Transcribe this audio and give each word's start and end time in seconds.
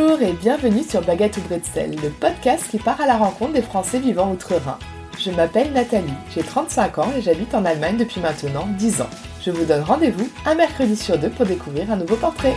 Bonjour 0.00 0.22
et 0.22 0.32
bienvenue 0.32 0.84
sur 0.84 1.02
Baguette 1.02 1.38
ou 1.38 1.40
Bretzel, 1.40 1.96
le 2.00 2.10
podcast 2.10 2.68
qui 2.70 2.78
part 2.78 3.00
à 3.00 3.06
la 3.06 3.16
rencontre 3.16 3.54
des 3.54 3.62
Français 3.62 3.98
vivant 3.98 4.30
outre-Rhin. 4.30 4.78
Je 5.18 5.32
m'appelle 5.32 5.72
Nathalie, 5.72 6.12
j'ai 6.32 6.42
35 6.42 6.98
ans 6.98 7.12
et 7.16 7.20
j'habite 7.20 7.52
en 7.52 7.64
Allemagne 7.64 7.96
depuis 7.96 8.20
maintenant 8.20 8.68
10 8.78 9.02
ans. 9.02 9.10
Je 9.42 9.50
vous 9.50 9.64
donne 9.64 9.82
rendez-vous 9.82 10.28
un 10.46 10.54
mercredi 10.54 10.94
sur 10.94 11.18
deux 11.18 11.30
pour 11.30 11.46
découvrir 11.46 11.90
un 11.90 11.96
nouveau 11.96 12.14
portrait. 12.14 12.54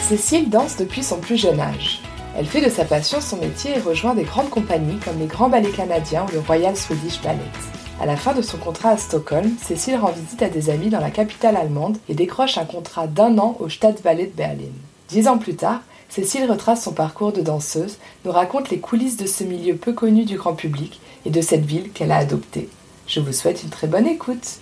Cécile 0.00 0.48
danse 0.48 0.78
depuis 0.78 1.02
son 1.02 1.18
plus 1.18 1.36
jeune 1.36 1.60
âge. 1.60 2.00
Elle 2.38 2.46
fait 2.46 2.64
de 2.64 2.70
sa 2.70 2.86
passion 2.86 3.20
son 3.20 3.36
métier 3.36 3.76
et 3.76 3.80
rejoint 3.80 4.14
des 4.14 4.24
grandes 4.24 4.48
compagnies 4.48 4.98
comme 5.04 5.18
les 5.18 5.26
Grands 5.26 5.50
Ballets 5.50 5.68
Canadiens 5.68 6.24
ou 6.30 6.32
le 6.32 6.40
Royal 6.40 6.74
Swedish 6.76 7.20
Ballet. 7.20 7.73
À 8.00 8.06
la 8.06 8.16
fin 8.16 8.34
de 8.34 8.42
son 8.42 8.58
contrat 8.58 8.90
à 8.90 8.96
Stockholm, 8.96 9.56
Cécile 9.62 9.96
rend 9.96 10.10
visite 10.10 10.42
à 10.42 10.48
des 10.48 10.68
amis 10.68 10.90
dans 10.90 11.00
la 11.00 11.12
capitale 11.12 11.56
allemande 11.56 11.96
et 12.08 12.14
décroche 12.14 12.58
un 12.58 12.64
contrat 12.64 13.06
d'un 13.06 13.38
an 13.38 13.56
au 13.60 13.68
Stadtballet 13.68 14.26
de 14.26 14.32
Berlin. 14.32 14.72
Dix 15.08 15.28
ans 15.28 15.38
plus 15.38 15.54
tard, 15.54 15.80
Cécile 16.08 16.50
retrace 16.50 16.82
son 16.82 16.92
parcours 16.92 17.32
de 17.32 17.40
danseuse, 17.40 17.98
nous 18.24 18.32
raconte 18.32 18.70
les 18.70 18.80
coulisses 18.80 19.16
de 19.16 19.26
ce 19.26 19.44
milieu 19.44 19.76
peu 19.76 19.92
connu 19.92 20.24
du 20.24 20.36
grand 20.36 20.54
public 20.54 21.00
et 21.24 21.30
de 21.30 21.40
cette 21.40 21.64
ville 21.64 21.92
qu'elle 21.92 22.10
a 22.10 22.18
adoptée. 22.18 22.68
Je 23.06 23.20
vous 23.20 23.32
souhaite 23.32 23.62
une 23.62 23.70
très 23.70 23.86
bonne 23.86 24.08
écoute. 24.08 24.58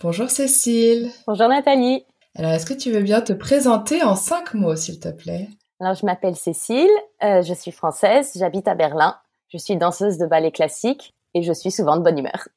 Bonjour 0.00 0.30
Cécile. 0.30 1.10
Bonjour 1.26 1.48
Nathalie. 1.48 2.04
Alors, 2.36 2.52
est-ce 2.52 2.66
que 2.66 2.74
tu 2.74 2.92
veux 2.92 3.02
bien 3.02 3.22
te 3.22 3.32
présenter 3.32 4.02
en 4.04 4.14
cinq 4.14 4.54
mots, 4.54 4.76
s'il 4.76 5.00
te 5.00 5.08
plaît? 5.08 5.48
Alors, 5.80 5.94
je 5.94 6.06
m'appelle 6.06 6.36
Cécile, 6.36 6.88
euh, 7.24 7.42
je 7.42 7.52
suis 7.52 7.72
française, 7.72 8.32
j'habite 8.36 8.68
à 8.68 8.74
Berlin, 8.74 9.16
je 9.48 9.58
suis 9.58 9.76
danseuse 9.76 10.16
de 10.16 10.26
ballet 10.26 10.52
classique 10.52 11.12
et 11.36 11.42
je 11.42 11.52
suis 11.52 11.70
souvent 11.70 11.96
de 11.96 12.02
bonne 12.02 12.18
humeur. 12.18 12.48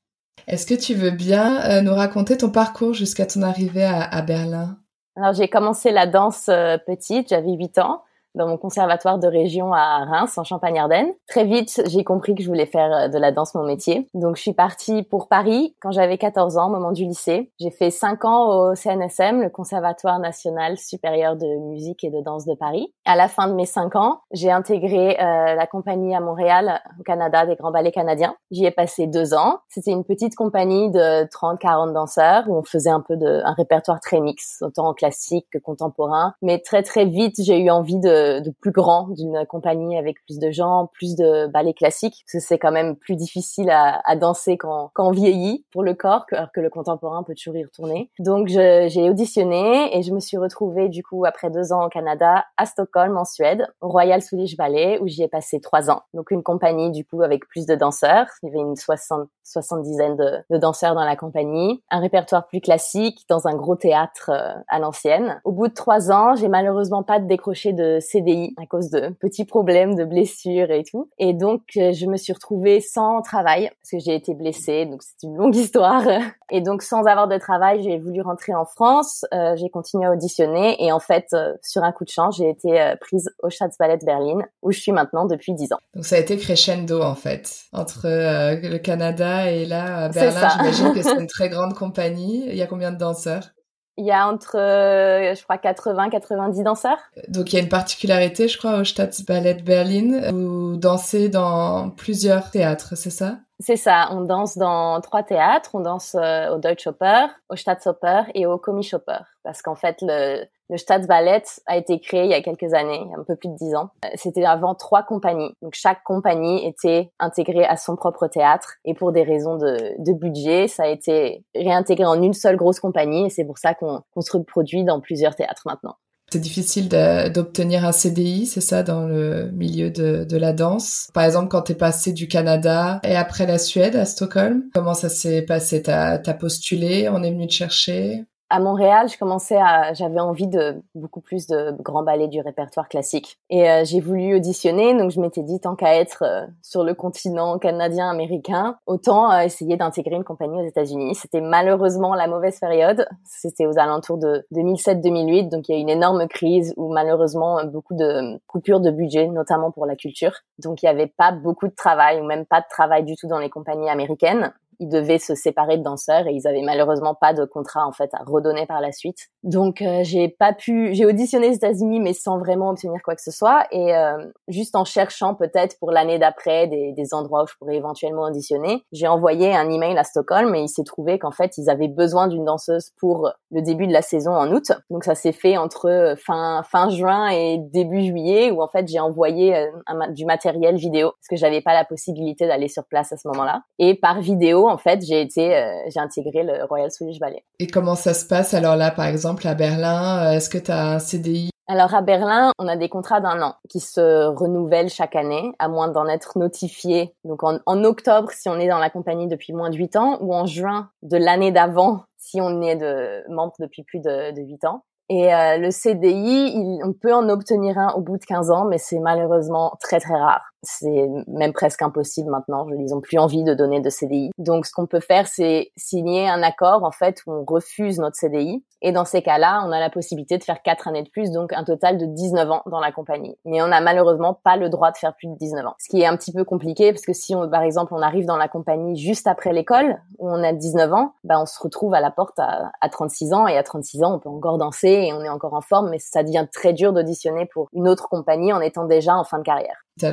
Est-ce 0.47 0.65
que 0.65 0.73
tu 0.73 0.95
veux 0.95 1.11
bien 1.11 1.61
euh, 1.69 1.81
nous 1.81 1.93
raconter 1.93 2.37
ton 2.37 2.49
parcours 2.49 2.93
jusqu'à 2.93 3.25
ton 3.25 3.41
arrivée 3.41 3.83
à, 3.83 4.21
Berlin? 4.21 4.77
Alors 5.17 5.33
j'ai 5.33 5.49
commencé 5.49 5.91
la 5.91 6.07
danse 6.07 6.47
euh, 6.47 6.77
petite, 6.77 7.29
j'avais 7.29 7.51
8 7.51 7.77
ans 7.79 8.03
dans 8.35 8.47
mon 8.47 8.57
conservatoire 8.57 9.19
de 9.19 9.27
région 9.27 9.73
à 9.73 10.05
Reims, 10.05 10.37
en 10.37 10.43
Champagne-Ardenne. 10.43 11.11
Très 11.27 11.45
vite, 11.45 11.81
j'ai 11.87 12.03
compris 12.03 12.35
que 12.35 12.43
je 12.43 12.47
voulais 12.47 12.65
faire 12.65 12.93
euh, 12.93 13.07
de 13.07 13.17
la 13.17 13.31
danse 13.31 13.55
mon 13.55 13.63
métier. 13.63 14.07
Donc, 14.13 14.35
je 14.35 14.41
suis 14.41 14.53
partie 14.53 15.03
pour 15.03 15.27
Paris 15.27 15.75
quand 15.81 15.91
j'avais 15.91 16.17
14 16.17 16.57
ans, 16.57 16.67
au 16.67 16.71
moment 16.71 16.91
du 16.91 17.05
lycée. 17.05 17.51
J'ai 17.59 17.71
fait 17.71 17.89
5 17.89 18.25
ans 18.25 18.47
au 18.47 18.75
CNSM, 18.75 19.41
le 19.41 19.49
Conservatoire 19.49 20.19
national 20.19 20.77
supérieur 20.77 21.35
de 21.35 21.47
musique 21.69 22.03
et 22.03 22.09
de 22.09 22.21
danse 22.21 22.45
de 22.45 22.53
Paris. 22.53 22.93
À 23.05 23.15
la 23.15 23.27
fin 23.27 23.47
de 23.47 23.53
mes 23.53 23.65
5 23.65 23.95
ans, 23.95 24.21
j'ai 24.31 24.51
intégré 24.51 25.17
euh, 25.19 25.55
la 25.55 25.67
compagnie 25.67 26.15
à 26.15 26.19
Montréal, 26.19 26.81
au 26.99 27.03
Canada, 27.03 27.45
des 27.45 27.55
grands 27.55 27.71
ballets 27.71 27.91
canadiens. 27.91 28.35
J'y 28.51 28.65
ai 28.65 28.71
passé 28.71 29.07
deux 29.07 29.33
ans. 29.33 29.59
C'était 29.69 29.91
une 29.91 30.03
petite 30.03 30.35
compagnie 30.35 30.91
de 30.91 31.25
30-40 31.25 31.93
danseurs 31.93 32.43
où 32.47 32.55
on 32.55 32.63
faisait 32.63 32.89
un 32.89 33.01
peu 33.01 33.17
de, 33.17 33.41
un 33.43 33.53
répertoire 33.53 33.99
très 33.99 34.19
mix, 34.19 34.61
autant 34.61 34.93
classique 34.93 35.47
que 35.51 35.57
contemporain. 35.57 36.33
Mais 36.41 36.59
très, 36.59 36.83
très 36.83 37.05
vite, 37.05 37.35
j'ai 37.39 37.59
eu 37.59 37.69
envie 37.69 37.99
de 37.99 38.18
de, 38.41 38.49
plus 38.61 38.71
grand, 38.71 39.09
d'une 39.09 39.45
compagnie 39.47 39.97
avec 39.97 40.23
plus 40.25 40.39
de 40.39 40.51
gens, 40.51 40.89
plus 40.93 41.15
de 41.15 41.47
ballets 41.47 41.73
classiques, 41.73 42.23
parce 42.25 42.43
que 42.43 42.47
c'est 42.47 42.57
quand 42.57 42.71
même 42.71 42.95
plus 42.95 43.15
difficile 43.15 43.69
à, 43.69 44.15
danser 44.15 44.57
quand, 44.57 44.91
quand 44.93 45.07
on 45.07 45.11
vieillit 45.11 45.65
pour 45.71 45.83
le 45.83 45.93
corps, 45.93 46.25
que, 46.25 46.35
que 46.53 46.59
le 46.59 46.69
contemporain 46.69 47.23
peut 47.23 47.35
toujours 47.35 47.55
y 47.55 47.63
retourner. 47.63 48.09
Donc 48.19 48.47
j'ai 48.47 49.09
auditionné 49.09 49.97
et 49.97 50.01
je 50.01 50.13
me 50.13 50.19
suis 50.19 50.37
retrouvée 50.37 50.89
du 50.89 51.03
coup 51.03 51.25
après 51.25 51.49
deux 51.49 51.71
ans 51.71 51.85
au 51.85 51.89
Canada, 51.89 52.45
à 52.57 52.65
Stockholm 52.65 53.17
en 53.17 53.25
Suède, 53.25 53.67
au 53.81 53.89
Royal 53.89 54.21
Swedish 54.21 54.57
Ballet, 54.57 54.99
où 54.99 55.07
j'y 55.07 55.23
ai 55.23 55.27
passé 55.27 55.59
trois 55.61 55.89
ans. 55.89 56.01
Donc 56.13 56.31
une 56.31 56.43
compagnie 56.43 56.91
du 56.91 57.05
coup 57.05 57.21
avec 57.21 57.47
plus 57.47 57.65
de 57.65 57.75
danseurs, 57.75 58.27
il 58.43 58.47
y 58.47 58.49
avait 58.49 58.61
une 58.61 58.75
soixante, 58.75 59.29
soixante-dizaine 59.43 60.15
de, 60.15 60.37
de 60.49 60.57
danseurs 60.57 60.95
dans 60.95 61.05
la 61.05 61.15
compagnie, 61.15 61.81
un 61.89 61.99
répertoire 61.99 62.47
plus 62.47 62.61
classique 62.61 63.25
dans 63.29 63.47
un 63.47 63.55
gros 63.55 63.75
théâtre 63.75 64.31
euh, 64.33 64.53
à 64.67 64.79
l'ancienne. 64.79 65.41
Au 65.43 65.51
bout 65.51 65.67
de 65.67 65.73
trois 65.73 66.11
ans, 66.11 66.35
j'ai 66.35 66.47
malheureusement 66.47 67.03
pas 67.03 67.19
décroché 67.19 67.73
de 67.73 67.99
CDI 68.09 68.53
à 68.57 68.65
cause 68.65 68.89
de 68.89 69.09
petits 69.19 69.45
problèmes 69.45 69.95
de 69.95 70.03
blessures 70.03 70.71
et 70.71 70.83
tout. 70.83 71.09
Et 71.17 71.33
donc, 71.33 71.61
euh, 71.77 71.93
je 71.93 72.05
me 72.05 72.17
suis 72.17 72.33
retrouvée 72.33 72.81
sans 72.81 73.21
travail 73.21 73.69
parce 73.81 73.91
que 73.91 73.99
j'ai 73.99 74.15
été 74.15 74.33
blessée. 74.33 74.85
Donc, 74.85 75.01
c'est 75.03 75.27
une 75.27 75.37
longue 75.37 75.55
histoire. 75.55 76.03
Et 76.51 76.61
donc, 76.61 76.81
sans 76.81 77.03
avoir 77.03 77.27
de 77.27 77.37
travail, 77.37 77.83
j'ai 77.83 77.97
voulu 77.99 78.21
rentrer 78.21 78.53
en 78.55 78.65
France. 78.65 79.25
Euh, 79.33 79.55
j'ai 79.55 79.69
continué 79.69 80.05
à 80.05 80.11
auditionner 80.11 80.83
et 80.83 80.91
en 80.91 80.99
fait, 80.99 81.27
euh, 81.33 81.53
sur 81.61 81.83
un 81.83 81.91
coup 81.91 82.05
de 82.05 82.09
chance, 82.09 82.37
j'ai 82.37 82.49
été 82.49 82.93
prise 82.99 83.29
au 83.43 83.49
Schatzballet 83.49 83.99
Berlin 84.03 84.39
où 84.61 84.71
je 84.71 84.79
suis 84.79 84.91
maintenant 84.91 85.25
depuis 85.25 85.53
10 85.53 85.73
ans. 85.73 85.79
Donc, 85.93 86.05
ça 86.05 86.15
a 86.15 86.19
été 86.19 86.37
crescendo 86.37 87.01
en 87.01 87.15
fait 87.15 87.65
entre 87.73 88.07
le 88.07 88.77
Canada 88.77 89.51
et 89.51 89.65
là 89.65 90.09
Berlin. 90.09 90.49
J'imagine 90.57 90.93
que 90.93 91.01
c'est 91.01 91.15
une 91.19 91.27
très 91.27 91.49
grande 91.49 91.73
compagnie. 91.73 92.45
Il 92.47 92.55
y 92.55 92.61
a 92.61 92.67
combien 92.67 92.91
de 92.91 92.97
danseurs? 92.97 93.51
Il 93.99 94.05
y 94.05 94.11
a 94.11 94.27
entre, 94.27 94.57
euh, 94.57 95.35
je 95.35 95.43
crois, 95.43 95.57
80, 95.57 96.09
90 96.09 96.63
danseurs. 96.63 96.97
Donc 97.27 97.51
il 97.51 97.57
y 97.57 97.59
a 97.59 97.61
une 97.61 97.69
particularité, 97.69 98.47
je 98.47 98.57
crois, 98.57 98.77
au 98.79 98.83
Staatsballet 98.85 99.55
Berlin. 99.55 100.31
Vous 100.31 100.77
dansez 100.77 101.27
dans 101.27 101.89
plusieurs 101.89 102.49
théâtres, 102.49 102.95
c'est 102.95 103.09
ça? 103.09 103.39
C'est 103.61 103.75
ça. 103.75 104.07
On 104.11 104.21
danse 104.21 104.57
dans 104.57 105.01
trois 105.01 105.23
théâtres. 105.23 105.71
On 105.73 105.81
danse 105.81 106.15
euh, 106.15 106.55
au 106.55 106.59
Deutsche 106.59 106.87
Oper, 106.87 107.27
au 107.49 107.57
Staatsoper 107.57 108.23
et 108.33 108.45
au 108.45 108.57
Komischoper. 108.57 109.19
Parce 109.43 109.61
qu'en 109.61 109.75
fait, 109.75 109.97
le, 110.01 110.45
le 110.69 110.77
Staatsballet 110.77 111.43
a 111.65 111.75
été 111.75 111.99
créé 111.99 112.23
il 112.23 112.29
y 112.29 112.33
a 112.33 112.41
quelques 112.41 112.73
années, 112.73 113.05
un 113.17 113.23
peu 113.23 113.35
plus 113.35 113.49
de 113.49 113.55
dix 113.55 113.75
ans. 113.75 113.89
C'était 114.15 114.45
avant 114.45 114.75
trois 114.75 115.03
compagnies. 115.03 115.51
Donc 115.61 115.73
chaque 115.73 116.03
compagnie 116.03 116.65
était 116.65 117.11
intégrée 117.19 117.65
à 117.65 117.75
son 117.75 117.97
propre 117.97 118.27
théâtre 118.27 118.75
et 118.85 118.93
pour 118.93 119.11
des 119.11 119.23
raisons 119.23 119.57
de, 119.57 119.95
de 119.97 120.13
budget, 120.13 120.67
ça 120.67 120.83
a 120.83 120.87
été 120.87 121.43
réintégré 121.53 122.05
en 122.05 122.21
une 122.21 122.33
seule 122.33 122.55
grosse 122.55 122.79
compagnie 122.79 123.25
et 123.25 123.29
c'est 123.29 123.45
pour 123.45 123.57
ça 123.57 123.73
qu'on 123.73 124.21
se 124.21 124.37
reproduit 124.37 124.85
dans 124.85 125.01
plusieurs 125.01 125.35
théâtres 125.35 125.63
maintenant. 125.65 125.95
C'est 126.31 126.39
difficile 126.39 126.89
d'obtenir 126.89 127.85
un 127.85 127.91
CDI, 127.91 128.45
c'est 128.45 128.61
ça, 128.61 128.83
dans 128.83 129.07
le 129.07 129.49
milieu 129.51 129.89
de, 129.89 130.23
de 130.23 130.37
la 130.37 130.53
danse. 130.53 131.09
Par 131.13 131.23
exemple, 131.23 131.47
quand 131.49 131.63
tu 131.63 131.71
es 131.71 131.75
passé 131.75 132.13
du 132.13 132.27
Canada 132.27 132.99
et 133.03 133.15
après 133.15 133.47
la 133.47 133.57
Suède 133.57 133.95
à 133.95 134.05
Stockholm, 134.05 134.63
comment 134.73 134.93
ça 134.93 135.09
s'est 135.09 135.41
passé? 135.41 135.81
T'as 135.81 136.21
as 136.23 136.33
postulé 136.33 137.09
On 137.09 137.23
est 137.23 137.31
venu 137.31 137.47
te 137.47 137.53
chercher? 137.53 138.25
À 138.49 138.59
Montréal, 138.59 139.07
je 139.09 139.17
commençais 139.17 139.57
à, 139.57 139.93
j'avais 139.93 140.19
envie 140.19 140.47
de 140.47 140.81
beaucoup 140.95 141.21
plus 141.21 141.47
de 141.47 141.71
grands 141.81 142.03
ballets 142.03 142.27
du 142.27 142.41
répertoire 142.41 142.89
classique. 142.89 143.39
Et 143.49 143.69
euh, 143.69 143.83
j'ai 143.85 143.99
voulu 143.99 144.35
auditionner, 144.35 144.97
donc 144.97 145.11
je 145.11 145.19
m'étais 145.21 145.43
dit 145.43 145.59
tant 145.59 145.75
qu'à 145.75 145.95
être 145.95 146.23
euh, 146.23 146.47
sur 146.61 146.83
le 146.83 146.95
continent 146.95 147.59
canadien 147.59 148.09
américain, 148.09 148.77
autant 148.87 149.31
euh, 149.31 149.41
essayer 149.41 149.77
d'intégrer 149.77 150.15
une 150.15 150.23
compagnie 150.23 150.61
aux 150.61 150.67
États-Unis. 150.67 151.15
C'était 151.15 151.41
malheureusement 151.41 152.15
la 152.15 152.27
mauvaise 152.27 152.59
période. 152.59 153.07
C'était 153.23 153.67
aux 153.67 153.77
alentours 153.77 154.17
de 154.17 154.45
2007-2008, 154.53 155.49
donc 155.49 155.69
il 155.69 155.73
y 155.73 155.75
a 155.75 155.77
eu 155.77 155.81
une 155.81 155.89
énorme 155.89 156.27
crise 156.27 156.73
où 156.75 156.91
malheureusement 156.91 157.63
beaucoup 157.65 157.95
de 157.95 158.39
coupures 158.47 158.79
de 158.79 158.89
budget, 158.89 159.27
notamment 159.27 159.71
pour 159.71 159.85
la 159.85 159.95
culture. 159.95 160.33
Donc 160.57 160.81
il 160.81 160.85
n'y 160.85 160.89
avait 160.89 161.07
pas 161.07 161.31
beaucoup 161.31 161.67
de 161.67 161.75
travail 161.75 162.19
ou 162.19 162.23
même 162.23 162.45
pas 162.45 162.61
de 162.61 162.67
travail 162.69 163.03
du 163.03 163.15
tout 163.15 163.27
dans 163.27 163.39
les 163.39 163.49
compagnies 163.49 163.89
américaines 163.89 164.51
ils 164.79 164.87
devaient 164.87 165.19
se 165.19 165.35
séparer 165.35 165.77
de 165.77 165.83
danseurs 165.83 166.27
et 166.27 166.31
ils 166.31 166.47
avaient 166.47 166.61
malheureusement 166.61 167.15
pas 167.15 167.33
de 167.33 167.45
contrat 167.45 167.85
en 167.85 167.91
fait 167.91 168.09
à 168.13 168.23
redonner 168.25 168.65
par 168.65 168.81
la 168.81 168.91
suite. 168.91 169.27
Donc 169.43 169.81
euh, 169.81 169.99
j'ai 170.03 170.29
pas 170.29 170.53
pu, 170.53 170.93
j'ai 170.93 171.05
auditionné 171.05 171.49
aux 171.49 171.53
États-Unis 171.53 171.99
mais 171.99 172.13
sans 172.13 172.37
vraiment 172.39 172.69
obtenir 172.69 172.99
quoi 173.03 173.15
que 173.15 173.21
ce 173.21 173.31
soit 173.31 173.65
et 173.71 173.95
euh, 173.95 174.17
juste 174.47 174.75
en 174.75 174.85
cherchant 174.85 175.35
peut-être 175.35 175.77
pour 175.79 175.91
l'année 175.91 176.19
d'après 176.19 176.67
des, 176.67 176.93
des, 176.93 177.13
endroits 177.13 177.43
où 177.43 177.47
je 177.47 177.55
pourrais 177.57 177.75
éventuellement 177.75 178.23
auditionner, 178.23 178.83
j'ai 178.91 179.07
envoyé 179.07 179.55
un 179.55 179.69
email 179.69 179.97
à 179.97 180.03
Stockholm 180.03 180.53
et 180.55 180.61
il 180.61 180.69
s'est 180.69 180.83
trouvé 180.83 181.19
qu'en 181.19 181.31
fait 181.31 181.57
ils 181.57 181.69
avaient 181.69 181.87
besoin 181.87 182.27
d'une 182.27 182.45
danseuse 182.45 182.91
pour 182.99 183.31
le 183.51 183.61
début 183.61 183.87
de 183.87 183.93
la 183.93 184.01
saison 184.01 184.31
en 184.31 184.51
août. 184.51 184.71
Donc 184.89 185.03
ça 185.03 185.15
s'est 185.15 185.31
fait 185.31 185.57
entre 185.57 186.15
fin 186.23 186.61
fin 186.63 186.89
juin 186.89 187.29
et 187.29 187.57
début 187.57 188.01
juillet 188.01 188.51
où 188.51 188.61
en 188.61 188.67
fait 188.67 188.87
j'ai 188.87 188.99
envoyé 188.99 189.55
euh, 189.55 189.67
du 190.11 190.25
matériel 190.25 190.75
vidéo 190.75 191.11
parce 191.11 191.27
que 191.29 191.35
j'avais 191.35 191.61
pas 191.61 191.73
la 191.73 191.85
possibilité 191.85 192.47
d'aller 192.47 192.67
sur 192.67 192.85
place 192.85 193.11
à 193.11 193.17
ce 193.17 193.27
moment-là 193.27 193.63
et 193.79 193.95
par 193.95 194.21
vidéo 194.21 194.68
en 194.69 194.77
fait, 194.77 195.03
j'ai 195.05 195.21
été, 195.21 195.55
euh, 195.55 195.73
j'ai 195.87 195.99
intégré 195.99 196.43
le 196.43 196.63
Royal 196.65 196.91
Swedish 196.91 197.19
Ballet. 197.19 197.43
Et 197.59 197.67
comment 197.67 197.95
ça 197.95 198.13
se 198.13 198.25
passe? 198.25 198.53
Alors 198.53 198.75
là, 198.75 198.91
par 198.91 199.05
exemple, 199.05 199.47
à 199.47 199.55
Berlin 199.55 200.27
euh, 200.27 200.31
Est-ce 200.31 200.49
que 200.49 200.57
tu 200.57 200.71
as 200.71 200.93
un 200.93 200.99
CDI 200.99 201.49
alors 201.71 201.93
à 201.93 202.01
Berlin, 202.01 202.51
on 202.57 202.67
a 202.67 202.75
des 202.77 202.89
contrats 202.89 203.21
d'un 203.21 203.43
an 203.43 203.53
qui 203.69 203.79
se 203.79 204.25
renouvellent 204.25 204.89
chaque 204.89 205.15
année, 205.15 205.51
à 205.59 205.67
moins 205.67 205.87
d'en 205.87 206.07
être 206.07 206.39
notifié. 206.39 207.13
Donc 207.23 207.43
en, 207.43 207.83
octobre 207.83 208.31
si 208.31 208.49
on 208.49 208.59
est 208.59 208.67
dans 208.67 208.79
la 208.79 208.89
compagnie 208.89 209.27
depuis 209.27 209.53
moins 209.53 209.69
de 209.69 209.75
8 209.75 209.95
ans, 209.95 210.17
ou 210.21 210.33
en 210.33 210.47
juin 210.47 210.89
de 211.03 211.17
l'année 211.17 211.51
d'avant 211.51 212.05
si 212.17 212.41
on 212.41 212.63
est 212.63 212.75
de 212.75 213.23
membre 213.31 213.53
depuis 213.59 213.83
plus 213.83 213.99
de, 213.99 214.31
de 214.31 214.41
8 214.41 214.65
ans. 214.65 214.83
Et 215.09 215.33
euh, 215.33 215.57
le 215.57 215.71
CDI, 215.71 216.79
on 216.83 216.93
peut 216.93 217.13
en 217.13 217.29
obtenir 217.29 217.79
un 217.79 217.93
au 217.93 218.01
bout 218.01 218.17
de 218.17 218.25
15 218.25 218.51
ans, 218.51 218.65
mais 218.65 218.77
c'est 218.77 218.99
malheureusement 218.99 219.75
très 219.81 219.99
très 219.99 220.13
rare. 220.13 220.43
C'est 220.63 221.09
même 221.27 221.53
presque 221.53 221.81
impossible 221.81 222.29
maintenant. 222.29 222.67
Ils 222.77 222.93
ont 222.93 223.01
plus 223.01 223.17
envie 223.17 223.43
de 223.43 223.53
donner 223.53 223.81
de 223.81 223.89
CDI. 223.89 224.31
Donc, 224.37 224.65
ce 224.65 224.73
qu'on 224.73 224.87
peut 224.87 224.99
faire, 224.99 225.27
c'est 225.27 225.71
signer 225.77 226.27
un 226.27 226.43
accord 226.43 226.83
en 226.83 226.91
fait 226.91 227.21
où 227.25 227.31
on 227.31 227.45
refuse 227.45 227.99
notre 227.99 228.15
CDI. 228.15 228.63
Et 228.81 228.93
dans 228.93 229.03
ces 229.03 229.21
cas-là, 229.21 229.61
on 229.65 229.71
a 229.71 229.79
la 229.79 229.89
possibilité 229.89 230.37
de 230.37 230.43
faire 230.43 230.61
quatre 230.61 230.87
années 230.87 231.03
de 231.03 231.09
plus, 231.09 231.31
donc 231.31 231.51
un 231.51 231.65
total 231.65 231.97
de 231.97 232.05
19 232.05 232.49
ans 232.49 232.61
dans 232.65 232.79
la 232.79 232.93
compagnie. 232.93 233.35
Mais 233.43 233.61
on 233.61 233.67
n'a 233.67 233.81
malheureusement 233.81 234.33
pas 234.33 234.55
le 234.55 234.69
droit 234.69 234.91
de 234.91 234.97
faire 234.97 235.13
plus 235.15 235.27
de 235.27 235.35
19 235.35 235.65
ans. 235.65 235.75
Ce 235.79 235.89
qui 235.89 236.01
est 236.01 236.05
un 236.05 236.15
petit 236.15 236.31
peu 236.31 236.45
compliqué 236.45 236.93
parce 236.93 237.05
que 237.05 237.11
si 237.11 237.35
on, 237.35 237.49
par 237.49 237.63
exemple, 237.63 237.93
on 237.93 238.01
arrive 238.01 238.25
dans 238.25 238.37
la 238.37 238.47
compagnie 238.47 238.95
juste 238.95 239.27
après 239.27 239.51
l'école 239.51 240.01
où 240.17 240.29
on 240.29 240.43
a 240.43 240.53
19 240.53 240.93
ans, 240.93 241.13
bah 241.25 241.41
on 241.41 241.45
se 241.45 241.59
retrouve 241.61 241.93
à 241.93 241.99
la 241.99 242.11
porte 242.11 242.39
à, 242.39 242.71
à 242.79 242.89
36 242.89 243.33
ans 243.33 243.47
et 243.47 243.57
à 243.57 243.63
36 243.63 244.03
ans, 244.03 244.15
on 244.15 244.19
peut 244.19 244.29
encore 244.29 244.57
danser 244.57 244.87
et 244.87 245.13
on 245.13 245.21
est 245.23 245.29
encore 245.29 245.53
en 245.53 245.61
forme, 245.61 245.89
mais 245.89 245.99
ça 245.99 246.23
devient 246.23 246.47
très 246.51 246.71
dur 246.71 246.93
d'auditionner 246.93 247.45
pour 247.45 247.67
une 247.73 247.87
autre 247.89 248.07
compagnie 248.07 248.53
en 248.53 248.61
étant 248.61 248.85
déjà 248.85 249.15
en 249.15 249.25
fin 249.25 249.39
de 249.39 249.43
carrière 249.43 249.85
à 250.03 250.11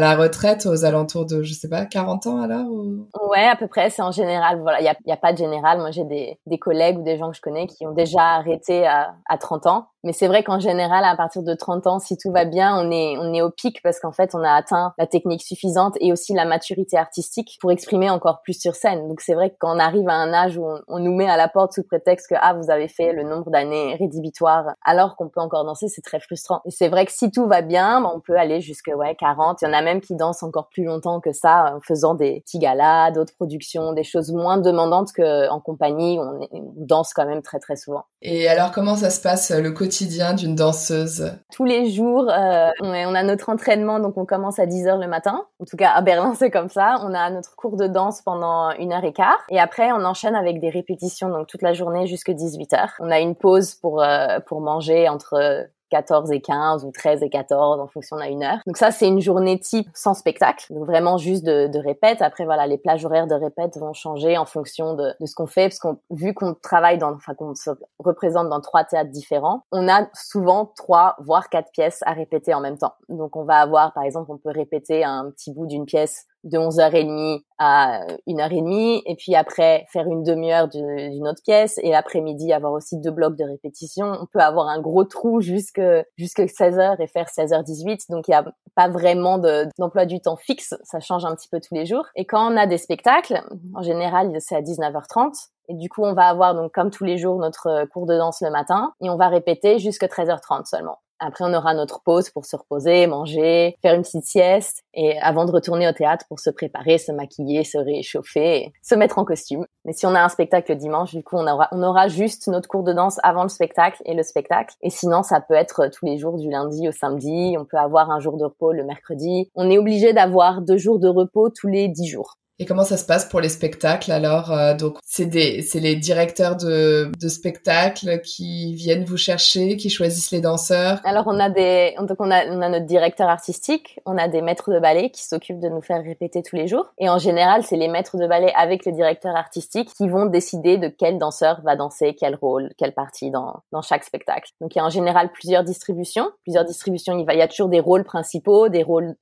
la, 0.00 0.16
retraite 0.16 0.66
aux 0.66 0.84
alentours 0.84 1.26
de, 1.26 1.42
je 1.42 1.52
sais 1.52 1.68
pas, 1.68 1.86
40 1.86 2.26
ans 2.26 2.40
alors 2.40 2.66
ou... 2.66 3.08
Ouais, 3.28 3.46
à 3.46 3.56
peu 3.56 3.66
près. 3.66 3.90
C'est 3.90 4.02
en 4.02 4.12
général. 4.12 4.60
Voilà, 4.60 4.80
il 4.80 4.84
y 4.84 4.88
a, 4.88 4.96
y 5.06 5.12
a, 5.12 5.16
pas 5.16 5.32
de 5.32 5.38
général. 5.38 5.78
Moi, 5.78 5.90
j'ai 5.90 6.04
des, 6.04 6.38
des 6.46 6.58
collègues 6.58 6.98
ou 6.98 7.02
des 7.02 7.18
gens 7.18 7.30
que 7.30 7.36
je 7.36 7.42
connais 7.42 7.66
qui 7.66 7.86
ont 7.86 7.92
déjà 7.92 8.22
arrêté 8.22 8.86
à, 8.86 9.14
à 9.28 9.38
30 9.38 9.66
ans. 9.66 9.88
Mais 10.08 10.14
c'est 10.14 10.26
vrai 10.26 10.42
qu'en 10.42 10.58
général, 10.58 11.04
à 11.04 11.14
partir 11.16 11.42
de 11.42 11.52
30 11.52 11.86
ans, 11.86 11.98
si 11.98 12.16
tout 12.16 12.32
va 12.32 12.46
bien, 12.46 12.74
on 12.74 12.90
est, 12.90 13.18
on 13.18 13.34
est 13.34 13.42
au 13.42 13.50
pic 13.50 13.82
parce 13.82 14.00
qu'en 14.00 14.10
fait, 14.10 14.34
on 14.34 14.42
a 14.42 14.50
atteint 14.50 14.94
la 14.96 15.06
technique 15.06 15.42
suffisante 15.42 15.98
et 16.00 16.12
aussi 16.12 16.32
la 16.32 16.46
maturité 16.46 16.96
artistique 16.96 17.58
pour 17.60 17.72
exprimer 17.72 18.08
encore 18.08 18.40
plus 18.40 18.58
sur 18.58 18.74
scène. 18.74 19.06
Donc 19.06 19.20
c'est 19.20 19.34
vrai 19.34 19.50
que 19.50 19.56
quand 19.58 19.76
on 19.76 19.78
arrive 19.78 20.08
à 20.08 20.14
un 20.14 20.32
âge 20.32 20.56
où 20.56 20.64
on, 20.88 20.98
nous 20.98 21.14
met 21.14 21.28
à 21.28 21.36
la 21.36 21.46
porte 21.46 21.74
sous 21.74 21.82
prétexte 21.82 22.30
que 22.30 22.36
ah 22.40 22.54
vous 22.54 22.70
avez 22.70 22.88
fait 22.88 23.12
le 23.12 23.22
nombre 23.22 23.50
d'années 23.50 23.96
rédhibitoires 23.96 24.64
alors 24.82 25.14
qu'on 25.14 25.28
peut 25.28 25.42
encore 25.42 25.66
danser, 25.66 25.88
c'est 25.88 26.00
très 26.00 26.20
frustrant. 26.20 26.62
Et 26.64 26.70
c'est 26.70 26.88
vrai 26.88 27.04
que 27.04 27.12
si 27.12 27.30
tout 27.30 27.46
va 27.46 27.60
bien, 27.60 28.02
on 28.02 28.20
peut 28.20 28.38
aller 28.38 28.62
jusque 28.62 28.90
ouais 28.96 29.14
40. 29.14 29.60
Il 29.60 29.66
y 29.66 29.68
en 29.68 29.74
a 29.74 29.82
même 29.82 30.00
qui 30.00 30.16
dansent 30.16 30.42
encore 30.42 30.70
plus 30.70 30.84
longtemps 30.84 31.20
que 31.20 31.32
ça 31.32 31.74
en 31.76 31.80
faisant 31.80 32.14
des 32.14 32.40
petits 32.46 32.60
galas, 32.60 33.10
d'autres 33.10 33.34
productions, 33.34 33.92
des 33.92 34.04
choses 34.04 34.32
moins 34.32 34.56
demandantes 34.56 35.12
qu'en 35.14 35.60
compagnie. 35.60 36.18
On, 36.18 36.48
on 36.50 36.72
danse 36.78 37.12
quand 37.12 37.26
même 37.26 37.42
très 37.42 37.58
très 37.58 37.76
souvent. 37.76 38.04
Et 38.22 38.48
alors 38.48 38.72
comment 38.72 38.96
ça 38.96 39.10
se 39.10 39.20
passe 39.20 39.50
le 39.50 39.70
quotidien 39.70 39.97
d'une 40.06 40.54
danseuse 40.54 41.32
Tous 41.52 41.64
les 41.64 41.90
jours, 41.90 42.30
euh, 42.30 42.70
on, 42.80 43.14
a 43.14 43.22
notre 43.22 43.48
entraînement, 43.48 44.00
donc 44.00 44.16
on 44.16 44.26
commence 44.26 44.58
à 44.58 44.66
10h 44.66 45.00
le 45.00 45.08
matin. 45.08 45.46
En 45.60 45.64
tout 45.64 45.76
cas, 45.76 45.90
à 45.90 46.02
Berlin, 46.02 46.34
c'est 46.38 46.50
comme 46.50 46.68
ça. 46.68 46.96
On 47.02 47.14
a 47.14 47.30
notre 47.30 47.56
cours 47.56 47.76
de 47.76 47.86
danse 47.86 48.22
pendant 48.22 48.70
une 48.72 48.92
heure 48.92 49.04
et 49.04 49.12
quart. 49.12 49.38
Et 49.48 49.58
après, 49.58 49.92
on 49.92 50.04
enchaîne 50.04 50.34
avec 50.34 50.60
des 50.60 50.70
répétitions, 50.70 51.28
donc 51.28 51.46
toute 51.46 51.62
la 51.62 51.72
journée 51.72 52.06
jusqu'à 52.06 52.32
18h. 52.32 52.90
On 53.00 53.10
a 53.10 53.20
une 53.20 53.34
pause 53.34 53.74
pour, 53.74 54.02
euh, 54.02 54.40
pour 54.46 54.60
manger 54.60 55.08
entre 55.08 55.68
14 55.90 56.30
et 56.32 56.40
15 56.40 56.84
ou 56.84 56.90
13 56.90 57.22
et 57.22 57.30
14 57.30 57.80
en 57.80 57.86
fonction 57.86 58.16
d'une 58.16 58.28
une 58.28 58.42
heure. 58.42 58.58
Donc 58.66 58.76
ça, 58.76 58.90
c'est 58.90 59.08
une 59.08 59.20
journée 59.20 59.58
type 59.58 59.88
sans 59.94 60.14
spectacle, 60.14 60.66
donc 60.72 60.86
vraiment 60.86 61.16
juste 61.18 61.44
de, 61.44 61.66
de 61.66 61.78
répète. 61.78 62.20
Après, 62.22 62.44
voilà, 62.44 62.66
les 62.66 62.78
plages 62.78 63.04
horaires 63.04 63.26
de 63.26 63.34
répète 63.34 63.78
vont 63.78 63.92
changer 63.92 64.36
en 64.36 64.44
fonction 64.44 64.94
de, 64.94 65.14
de 65.18 65.26
ce 65.26 65.34
qu'on 65.34 65.46
fait, 65.46 65.68
parce 65.68 65.78
qu'on 65.78 65.98
vu 66.10 66.34
qu'on 66.34 66.54
travaille 66.54 66.98
dans, 66.98 67.14
enfin 67.14 67.34
qu'on 67.34 67.54
se 67.54 67.70
représente 67.98 68.48
dans 68.48 68.60
trois 68.60 68.84
théâtres 68.84 69.10
différents, 69.10 69.62
on 69.72 69.88
a 69.88 70.08
souvent 70.14 70.66
trois 70.76 71.16
voire 71.20 71.48
quatre 71.48 71.70
pièces 71.72 72.00
à 72.06 72.12
répéter 72.12 72.54
en 72.54 72.60
même 72.60 72.78
temps. 72.78 72.94
Donc 73.08 73.36
on 73.36 73.44
va 73.44 73.56
avoir, 73.56 73.92
par 73.92 74.02
exemple, 74.04 74.30
on 74.30 74.38
peut 74.38 74.50
répéter 74.50 75.04
un 75.04 75.30
petit 75.30 75.52
bout 75.52 75.66
d'une 75.66 75.86
pièce 75.86 76.26
de 76.48 76.58
11h30 76.58 77.40
à 77.58 78.06
1h30 78.26 79.02
et 79.06 79.16
puis 79.16 79.34
après 79.34 79.86
faire 79.92 80.06
une 80.06 80.22
demi-heure 80.22 80.68
d'une 80.68 81.26
autre 81.26 81.42
pièce 81.42 81.78
et 81.82 81.90
l'après-midi 81.90 82.52
avoir 82.52 82.72
aussi 82.72 82.98
deux 82.98 83.10
blocs 83.10 83.36
de 83.36 83.44
répétition. 83.44 84.06
On 84.20 84.26
peut 84.26 84.40
avoir 84.40 84.68
un 84.68 84.80
gros 84.80 85.04
trou 85.04 85.40
jusque 85.40 85.80
jusque 86.16 86.40
16h 86.40 87.00
et 87.00 87.06
faire 87.06 87.26
16h18 87.26 88.10
donc 88.10 88.28
il 88.28 88.32
y 88.32 88.34
a 88.34 88.44
pas 88.74 88.88
vraiment 88.88 89.38
d'emploi 89.78 90.06
du 90.06 90.20
temps 90.20 90.36
fixe, 90.36 90.74
ça 90.84 91.00
change 91.00 91.24
un 91.24 91.34
petit 91.34 91.48
peu 91.48 91.60
tous 91.60 91.74
les 91.74 91.84
jours. 91.84 92.06
Et 92.14 92.26
quand 92.26 92.52
on 92.52 92.56
a 92.56 92.66
des 92.66 92.78
spectacles, 92.78 93.42
en 93.74 93.82
général 93.82 94.32
c'est 94.40 94.56
à 94.56 94.62
19h30 94.62 95.48
et 95.68 95.74
du 95.74 95.88
coup, 95.88 96.02
on 96.02 96.14
va 96.14 96.28
avoir 96.28 96.54
donc 96.54 96.72
comme 96.72 96.90
tous 96.90 97.04
les 97.04 97.18
jours 97.18 97.38
notre 97.38 97.86
cours 97.92 98.06
de 98.06 98.16
danse 98.16 98.40
le 98.40 98.50
matin 98.50 98.94
et 99.02 99.10
on 99.10 99.16
va 99.16 99.28
répéter 99.28 99.78
jusqu'à 99.78 100.06
13h30 100.06 100.64
seulement. 100.64 100.98
Après, 101.20 101.44
on 101.44 101.52
aura 101.52 101.74
notre 101.74 102.02
pause 102.02 102.30
pour 102.30 102.44
se 102.44 102.56
reposer, 102.56 103.06
manger, 103.06 103.76
faire 103.82 103.94
une 103.94 104.02
petite 104.02 104.24
sieste, 104.24 104.84
et 104.94 105.18
avant 105.18 105.44
de 105.44 105.50
retourner 105.50 105.88
au 105.88 105.92
théâtre 105.92 106.24
pour 106.28 106.38
se 106.38 106.50
préparer, 106.50 106.98
se 106.98 107.12
maquiller, 107.12 107.64
se 107.64 107.78
réchauffer, 107.78 108.72
se 108.82 108.94
mettre 108.94 109.18
en 109.18 109.24
costume. 109.24 109.66
Mais 109.84 109.92
si 109.92 110.06
on 110.06 110.14
a 110.14 110.22
un 110.22 110.28
spectacle 110.28 110.72
le 110.72 110.78
dimanche, 110.78 111.14
du 111.14 111.22
coup, 111.22 111.36
on 111.36 111.46
aura, 111.46 111.68
on 111.72 111.82
aura 111.82 112.08
juste 112.08 112.46
notre 112.48 112.68
cours 112.68 112.84
de 112.84 112.92
danse 112.92 113.18
avant 113.22 113.42
le 113.42 113.48
spectacle 113.48 114.00
et 114.04 114.14
le 114.14 114.22
spectacle. 114.22 114.74
Et 114.82 114.90
sinon, 114.90 115.22
ça 115.22 115.40
peut 115.40 115.54
être 115.54 115.88
tous 115.88 116.06
les 116.06 116.18
jours 116.18 116.36
du 116.36 116.50
lundi 116.50 116.88
au 116.88 116.92
samedi. 116.92 117.56
On 117.58 117.64
peut 117.64 117.78
avoir 117.78 118.10
un 118.10 118.20
jour 118.20 118.36
de 118.36 118.44
repos 118.44 118.72
le 118.72 118.84
mercredi. 118.84 119.50
On 119.54 119.70
est 119.70 119.78
obligé 119.78 120.12
d'avoir 120.12 120.62
deux 120.62 120.78
jours 120.78 120.98
de 120.98 121.08
repos 121.08 121.50
tous 121.50 121.68
les 121.68 121.88
dix 121.88 122.06
jours. 122.06 122.36
Et 122.60 122.66
comment 122.66 122.82
ça 122.82 122.96
se 122.96 123.06
passe 123.06 123.24
pour 123.24 123.40
les 123.40 123.48
spectacles 123.48 124.10
alors 124.10 124.50
euh, 124.50 124.74
Donc 124.74 124.98
c'est 125.04 125.26
des 125.26 125.62
c'est 125.62 125.78
les 125.78 125.94
directeurs 125.94 126.56
de 126.56 127.12
de 127.16 127.28
spectacles 127.28 128.20
qui 128.22 128.74
viennent 128.74 129.04
vous 129.04 129.16
chercher, 129.16 129.76
qui 129.76 129.90
choisissent 129.90 130.32
les 130.32 130.40
danseurs? 130.40 131.00
Alors 131.04 131.24
on 131.28 131.38
a 131.38 131.50
des 131.50 131.94
donc 132.00 132.16
on 132.18 132.30
a 132.32 132.46
on 132.46 132.60
a 132.60 132.68
notre 132.68 132.86
directeur 132.86 133.28
artistique, 133.28 134.00
on 134.06 134.18
a 134.18 134.26
des 134.26 134.42
maîtres 134.42 134.72
de 134.72 134.80
ballet 134.80 135.10
qui 135.10 135.22
s'occupent 135.22 135.60
de 135.60 135.68
nous 135.68 135.82
faire 135.82 136.02
répéter 136.02 136.42
tous 136.42 136.56
les 136.56 136.66
jours. 136.66 136.92
Et 136.98 137.08
en 137.08 137.18
général 137.18 137.62
c'est 137.62 137.76
les 137.76 137.86
maîtres 137.86 138.16
de 138.16 138.26
ballet 138.26 138.52
avec 138.56 138.84
le 138.86 138.90
directeur 138.90 139.36
artistique 139.36 139.94
qui 139.94 140.08
vont 140.08 140.26
décider 140.26 140.78
de 140.78 140.88
quel 140.88 141.18
danseur 141.18 141.60
va 141.62 141.76
danser 141.76 142.16
quel 142.18 142.34
rôle, 142.34 142.70
quelle 142.76 142.92
partie 142.92 143.30
dans 143.30 143.62
dans 143.70 143.82
chaque 143.82 144.02
spectacle. 144.02 144.50
Donc 144.60 144.74
il 144.74 144.78
y 144.78 144.80
a 144.80 144.84
en 144.84 144.90
général 144.90 145.30
plusieurs 145.30 145.62
distributions, 145.62 146.28
plusieurs 146.42 146.64
distributions. 146.64 147.16
Il 147.16 147.24
va 147.24 147.34
il 147.34 147.38
y 147.38 147.42
a 147.42 147.48
toujours 147.48 147.68
des 147.68 147.78
rôles 147.78 148.02
principaux, 148.02 148.68
des 148.68 148.82
rôles 148.82 149.14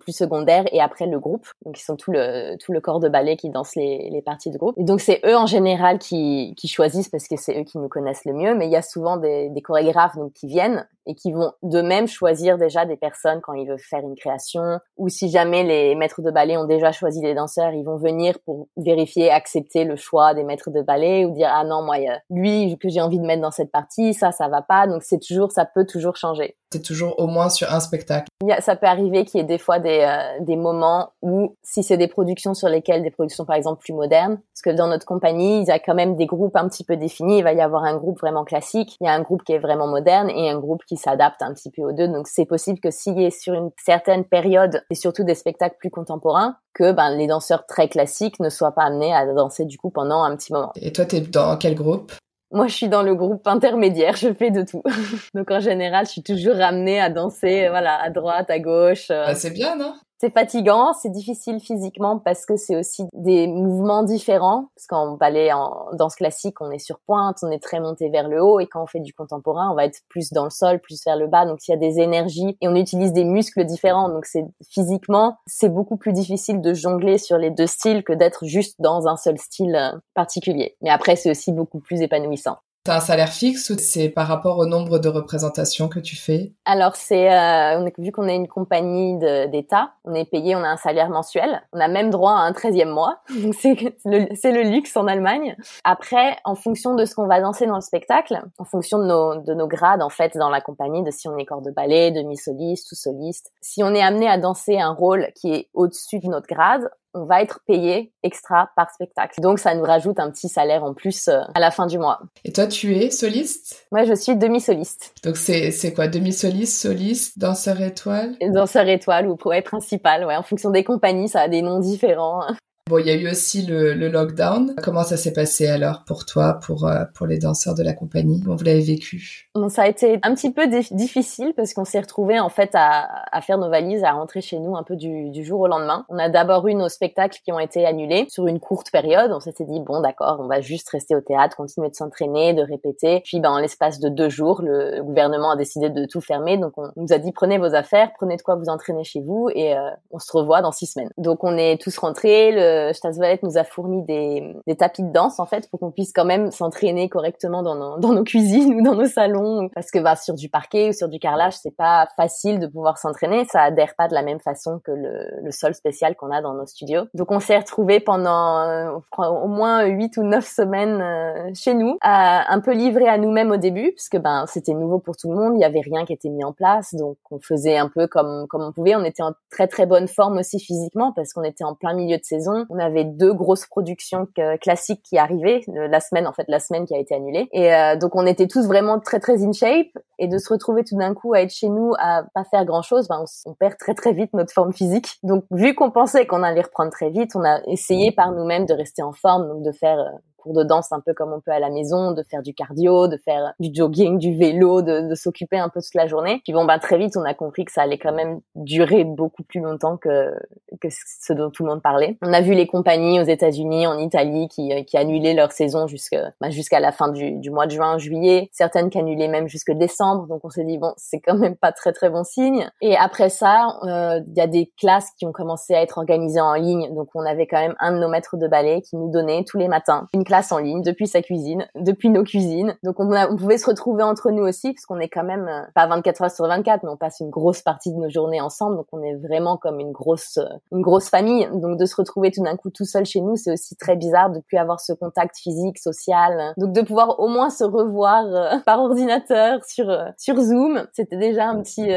plus 0.00 0.16
secondaires 0.16 0.64
et 0.72 0.80
après 0.80 1.06
le 1.06 1.20
groupe. 1.20 1.46
Donc 1.66 1.78
ils 1.78 1.84
sont 1.84 1.96
tout 1.96 2.10
le 2.10 2.56
tout 2.58 2.72
le 2.72 2.77
le 2.78 2.80
corps 2.80 3.00
de 3.00 3.08
ballet 3.08 3.36
qui 3.36 3.50
danse 3.50 3.74
les, 3.74 4.22
parties 4.24 4.50
de 4.50 4.58
groupe. 4.58 4.76
Et 4.78 4.84
donc 4.84 5.00
c'est 5.00 5.20
eux 5.26 5.36
en 5.36 5.46
général 5.46 5.98
qui, 5.98 6.54
qui 6.56 6.68
choisissent 6.68 7.08
parce 7.08 7.26
que 7.26 7.36
c'est 7.36 7.58
eux 7.58 7.64
qui 7.64 7.78
nous 7.78 7.88
connaissent 7.88 8.24
le 8.24 8.32
mieux. 8.32 8.54
Mais 8.54 8.66
il 8.66 8.72
y 8.72 8.76
a 8.76 8.82
souvent 8.82 9.16
des, 9.16 9.48
des 9.50 9.60
chorégraphes 9.60 10.16
donc 10.16 10.32
qui 10.32 10.46
viennent 10.46 10.86
et 11.08 11.14
qui 11.14 11.32
vont 11.32 11.52
de 11.62 11.80
même 11.80 12.06
choisir 12.06 12.58
déjà 12.58 12.84
des 12.84 12.96
personnes 12.96 13.40
quand 13.40 13.54
ils 13.54 13.66
veulent 13.66 13.78
faire 13.78 14.00
une 14.00 14.14
création 14.14 14.78
ou 14.96 15.08
si 15.08 15.30
jamais 15.30 15.64
les 15.64 15.94
maîtres 15.94 16.22
de 16.22 16.30
ballet 16.30 16.56
ont 16.56 16.66
déjà 16.66 16.92
choisi 16.92 17.20
des 17.20 17.34
danseurs, 17.34 17.72
ils 17.72 17.84
vont 17.84 17.96
venir 17.96 18.38
pour 18.44 18.68
vérifier, 18.76 19.30
accepter 19.30 19.84
le 19.84 19.96
choix 19.96 20.34
des 20.34 20.44
maîtres 20.44 20.70
de 20.70 20.82
ballet 20.82 21.24
ou 21.24 21.30
dire 21.32 21.50
ah 21.50 21.64
non 21.64 21.82
moi 21.82 21.96
lui 22.30 22.76
que 22.78 22.88
j'ai 22.88 23.00
envie 23.00 23.18
de 23.18 23.26
mettre 23.26 23.42
dans 23.42 23.50
cette 23.50 23.72
partie, 23.72 24.12
ça 24.12 24.30
ça 24.32 24.48
va 24.48 24.62
pas. 24.62 24.86
Donc 24.86 25.02
c'est 25.02 25.18
toujours 25.18 25.50
ça 25.50 25.64
peut 25.64 25.86
toujours 25.86 26.16
changer. 26.16 26.56
C'est 26.70 26.82
toujours 26.82 27.18
au 27.18 27.26
moins 27.26 27.48
sur 27.48 27.72
un 27.72 27.80
spectacle. 27.80 28.26
Il 28.42 28.48
y 28.48 28.52
a, 28.52 28.60
ça 28.60 28.76
peut 28.76 28.86
arriver 28.86 29.24
qu'il 29.24 29.40
y 29.40 29.42
ait 29.42 29.46
des 29.46 29.56
fois 29.56 29.78
des, 29.78 30.00
euh, 30.06 30.44
des 30.44 30.56
moments 30.56 31.12
où 31.22 31.56
si 31.62 31.82
c'est 31.82 31.96
des 31.96 32.08
productions 32.08 32.52
sur 32.52 32.68
lesquelles 32.68 33.02
des 33.02 33.10
productions 33.10 33.46
par 33.46 33.56
exemple 33.56 33.80
plus 33.80 33.94
modernes, 33.94 34.38
parce 34.52 34.62
que 34.62 34.76
dans 34.76 34.86
notre 34.86 35.06
compagnie 35.06 35.62
il 35.62 35.66
y 35.66 35.70
a 35.70 35.78
quand 35.78 35.94
même 35.94 36.16
des 36.16 36.26
groupes 36.26 36.56
un 36.56 36.68
petit 36.68 36.84
peu 36.84 36.96
définis. 36.96 37.38
Il 37.38 37.44
va 37.44 37.54
y 37.54 37.62
avoir 37.62 37.84
un 37.84 37.96
groupe 37.96 38.20
vraiment 38.20 38.44
classique, 38.44 38.98
il 39.00 39.06
y 39.06 39.08
a 39.08 39.14
un 39.14 39.22
groupe 39.22 39.42
qui 39.44 39.52
est 39.52 39.58
vraiment 39.58 39.86
moderne 39.86 40.28
et 40.28 40.50
un 40.50 40.58
groupe 40.58 40.82
qui 40.84 40.97
s'adapte 40.98 41.42
un 41.42 41.54
petit 41.54 41.70
peu 41.70 41.82
aux 41.82 41.92
deux. 41.92 42.08
Donc 42.08 42.28
c'est 42.28 42.44
possible 42.44 42.80
que 42.80 42.90
s'il 42.90 43.18
y 43.18 43.24
ait 43.24 43.30
sur 43.30 43.54
une 43.54 43.70
certaine 43.84 44.24
période 44.24 44.82
et 44.90 44.94
surtout 44.94 45.24
des 45.24 45.34
spectacles 45.34 45.76
plus 45.78 45.90
contemporains, 45.90 46.56
que 46.74 46.92
ben, 46.92 47.16
les 47.16 47.26
danseurs 47.26 47.66
très 47.66 47.88
classiques 47.88 48.40
ne 48.40 48.48
soient 48.48 48.72
pas 48.72 48.84
amenés 48.84 49.14
à 49.14 49.26
danser 49.32 49.64
du 49.64 49.78
coup 49.78 49.90
pendant 49.90 50.22
un 50.22 50.36
petit 50.36 50.52
moment. 50.52 50.72
Et 50.76 50.92
toi, 50.92 51.04
tu 51.04 51.16
es 51.16 51.20
dans 51.20 51.56
quel 51.56 51.74
groupe? 51.74 52.12
Moi, 52.50 52.66
je 52.66 52.74
suis 52.74 52.88
dans 52.88 53.02
le 53.02 53.14
groupe 53.14 53.46
intermédiaire, 53.46 54.16
je 54.16 54.32
fais 54.32 54.50
de 54.50 54.62
tout. 54.62 54.82
Donc 55.34 55.50
en 55.50 55.60
général, 55.60 56.06
je 56.06 56.12
suis 56.12 56.22
toujours 56.22 56.56
ramenée 56.56 56.98
à 56.98 57.10
danser, 57.10 57.68
voilà, 57.68 58.00
à 58.00 58.10
droite, 58.10 58.50
à 58.50 58.58
gauche. 58.58 59.08
Bah, 59.08 59.34
c'est 59.34 59.50
bien, 59.50 59.76
non? 59.76 59.94
C'est 60.20 60.30
fatigant, 60.30 60.92
c'est 60.92 61.10
difficile 61.10 61.60
physiquement 61.60 62.18
parce 62.18 62.44
que 62.44 62.56
c'est 62.56 62.76
aussi 62.76 63.04
des 63.12 63.46
mouvements 63.46 64.02
différents. 64.02 64.66
Parce 64.74 64.86
qu'en 64.86 65.16
ballet, 65.16 65.52
en 65.52 65.86
danse 65.92 66.16
classique, 66.16 66.60
on 66.60 66.70
est 66.70 66.78
sur 66.78 66.98
pointe, 67.00 67.38
on 67.42 67.50
est 67.50 67.62
très 67.62 67.80
monté 67.80 68.08
vers 68.10 68.28
le 68.28 68.42
haut, 68.42 68.58
et 68.60 68.66
quand 68.66 68.82
on 68.82 68.86
fait 68.86 69.00
du 69.00 69.12
contemporain, 69.12 69.70
on 69.70 69.74
va 69.74 69.84
être 69.84 70.00
plus 70.08 70.32
dans 70.32 70.44
le 70.44 70.50
sol, 70.50 70.80
plus 70.80 71.04
vers 71.04 71.16
le 71.16 71.28
bas. 71.28 71.46
Donc 71.46 71.66
il 71.66 71.70
y 71.70 71.74
a 71.74 71.76
des 71.76 72.00
énergies 72.00 72.56
et 72.60 72.68
on 72.68 72.74
utilise 72.74 73.12
des 73.12 73.24
muscles 73.24 73.64
différents. 73.64 74.08
Donc 74.08 74.24
c'est 74.24 74.44
physiquement, 74.68 75.36
c'est 75.46 75.68
beaucoup 75.68 75.96
plus 75.96 76.12
difficile 76.12 76.60
de 76.60 76.74
jongler 76.74 77.18
sur 77.18 77.38
les 77.38 77.50
deux 77.50 77.66
styles 77.66 78.02
que 78.02 78.12
d'être 78.12 78.44
juste 78.44 78.76
dans 78.80 79.06
un 79.06 79.16
seul 79.16 79.38
style 79.38 80.00
particulier. 80.14 80.76
Mais 80.82 80.90
après, 80.90 81.16
c'est 81.16 81.30
aussi 81.30 81.52
beaucoup 81.52 81.80
plus 81.80 82.02
épanouissant. 82.02 82.56
T'as 82.84 82.96
un 82.96 83.00
salaire 83.00 83.28
fixe 83.28 83.68
ou 83.70 83.76
c'est 83.78 84.08
par 84.08 84.26
rapport 84.26 84.58
au 84.58 84.66
nombre 84.66 84.98
de 84.98 85.08
représentations 85.08 85.88
que 85.88 85.98
tu 85.98 86.16
fais? 86.16 86.54
Alors 86.64 86.96
c'est 86.96 87.32
euh, 87.32 87.86
vu 87.98 88.12
qu'on 88.12 88.28
est 88.28 88.36
une 88.36 88.48
compagnie 88.48 89.18
d'État, 89.18 89.92
on 90.04 90.14
est 90.14 90.24
payé, 90.24 90.56
on 90.56 90.62
a 90.62 90.68
un 90.68 90.76
salaire 90.76 91.10
mensuel, 91.10 91.62
on 91.72 91.80
a 91.80 91.88
même 91.88 92.10
droit 92.10 92.32
à 92.32 92.40
un 92.40 92.52
treizième 92.52 92.90
mois, 92.90 93.20
donc 93.42 93.54
c'est 93.54 93.74
le, 94.06 94.62
luxe 94.70 94.96
en 94.96 95.06
Allemagne. 95.06 95.56
Après, 95.84 96.36
en 96.44 96.54
fonction 96.54 96.94
de 96.94 97.04
ce 97.04 97.14
qu'on 97.14 97.26
va 97.26 97.40
danser 97.40 97.66
dans 97.66 97.74
le 97.74 97.82
spectacle, 97.82 98.40
en 98.58 98.64
fonction 98.64 98.98
de 98.98 99.04
nos, 99.04 99.36
de 99.42 99.54
nos 99.54 99.66
grades 99.66 100.02
en 100.02 100.08
fait 100.08 100.36
dans 100.36 100.50
la 100.50 100.60
compagnie, 100.60 101.02
de 101.02 101.10
si 101.10 101.28
on 101.28 101.36
est 101.36 101.44
corps 101.44 101.62
de 101.62 101.70
ballet, 101.70 102.10
demi-soliste 102.10 102.90
ou 102.92 102.94
soliste, 102.94 103.52
si 103.60 103.82
on 103.82 103.94
est 103.94 104.02
amené 104.02 104.28
à 104.28 104.38
danser 104.38 104.78
un 104.78 104.92
rôle 104.92 105.28
qui 105.34 105.52
est 105.52 105.68
au-dessus 105.74 106.20
de 106.20 106.28
notre 106.28 106.46
grade, 106.46 106.88
on 107.14 107.24
va 107.24 107.42
être 107.42 107.60
payé 107.66 108.12
extra 108.22 108.70
par 108.76 108.90
spectacle. 108.90 109.40
Donc 109.40 109.58
ça 109.58 109.74
nous 109.74 109.84
rajoute 109.84 110.18
un 110.18 110.30
petit 110.30 110.48
salaire 110.48 110.84
en 110.84 110.94
plus 110.94 111.28
euh, 111.28 111.40
à 111.54 111.60
la 111.60 111.70
fin 111.70 111.86
du 111.86 111.98
mois. 111.98 112.20
Et 112.44 112.52
toi, 112.52 112.66
tu 112.66 112.96
es 112.96 113.10
soliste? 113.10 113.86
Moi, 113.92 114.04
je 114.04 114.14
suis 114.14 114.36
demi-soliste. 114.36 115.14
Donc 115.24 115.36
c'est 115.36 115.70
c'est 115.70 115.92
quoi? 115.92 116.08
Demi-soliste, 116.08 116.80
soliste, 116.80 117.38
danseur 117.38 117.80
étoile? 117.80 118.36
Danseur 118.40 118.88
étoile 118.88 119.26
ou 119.26 119.36
ouais, 119.44 119.62
principal, 119.62 120.24
ouais, 120.24 120.36
en 120.36 120.42
fonction 120.42 120.70
des 120.70 120.84
compagnies, 120.84 121.28
ça 121.28 121.42
a 121.42 121.48
des 121.48 121.62
noms 121.62 121.80
différents. 121.80 122.44
Bon, 122.88 122.96
il 122.96 123.06
y 123.06 123.10
a 123.10 123.14
eu 123.14 123.28
aussi 123.28 123.66
le, 123.66 123.92
lockdown. 124.08 124.74
Comment 124.82 125.02
ça 125.02 125.18
s'est 125.18 125.34
passé 125.34 125.66
alors 125.66 126.04
pour 126.06 126.24
toi, 126.24 126.58
pour 126.64 126.86
euh, 126.86 127.04
pour 127.14 127.26
les 127.26 127.38
danseurs 127.38 127.74
de 127.74 127.82
la 127.82 127.92
compagnie? 127.92 128.40
Comment 128.40 128.56
vous 128.56 128.64
l'avez 128.64 128.80
vécu? 128.80 129.50
Bon, 129.54 129.68
Ça 129.68 129.82
a 129.82 129.88
été 129.88 130.18
un 130.22 130.34
petit 130.34 130.50
peu 130.50 130.66
difficile 130.66 131.52
parce 131.54 131.74
qu'on 131.74 131.84
s'est 131.84 132.00
retrouvé 132.00 132.40
en 132.40 132.48
fait 132.48 132.70
à, 132.72 133.06
à, 133.30 133.42
faire 133.42 133.58
nos 133.58 133.68
valises, 133.68 134.04
à 134.04 134.12
rentrer 134.12 134.40
chez 134.40 134.58
nous 134.58 134.74
un 134.74 134.84
peu 134.84 134.96
du, 134.96 135.28
du 135.28 135.44
jour 135.44 135.60
au 135.60 135.66
lendemain. 135.66 136.06
On 136.08 136.18
a 136.18 136.30
d'abord 136.30 136.66
eu 136.66 136.74
nos 136.74 136.88
spectacles 136.88 137.38
qui 137.44 137.52
ont 137.52 137.60
été 137.60 137.84
annulés 137.84 138.26
sur 138.30 138.46
une 138.46 138.58
courte 138.58 138.90
période. 138.90 139.32
On 139.34 139.40
s'était 139.40 139.64
dit 139.64 139.80
bon 139.80 140.00
d'accord, 140.00 140.38
on 140.40 140.46
va 140.46 140.62
juste 140.62 140.88
rester 140.88 141.14
au 141.14 141.20
théâtre, 141.20 141.56
continuer 141.56 141.90
de 141.90 141.94
s'entraîner, 141.94 142.54
de 142.54 142.62
répéter. 142.62 143.20
Puis 143.22 143.38
ben 143.40 143.50
en 143.50 143.58
l'espace 143.58 144.00
de 144.00 144.08
deux 144.08 144.30
jours, 144.30 144.62
le 144.62 145.02
gouvernement 145.02 145.50
a 145.50 145.56
décidé 145.56 145.90
de 145.90 146.06
tout 146.06 146.22
fermer. 146.22 146.56
Donc 146.56 146.72
on 146.78 146.88
nous 146.96 147.12
a 147.12 147.18
dit 147.18 147.32
prenez 147.32 147.58
vos 147.58 147.74
affaires, 147.74 148.12
prenez 148.16 148.38
de 148.38 148.42
quoi 148.42 148.54
vous 148.54 148.70
entraîner 148.70 149.04
chez 149.04 149.20
vous 149.20 149.50
et 149.54 149.76
euh, 149.76 149.90
on 150.10 150.18
se 150.18 150.32
revoit 150.32 150.62
dans 150.62 150.72
six 150.72 150.86
semaines. 150.86 151.10
Donc 151.18 151.44
on 151.44 151.58
est 151.58 151.78
tous 151.78 151.98
rentrés. 151.98 152.50
Le 152.52 152.77
Stasvalet 152.92 153.40
nous 153.42 153.58
a 153.58 153.64
fourni 153.64 154.02
des, 154.04 154.54
des, 154.66 154.76
tapis 154.76 155.02
de 155.02 155.12
danse 155.12 155.40
en 155.40 155.46
fait 155.46 155.68
pour 155.70 155.80
qu'on 155.80 155.90
puisse 155.90 156.12
quand 156.12 156.24
même 156.24 156.50
s'entraîner 156.50 157.08
correctement 157.08 157.62
dans 157.62 157.74
nos, 157.74 157.98
dans 157.98 158.12
nos 158.12 158.24
cuisines 158.24 158.74
ou 158.78 158.82
dans 158.82 158.94
nos 158.94 159.06
salons. 159.06 159.68
Parce 159.74 159.90
que 159.90 159.98
bah, 159.98 160.16
sur 160.16 160.34
du 160.34 160.48
parquet 160.48 160.90
ou 160.90 160.92
sur 160.92 161.08
du 161.08 161.18
carrelage 161.18 161.54
c'est 161.56 161.76
pas 161.76 162.08
facile 162.16 162.58
de 162.58 162.66
pouvoir 162.66 162.98
s'entraîner. 162.98 163.44
Ça 163.50 163.62
adhère 163.62 163.94
pas 163.96 164.08
de 164.08 164.14
la 164.14 164.22
même 164.22 164.40
façon 164.40 164.80
que 164.84 164.92
le, 164.92 165.28
le 165.42 165.50
sol 165.50 165.74
spécial 165.74 166.16
qu'on 166.16 166.30
a 166.30 166.42
dans 166.42 166.54
nos 166.54 166.66
studios. 166.66 167.04
Donc 167.14 167.30
on 167.30 167.40
s'est 167.40 167.58
retrouvés 167.58 168.00
pendant 168.00 168.58
euh, 168.60 168.90
au 169.18 169.48
moins 169.48 169.84
huit 169.84 170.16
ou 170.16 170.22
neuf 170.22 170.46
semaines 170.46 171.00
euh, 171.00 171.50
chez 171.54 171.74
nous 171.74 171.96
à, 172.00 172.52
un 172.52 172.60
peu 172.60 172.72
livrés 172.72 173.08
à 173.08 173.18
nous-mêmes 173.18 173.50
au 173.50 173.56
début 173.56 173.92
parce 173.92 174.08
que 174.08 174.18
ben 174.18 174.44
c'était 174.46 174.74
nouveau 174.74 174.98
pour 174.98 175.16
tout 175.16 175.30
le 175.30 175.36
monde. 175.36 175.54
Il 175.56 175.60
y 175.60 175.64
avait 175.64 175.80
rien 175.80 176.04
qui 176.04 176.12
était 176.12 176.28
mis 176.28 176.44
en 176.44 176.52
place. 176.52 176.94
Donc 176.94 177.16
on 177.30 177.38
faisait 177.40 177.76
un 177.76 177.88
peu 177.88 178.06
comme 178.06 178.46
comme 178.48 178.62
on 178.62 178.72
pouvait. 178.72 178.96
On 178.96 179.04
était 179.04 179.22
en 179.22 179.32
très 179.50 179.66
très 179.66 179.86
bonne 179.86 180.08
forme 180.08 180.38
aussi 180.38 180.58
physiquement 180.60 181.12
parce 181.12 181.32
qu'on 181.32 181.44
était 181.44 181.64
en 181.64 181.74
plein 181.74 181.94
milieu 181.94 182.16
de 182.16 182.24
saison 182.24 182.66
on 182.70 182.78
avait 182.78 183.04
deux 183.04 183.32
grosses 183.32 183.66
productions 183.66 184.26
classiques 184.60 185.02
qui 185.02 185.18
arrivaient 185.18 185.60
euh, 185.68 185.88
la 185.88 186.00
semaine 186.00 186.26
en 186.26 186.32
fait 186.32 186.44
la 186.48 186.60
semaine 186.60 186.84
qui 186.86 186.94
a 186.94 186.98
été 186.98 187.14
annulée. 187.14 187.48
Et 187.52 187.72
euh, 187.74 187.96
donc 187.96 188.14
on 188.14 188.26
était 188.26 188.46
tous 188.46 188.66
vraiment 188.66 189.00
très 189.00 189.20
très 189.20 189.42
in 189.44 189.52
shape. 189.52 189.88
Et 190.20 190.26
de 190.26 190.38
se 190.38 190.52
retrouver 190.52 190.82
tout 190.82 190.96
d'un 190.96 191.14
coup 191.14 191.32
à 191.32 191.42
être 191.42 191.52
chez 191.52 191.68
nous 191.68 191.92
à 191.98 192.24
pas 192.34 192.42
faire 192.44 192.64
grand 192.64 192.82
chose 192.82 193.06
ben 193.08 193.24
on, 193.46 193.54
perd 193.54 193.76
très 193.78 193.94
très 193.94 194.12
vite 194.12 194.32
notre 194.34 194.52
forme 194.52 194.72
physique. 194.72 195.18
Donc 195.22 195.44
vu 195.50 195.74
qu'on 195.74 195.90
pensait 195.90 196.26
qu'on 196.26 196.42
allait 196.42 196.62
reprendre 196.62 196.90
très 196.90 197.10
vite 197.10 197.36
on 197.36 197.44
a 197.44 197.60
essayé 197.66 198.12
par 198.12 198.32
nous-mêmes 198.32 198.66
de 198.66 198.74
rester 198.74 199.02
en 199.02 199.12
forme 199.12 199.48
donc 199.48 199.62
de 199.62 199.72
faire 199.72 199.98
euh, 199.98 200.18
cours 200.38 200.54
de 200.54 200.62
danse 200.62 200.92
un 200.92 201.00
peu 201.00 201.12
comme 201.12 201.32
on 201.32 201.40
peut 201.40 201.50
à 201.50 201.58
la 201.58 201.68
maison, 201.68 202.12
de 202.12 202.22
faire 202.22 202.42
du 202.42 202.54
cardio, 202.54 203.08
de 203.08 203.16
faire 203.16 203.52
du 203.60 203.70
jogging, 203.72 204.18
du 204.18 204.36
vélo, 204.36 204.82
de, 204.82 205.08
de 205.08 205.14
s'occuper 205.14 205.58
un 205.58 205.68
peu 205.68 205.80
toute 205.80 205.94
la 205.94 206.06
journée. 206.06 206.40
Puis 206.44 206.52
bon, 206.52 206.64
bah 206.64 206.78
très 206.78 206.96
vite, 206.96 207.16
on 207.16 207.24
a 207.24 207.34
compris 207.34 207.64
que 207.64 207.72
ça 207.72 207.82
allait 207.82 207.98
quand 207.98 208.14
même 208.14 208.40
durer 208.54 209.04
beaucoup 209.04 209.42
plus 209.42 209.60
longtemps 209.60 209.96
que 209.96 210.32
que 210.80 210.88
ce 210.90 211.32
dont 211.32 211.50
tout 211.50 211.64
le 211.64 211.70
monde 211.70 211.82
parlait. 211.82 212.16
On 212.22 212.32
a 212.32 212.40
vu 212.40 212.54
les 212.54 212.66
compagnies 212.66 213.20
aux 213.20 213.24
États-Unis, 213.24 213.86
en 213.86 213.98
Italie, 213.98 214.48
qui 214.48 214.84
qui 214.84 214.96
annulaient 214.96 215.34
leur 215.34 215.52
saison 215.52 215.86
jusqu'à 215.86 216.32
bah, 216.40 216.50
jusqu'à 216.50 216.80
la 216.80 216.92
fin 216.92 217.08
du, 217.08 217.32
du 217.32 217.50
mois 217.50 217.66
de 217.66 217.72
juin, 217.72 217.98
juillet. 217.98 218.48
Certaines 218.52 218.90
qui 218.90 218.98
annulaient 218.98 219.28
même 219.28 219.48
jusque 219.48 219.72
décembre. 219.72 220.26
Donc 220.28 220.44
on 220.44 220.50
s'est 220.50 220.64
dit 220.64 220.78
bon, 220.78 220.94
c'est 220.96 221.20
quand 221.20 221.36
même 221.36 221.56
pas 221.56 221.72
très 221.72 221.92
très 221.92 222.10
bon 222.10 222.24
signe. 222.24 222.70
Et 222.80 222.96
après 222.96 223.28
ça, 223.28 223.78
euh, 223.82 224.20
il 224.26 224.38
y 224.38 224.40
a 224.40 224.46
des 224.46 224.72
classes 224.78 225.10
qui 225.18 225.26
ont 225.26 225.32
commencé 225.32 225.74
à 225.74 225.82
être 225.82 225.98
organisées 225.98 226.40
en 226.40 226.54
ligne. 226.54 226.94
Donc 226.94 227.08
on 227.14 227.24
avait 227.24 227.46
quand 227.46 227.60
même 227.60 227.74
un 227.80 227.92
de 227.92 227.98
nos 227.98 228.08
maîtres 228.08 228.36
de 228.36 228.46
ballet 228.46 228.82
qui 228.82 228.96
nous 228.96 229.10
donnait 229.10 229.44
tous 229.44 229.58
les 229.58 229.68
matins 229.68 230.06
une 230.12 230.24
classe 230.24 230.37
en 230.52 230.58
ligne 230.58 230.82
depuis 230.82 231.06
sa 231.06 231.22
cuisine, 231.22 231.66
depuis 231.74 232.10
nos 232.10 232.24
cuisines. 232.24 232.76
Donc 232.82 232.96
on, 232.98 233.36
pouvait 233.36 233.58
se 233.58 233.66
retrouver 233.66 234.02
entre 234.02 234.30
nous 234.30 234.42
aussi 234.42 234.72
parce 234.72 234.86
qu'on 234.86 235.00
est 235.00 235.08
quand 235.08 235.24
même 235.24 235.48
euh, 235.48 235.62
pas 235.74 235.86
24 235.86 236.22
heures 236.22 236.30
sur 236.30 236.46
24, 236.46 236.82
mais 236.82 236.90
on 236.90 236.96
passe 236.96 237.20
une 237.20 237.30
grosse 237.30 237.62
partie 237.62 237.92
de 237.92 237.98
nos 237.98 238.08
journées 238.08 238.40
ensemble. 238.40 238.76
Donc 238.76 238.86
on 238.92 239.02
est 239.02 239.14
vraiment 239.14 239.56
comme 239.56 239.80
une 239.80 239.92
grosse 239.92 240.38
euh, 240.38 240.48
une 240.72 240.82
grosse 240.82 241.08
famille. 241.08 241.48
Donc 241.52 241.78
de 241.78 241.84
se 241.84 241.96
retrouver 241.96 242.30
tout 242.30 242.42
d'un 242.42 242.56
coup 242.56 242.70
tout 242.70 242.84
seul 242.84 243.04
chez 243.04 243.20
nous, 243.20 243.36
c'est 243.36 243.52
aussi 243.52 243.76
très 243.76 243.96
bizarre 243.96 244.30
de 244.30 244.40
plus 244.40 244.58
avoir 244.58 244.80
ce 244.80 244.92
contact 244.92 245.36
physique, 245.38 245.78
social. 245.78 246.54
Donc 246.56 246.72
de 246.72 246.82
pouvoir 246.82 247.20
au 247.20 247.28
moins 247.28 247.50
se 247.50 247.64
revoir 247.64 248.24
euh, 248.26 248.58
par 248.64 248.80
ordinateur 248.80 249.64
sur 249.64 249.86
sur 250.16 250.36
Zoom, 250.40 250.86
c'était 250.92 251.18
déjà 251.18 251.48
un 251.48 251.62
petit 251.62 251.88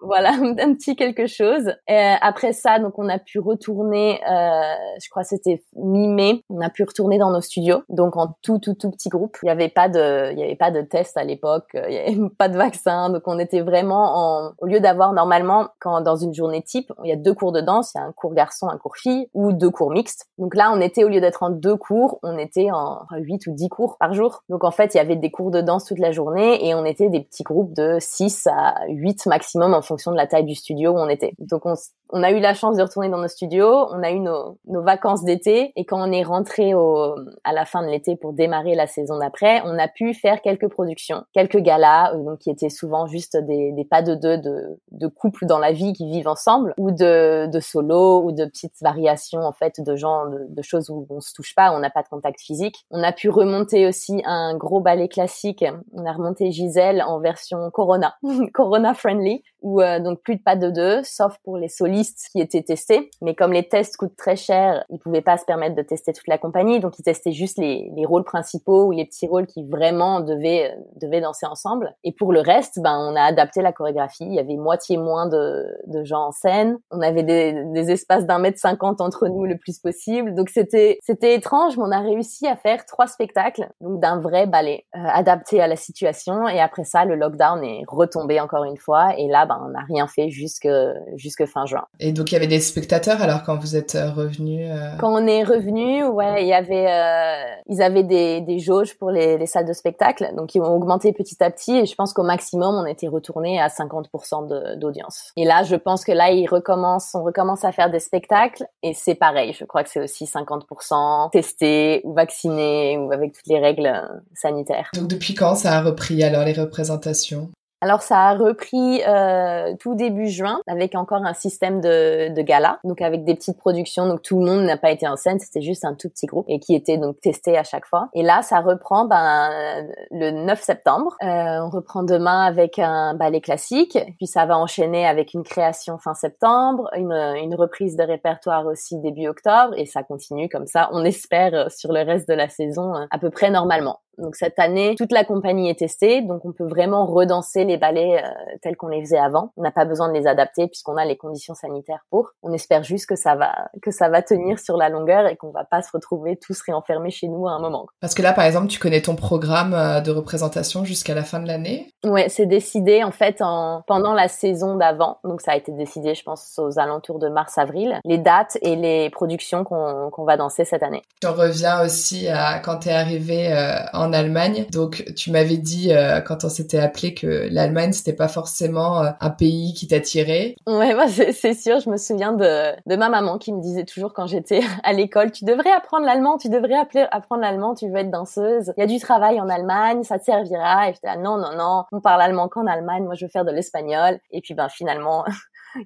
voilà 0.00 0.30
un 0.58 0.74
petit 0.74 0.96
quelque 0.96 1.26
chose. 1.26 1.72
Et 1.88 2.14
après 2.20 2.52
ça, 2.52 2.78
donc 2.78 2.98
on 2.98 3.08
a 3.08 3.18
pu 3.18 3.38
retourner, 3.38 4.20
je 4.24 5.08
crois 5.10 5.24
c'était 5.24 5.62
mi-mai, 5.76 6.42
on 6.50 6.60
a 6.60 6.70
pu 6.70 6.84
retourner 6.84 7.18
dans 7.18 7.30
nos 7.30 7.40
studios 7.40 7.67
donc 7.88 8.16
en 8.16 8.34
tout 8.42 8.58
tout 8.58 8.74
tout 8.74 8.90
petit 8.90 9.08
groupe. 9.08 9.36
Il 9.42 9.46
n'y 9.46 9.50
avait 9.50 9.68
pas 9.68 9.88
de 9.88 10.32
il 10.32 10.38
y 10.38 10.42
avait 10.42 10.56
pas 10.56 10.70
de 10.70 10.82
test 10.82 11.16
à 11.16 11.24
l'époque, 11.24 11.70
il 11.74 11.92
y 11.92 11.98
avait 11.98 12.16
pas 12.38 12.48
de 12.48 12.56
vaccin, 12.56 13.10
donc 13.10 13.22
on 13.26 13.38
était 13.38 13.60
vraiment 13.60 14.16
en 14.16 14.52
au 14.58 14.66
lieu 14.66 14.80
d'avoir 14.80 15.12
normalement 15.12 15.68
quand 15.80 16.00
dans 16.00 16.16
une 16.16 16.34
journée 16.34 16.62
type, 16.62 16.92
il 17.04 17.10
y 17.10 17.12
a 17.12 17.16
deux 17.16 17.34
cours 17.34 17.52
de 17.52 17.60
danse, 17.60 17.92
il 17.94 17.98
y 17.98 18.00
a 18.00 18.04
un 18.04 18.12
cours 18.12 18.34
garçon, 18.34 18.68
un 18.68 18.78
cours 18.78 18.96
fille 18.96 19.28
ou 19.34 19.52
deux 19.52 19.70
cours 19.70 19.90
mixtes. 19.90 20.26
Donc 20.38 20.54
là, 20.54 20.70
on 20.74 20.80
était 20.80 21.04
au 21.04 21.08
lieu 21.08 21.20
d'être 21.20 21.42
en 21.42 21.50
deux 21.50 21.76
cours, 21.76 22.18
on 22.22 22.38
était 22.38 22.70
en 22.70 23.06
huit 23.16 23.46
ou 23.46 23.52
dix 23.52 23.68
cours 23.68 23.96
par 23.98 24.14
jour. 24.14 24.42
Donc 24.48 24.64
en 24.64 24.70
fait, 24.70 24.94
il 24.94 24.98
y 24.98 25.00
avait 25.00 25.16
des 25.16 25.30
cours 25.30 25.50
de 25.50 25.60
danse 25.60 25.84
toute 25.84 25.98
la 25.98 26.12
journée 26.12 26.66
et 26.66 26.74
on 26.74 26.84
était 26.84 27.08
des 27.08 27.20
petits 27.20 27.42
groupes 27.42 27.74
de 27.74 27.98
6 28.00 28.46
à 28.46 28.74
8 28.88 29.26
maximum 29.26 29.74
en 29.74 29.82
fonction 29.82 30.10
de 30.12 30.16
la 30.16 30.26
taille 30.26 30.44
du 30.44 30.54
studio 30.54 30.92
où 30.92 30.98
on 30.98 31.08
était. 31.08 31.32
Donc 31.38 31.66
on 31.66 31.74
on 32.10 32.22
a 32.22 32.30
eu 32.30 32.40
la 32.40 32.54
chance 32.54 32.76
de 32.76 32.82
retourner 32.82 33.08
dans 33.08 33.18
nos 33.18 33.28
studios, 33.28 33.86
on 33.90 34.02
a 34.02 34.10
eu 34.10 34.20
nos, 34.20 34.58
nos 34.66 34.82
vacances 34.82 35.24
d'été 35.24 35.72
et 35.76 35.84
quand 35.84 36.00
on 36.00 36.12
est 36.12 36.22
rentré 36.22 36.74
au, 36.74 37.16
à 37.44 37.52
la 37.52 37.64
fin 37.64 37.82
de 37.82 37.88
l'été 37.88 38.16
pour 38.16 38.32
démarrer 38.32 38.74
la 38.74 38.86
saison 38.86 39.18
d'après, 39.18 39.62
on 39.64 39.78
a 39.78 39.88
pu 39.88 40.14
faire 40.14 40.40
quelques 40.40 40.68
productions, 40.68 41.24
quelques 41.32 41.58
galas 41.58 42.14
euh, 42.14 42.24
donc 42.24 42.38
qui 42.38 42.50
étaient 42.50 42.70
souvent 42.70 43.06
juste 43.06 43.36
des, 43.36 43.72
des 43.72 43.84
pas 43.84 44.02
de 44.02 44.14
deux 44.14 44.38
de, 44.38 44.78
de 44.92 45.06
couples 45.06 45.46
dans 45.46 45.58
la 45.58 45.72
vie 45.72 45.92
qui 45.92 46.08
vivent 46.08 46.28
ensemble 46.28 46.74
ou 46.78 46.90
de, 46.90 47.46
de 47.46 47.60
solo 47.60 48.22
ou 48.22 48.32
de 48.32 48.44
petites 48.44 48.80
variations 48.80 49.42
en 49.42 49.52
fait 49.52 49.80
de 49.80 49.96
gens 49.96 50.26
de, 50.26 50.46
de 50.48 50.62
choses 50.62 50.90
où 50.90 51.06
on 51.10 51.20
se 51.20 51.32
touche 51.34 51.54
pas, 51.54 51.72
on 51.72 51.78
n'a 51.80 51.90
pas 51.90 52.02
de 52.02 52.08
contact 52.08 52.40
physique. 52.40 52.86
On 52.90 53.02
a 53.02 53.12
pu 53.12 53.28
remonter 53.28 53.86
aussi 53.86 54.22
un 54.24 54.56
gros 54.56 54.80
ballet 54.80 55.08
classique, 55.08 55.64
on 55.92 56.06
a 56.06 56.12
remonté 56.12 56.50
Gisèle 56.50 57.02
en 57.02 57.20
version 57.20 57.70
Corona, 57.70 58.14
Corona 58.54 58.94
friendly 58.94 59.42
ou 59.62 59.80
euh, 59.80 60.00
donc 60.00 60.20
plus 60.20 60.36
de 60.36 60.42
pas 60.42 60.56
de 60.56 60.70
deux 60.70 61.02
sauf 61.02 61.38
pour 61.44 61.56
les 61.56 61.68
solistes 61.68 62.28
qui 62.32 62.40
étaient 62.40 62.62
testés. 62.62 63.10
Mais 63.22 63.34
comme 63.34 63.52
les 63.52 63.68
tests 63.68 63.96
coûtent 63.96 64.16
très 64.16 64.36
cher, 64.36 64.84
ils 64.90 64.98
pouvaient 64.98 65.22
pas 65.22 65.36
se 65.36 65.44
permettre 65.44 65.74
de 65.74 65.82
tester 65.82 66.12
toute 66.12 66.26
la 66.28 66.38
compagnie. 66.38 66.80
Donc, 66.80 66.98
ils 66.98 67.02
testaient 67.02 67.32
juste 67.32 67.58
les, 67.58 67.90
les 67.96 68.06
rôles 68.06 68.24
principaux 68.24 68.86
ou 68.86 68.90
les 68.92 69.04
petits 69.04 69.26
rôles 69.26 69.46
qui 69.46 69.64
vraiment 69.64 70.20
devaient, 70.20 70.76
devaient 71.00 71.20
danser 71.20 71.46
ensemble. 71.46 71.94
Et 72.04 72.12
pour 72.12 72.32
le 72.32 72.40
reste, 72.40 72.80
ben, 72.80 72.96
on 72.98 73.16
a 73.16 73.22
adapté 73.22 73.62
la 73.62 73.72
chorégraphie. 73.72 74.24
Il 74.24 74.34
y 74.34 74.38
avait 74.38 74.56
moitié 74.56 74.96
moins 74.96 75.26
de, 75.26 75.66
de 75.86 76.04
gens 76.04 76.26
en 76.26 76.32
scène. 76.32 76.78
On 76.90 77.00
avait 77.00 77.22
des, 77.22 77.64
des 77.72 77.90
espaces 77.90 78.26
d'un 78.26 78.38
mètre 78.38 78.58
cinquante 78.58 79.00
entre 79.00 79.28
nous 79.28 79.44
le 79.44 79.56
plus 79.56 79.78
possible. 79.78 80.34
Donc, 80.34 80.50
c'était, 80.50 80.98
c'était 81.02 81.34
étrange, 81.34 81.76
mais 81.76 81.84
on 81.86 81.90
a 81.90 82.00
réussi 82.00 82.46
à 82.46 82.56
faire 82.56 82.84
trois 82.86 83.06
spectacles. 83.06 83.68
Donc, 83.80 84.00
d'un 84.00 84.20
vrai 84.20 84.46
ballet, 84.46 84.84
euh, 84.94 85.00
adapté 85.12 85.60
à 85.60 85.66
la 85.66 85.76
situation. 85.76 86.48
Et 86.48 86.60
après 86.60 86.84
ça, 86.84 87.04
le 87.04 87.16
lockdown 87.16 87.64
est 87.64 87.82
retombé 87.88 88.40
encore 88.40 88.64
une 88.64 88.76
fois. 88.76 89.16
Et 89.16 89.26
là, 89.26 89.46
ben, 89.48 89.60
on 89.64 89.70
n'a 89.70 89.84
rien 89.88 90.06
fait 90.06 90.30
jusque, 90.30 90.68
jusque 91.16 91.46
fin 91.46 91.66
juin. 91.66 91.86
Et 92.00 92.12
donc 92.12 92.30
il 92.30 92.34
y 92.34 92.36
avait 92.36 92.46
des 92.46 92.60
spectateurs 92.60 93.20
alors 93.22 93.42
quand 93.42 93.56
vous 93.56 93.76
êtes 93.76 93.94
euh, 93.94 94.10
revenu 94.10 94.70
euh... 94.70 94.96
Quand 94.98 95.12
on 95.12 95.26
est 95.26 95.42
revenu, 95.42 96.04
ouais, 96.04 96.42
il 96.42 96.48
y 96.48 96.52
avait, 96.52 96.86
euh, 96.88 97.56
ils 97.68 97.82
avaient 97.82 98.02
des, 98.02 98.40
des 98.40 98.58
jauges 98.58 98.96
pour 98.98 99.10
les, 99.10 99.38
les, 99.38 99.46
salles 99.46 99.66
de 99.66 99.72
spectacle, 99.72 100.30
donc 100.36 100.54
ils 100.54 100.60
ont 100.60 100.74
augmenté 100.74 101.12
petit 101.12 101.42
à 101.42 101.50
petit. 101.50 101.76
Et 101.76 101.86
je 101.86 101.94
pense 101.94 102.12
qu'au 102.12 102.22
maximum, 102.22 102.74
on 102.74 102.86
était 102.86 103.08
retourné 103.08 103.60
à 103.60 103.68
50% 103.68 104.78
d'audience. 104.78 105.32
Et 105.36 105.44
là, 105.44 105.62
je 105.62 105.76
pense 105.76 106.04
que 106.04 106.12
là, 106.12 106.30
ils 106.30 106.46
recommencent, 106.46 107.14
on 107.14 107.22
recommence 107.22 107.64
à 107.64 107.72
faire 107.72 107.90
des 107.90 108.00
spectacles 108.00 108.64
et 108.82 108.94
c'est 108.94 109.14
pareil. 109.14 109.52
Je 109.58 109.64
crois 109.64 109.82
que 109.84 109.90
c'est 109.90 110.02
aussi 110.02 110.24
50% 110.24 111.30
testés 111.30 112.00
ou 112.04 112.14
vaccinés 112.14 112.98
ou 112.98 113.12
avec 113.12 113.32
toutes 113.32 113.46
les 113.46 113.58
règles 113.58 113.86
euh, 113.86 114.20
sanitaires. 114.34 114.90
Donc 114.94 115.08
depuis 115.08 115.34
quand 115.34 115.54
ça 115.54 115.72
a 115.72 115.82
repris 115.82 116.22
alors 116.22 116.44
les 116.44 116.52
représentations? 116.52 117.50
Alors 117.80 118.02
ça 118.02 118.18
a 118.18 118.34
repris 118.34 119.02
euh, 119.06 119.74
tout 119.78 119.94
début 119.94 120.28
juin 120.28 120.60
avec 120.66 120.94
encore 120.96 121.24
un 121.24 121.34
système 121.34 121.80
de, 121.80 122.34
de 122.34 122.42
gala, 122.42 122.80
donc 122.82 123.00
avec 123.00 123.24
des 123.24 123.34
petites 123.34 123.56
productions. 123.56 124.08
Donc 124.08 124.22
tout 124.22 124.38
le 124.40 124.46
monde 124.46 124.64
n'a 124.64 124.76
pas 124.76 124.90
été 124.90 125.06
en 125.06 125.16
scène, 125.16 125.38
c'était 125.38 125.60
juste 125.60 125.84
un 125.84 125.94
tout 125.94 126.08
petit 126.08 126.26
groupe 126.26 126.46
et 126.48 126.58
qui 126.58 126.74
était 126.74 126.98
donc 126.98 127.20
testé 127.20 127.56
à 127.56 127.62
chaque 127.62 127.86
fois. 127.86 128.08
Et 128.14 128.22
là 128.22 128.42
ça 128.42 128.60
reprend 128.60 129.04
ben, 129.04 129.86
le 130.10 130.30
9 130.30 130.60
septembre. 130.60 131.16
Euh, 131.22 131.60
on 131.60 131.70
reprend 131.70 132.02
demain 132.02 132.42
avec 132.42 132.78
un 132.78 133.14
ballet 133.14 133.40
classique, 133.40 133.96
puis 134.16 134.26
ça 134.26 134.44
va 134.44 134.58
enchaîner 134.58 135.06
avec 135.06 135.34
une 135.34 135.44
création 135.44 135.98
fin 135.98 136.14
septembre, 136.14 136.90
une, 136.96 137.12
une 137.12 137.54
reprise 137.54 137.96
de 137.96 138.02
répertoire 138.02 138.66
aussi 138.66 138.98
début 138.98 139.28
octobre 139.28 139.74
et 139.76 139.86
ça 139.86 140.02
continue 140.02 140.48
comme 140.48 140.66
ça. 140.66 140.88
On 140.92 141.04
espère 141.04 141.70
sur 141.70 141.92
le 141.92 142.02
reste 142.04 142.28
de 142.28 142.34
la 142.34 142.48
saison 142.48 142.92
à 143.10 143.18
peu 143.18 143.30
près 143.30 143.50
normalement. 143.50 144.00
Donc 144.18 144.34
cette 144.34 144.58
année, 144.58 144.94
toute 144.96 145.12
la 145.12 145.24
compagnie 145.24 145.70
est 145.70 145.78
testée, 145.78 146.22
donc 146.22 146.44
on 146.44 146.52
peut 146.52 146.66
vraiment 146.66 147.06
redanser 147.06 147.64
les 147.64 147.76
ballets 147.76 148.22
euh, 148.22 148.56
tels 148.62 148.76
qu'on 148.76 148.88
les 148.88 149.00
faisait 149.00 149.18
avant. 149.18 149.52
On 149.56 149.62
n'a 149.62 149.70
pas 149.70 149.84
besoin 149.84 150.08
de 150.08 150.14
les 150.14 150.26
adapter 150.26 150.66
puisqu'on 150.66 150.96
a 150.96 151.04
les 151.04 151.16
conditions 151.16 151.54
sanitaires 151.54 152.04
pour. 152.10 152.32
On 152.42 152.52
espère 152.52 152.82
juste 152.82 153.06
que 153.06 153.16
ça 153.16 153.36
va 153.36 153.68
que 153.82 153.90
ça 153.90 154.08
va 154.08 154.22
tenir 154.22 154.58
sur 154.58 154.76
la 154.76 154.88
longueur 154.88 155.26
et 155.26 155.36
qu'on 155.36 155.50
va 155.50 155.64
pas 155.64 155.82
se 155.82 155.90
retrouver 155.92 156.36
tous 156.36 156.60
réenfermés 156.60 157.10
chez 157.10 157.28
nous 157.28 157.46
à 157.46 157.52
un 157.52 157.60
moment. 157.60 157.86
Parce 158.00 158.14
que 158.14 158.22
là, 158.22 158.32
par 158.32 158.44
exemple, 158.44 158.66
tu 158.68 158.78
connais 158.78 159.02
ton 159.02 159.16
programme 159.16 159.74
euh, 159.74 160.00
de 160.00 160.10
représentation 160.10 160.84
jusqu'à 160.84 161.14
la 161.14 161.22
fin 161.22 161.40
de 161.40 161.46
l'année? 161.46 161.92
Ouais, 162.04 162.28
c'est 162.28 162.46
décidé 162.46 163.04
en 163.04 163.12
fait 163.12 163.40
en 163.40 163.82
pendant 163.86 164.14
la 164.14 164.28
saison 164.28 164.76
d'avant. 164.76 165.18
Donc 165.24 165.40
ça 165.40 165.52
a 165.52 165.56
été 165.56 165.72
décidé, 165.72 166.14
je 166.14 166.22
pense, 166.22 166.58
aux 166.58 166.78
alentours 166.78 167.18
de 167.18 167.28
mars-avril. 167.28 168.00
Les 168.04 168.18
dates 168.18 168.58
et 168.62 168.76
les 168.76 169.10
productions 169.10 169.64
qu'on 169.64 170.24
va 170.24 170.36
danser 170.36 170.64
cette 170.64 170.82
année. 170.82 171.02
Tu 171.20 171.28
reviens 171.28 171.84
aussi 171.84 172.28
à 172.28 172.58
quand 172.58 172.78
tu 172.80 172.88
es 172.88 172.92
arrivé 172.92 173.52
euh, 173.52 173.76
en 173.92 174.07
Allemagne. 174.12 174.66
Donc 174.72 175.04
tu 175.16 175.30
m'avais 175.30 175.56
dit 175.56 175.92
euh, 175.92 176.20
quand 176.20 176.44
on 176.44 176.48
s'était 176.48 176.78
appelé 176.78 177.14
que 177.14 177.48
l'Allemagne 177.50 177.92
c'était 177.92 178.12
pas 178.12 178.28
forcément 178.28 179.02
euh, 179.02 179.10
un 179.20 179.30
pays 179.30 179.74
qui 179.74 179.88
t'attirait. 179.88 180.56
Ouais, 180.66 180.94
bah, 180.94 181.06
c'est 181.08 181.54
sûr. 181.54 181.80
Je 181.80 181.90
me 181.90 181.96
souviens 181.96 182.32
de, 182.32 182.96
ma 182.96 183.08
maman 183.08 183.38
qui 183.38 183.52
me 183.52 183.60
disait 183.60 183.84
toujours 183.84 184.12
quand 184.12 184.26
j'étais 184.26 184.60
à 184.82 184.92
l'école, 184.92 185.30
tu 185.30 185.44
devrais 185.44 185.72
apprendre 185.72 186.06
l'allemand, 186.06 186.38
tu 186.38 186.48
devrais 186.48 186.76
apprendre 187.10 187.42
l'allemand, 187.42 187.74
tu 187.74 187.88
veux 187.88 187.96
être 187.96 188.10
danseuse. 188.10 188.72
Il 188.76 188.80
y 188.80 188.84
a 188.84 188.86
du 188.86 188.98
travail 188.98 189.40
en 189.40 189.48
Allemagne, 189.48 190.02
ça 190.02 190.18
te 190.18 190.24
servira. 190.24 190.88
Et 190.88 190.94
j'étais 190.94 191.08
là, 191.08 191.16
non, 191.16 191.36
non, 191.36 191.56
non, 191.56 191.84
on 191.92 192.00
parle 192.00 192.22
allemand 192.22 192.48
qu'en 192.48 192.66
Allemagne. 192.66 193.04
Moi, 193.04 193.14
je 193.14 193.24
veux 193.24 193.30
faire 193.30 193.44
de 193.44 193.52
l'espagnol. 193.52 194.18
Et 194.30 194.40
puis 194.40 194.54
ben 194.54 194.68
finalement. 194.68 195.24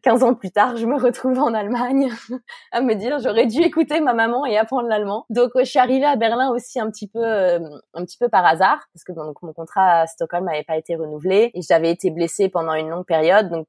15 0.03 0.23
ans 0.23 0.35
plus 0.35 0.51
tard, 0.51 0.77
je 0.77 0.87
me 0.87 0.97
retrouve 0.97 1.39
en 1.39 1.55
Allemagne 1.55 2.11
à 2.73 2.81
me 2.81 2.95
dire 2.95 3.19
j'aurais 3.19 3.47
dû 3.47 3.61
écouter 3.61 4.01
ma 4.01 4.15
maman 4.15 4.47
et 4.47 4.57
apprendre 4.57 4.89
l'allemand. 4.89 5.27
Donc 5.31 5.51
je 5.59 5.65
suis 5.65 5.79
arrivée 5.79 6.07
à 6.07 6.17
Berlin 6.17 6.51
aussi 6.51 6.81
un 6.81 6.91
petit 6.91 7.09
peu 7.09 7.23
euh, 7.23 7.59
un 7.95 8.05
petit 8.05 8.19
peu 8.19 8.29
par 8.29 8.45
hasard 8.47 8.79
parce 8.93 9.05
que 9.05 9.13
mon 9.13 9.53
contrat 9.53 10.01
à 10.01 10.07
Stockholm 10.07 10.45
n'avait 10.45 10.65
pas 10.65 10.77
été 10.77 10.97
renouvelé 10.97 11.51
et 11.55 11.61
j'avais 11.63 11.91
été 11.91 12.11
blessée 12.11 12.49
pendant 12.49 12.75
une 12.75 12.89
longue 12.89 13.07
période 13.07 13.65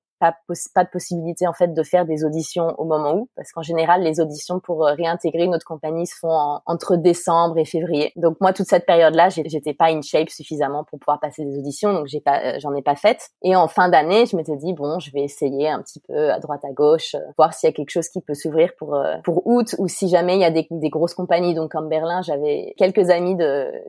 pas, 0.74 0.84
de 0.84 0.90
possibilité 0.90 1.48
en 1.48 1.54
fait 1.54 1.74
de 1.74 1.84
faire 1.84 2.06
des 2.06 2.24
auditions 2.24 2.74
au 2.78 2.86
moment 2.86 3.14
où, 3.16 3.30
parce 3.36 3.52
qu'en 3.52 3.62
général 3.62 4.04
les 4.04 4.20
auditions 4.20 4.60
pour 4.60 4.86
euh, 4.86 4.94
réintégrer 4.94 5.48
notre 5.48 5.66
compagnie 5.66 6.08
se 6.08 6.16
font 6.18 6.60
entre 6.66 6.96
décembre 6.96 7.58
et 7.58 7.66
février. 7.66 8.12
Donc 8.16 8.38
moi 8.40 8.54
toute 8.54 8.68
cette 8.68 8.86
période-là, 8.86 9.30
j'étais 9.30 9.74
pas 9.74 9.88
in 9.88 10.02
shape 10.02 10.30
suffisamment 10.30 10.84
pour 10.84 11.00
pouvoir 11.00 11.20
passer 11.20 11.44
des 11.46 11.58
auditions, 11.58 11.94
donc 11.94 12.08
j'ai 12.08 12.22
pas, 12.22 12.40
euh, 12.40 12.60
j'en 12.60 12.74
ai 12.74 12.82
pas 12.82 12.96
fait. 12.96 13.30
Et 13.42 13.56
en 13.56 13.68
fin 13.68 13.90
d'année, 13.90 14.26
je 14.26 14.36
m'étais 14.36 14.56
dit 14.56 14.74
bon, 14.74 15.00
je 15.00 15.12
vais 15.12 15.22
essayer 15.22 15.70
un 15.70 15.82
petit 15.82 16.00
peu 16.00 16.32
à 16.32 16.40
droite 16.40 16.64
à 16.64 16.72
gauche, 16.72 17.16
euh, 17.16 17.20
voir 17.38 17.54
s'il 17.54 17.68
y 17.68 17.72
a 17.72 17.74
quelque 17.74 17.90
chose 17.90 18.10
qui 18.10 18.22
peut 18.22 18.34
s'ouvrir 18.34 18.72
pour 18.78 18.98
pour 19.24 19.48
août 19.48 19.76
ou 19.78 19.88
si 19.88 20.08
jamais 20.08 20.36
il 20.36 20.42
y 20.42 20.46
a 20.46 20.52
des, 20.52 20.68
grosses 20.90 21.14
compagnies. 21.14 21.54
Donc 21.54 21.72
comme 21.72 21.90
Berlin, 21.90 22.22
j'avais 22.22 22.74
quelques 22.78 23.10
amis 23.10 23.36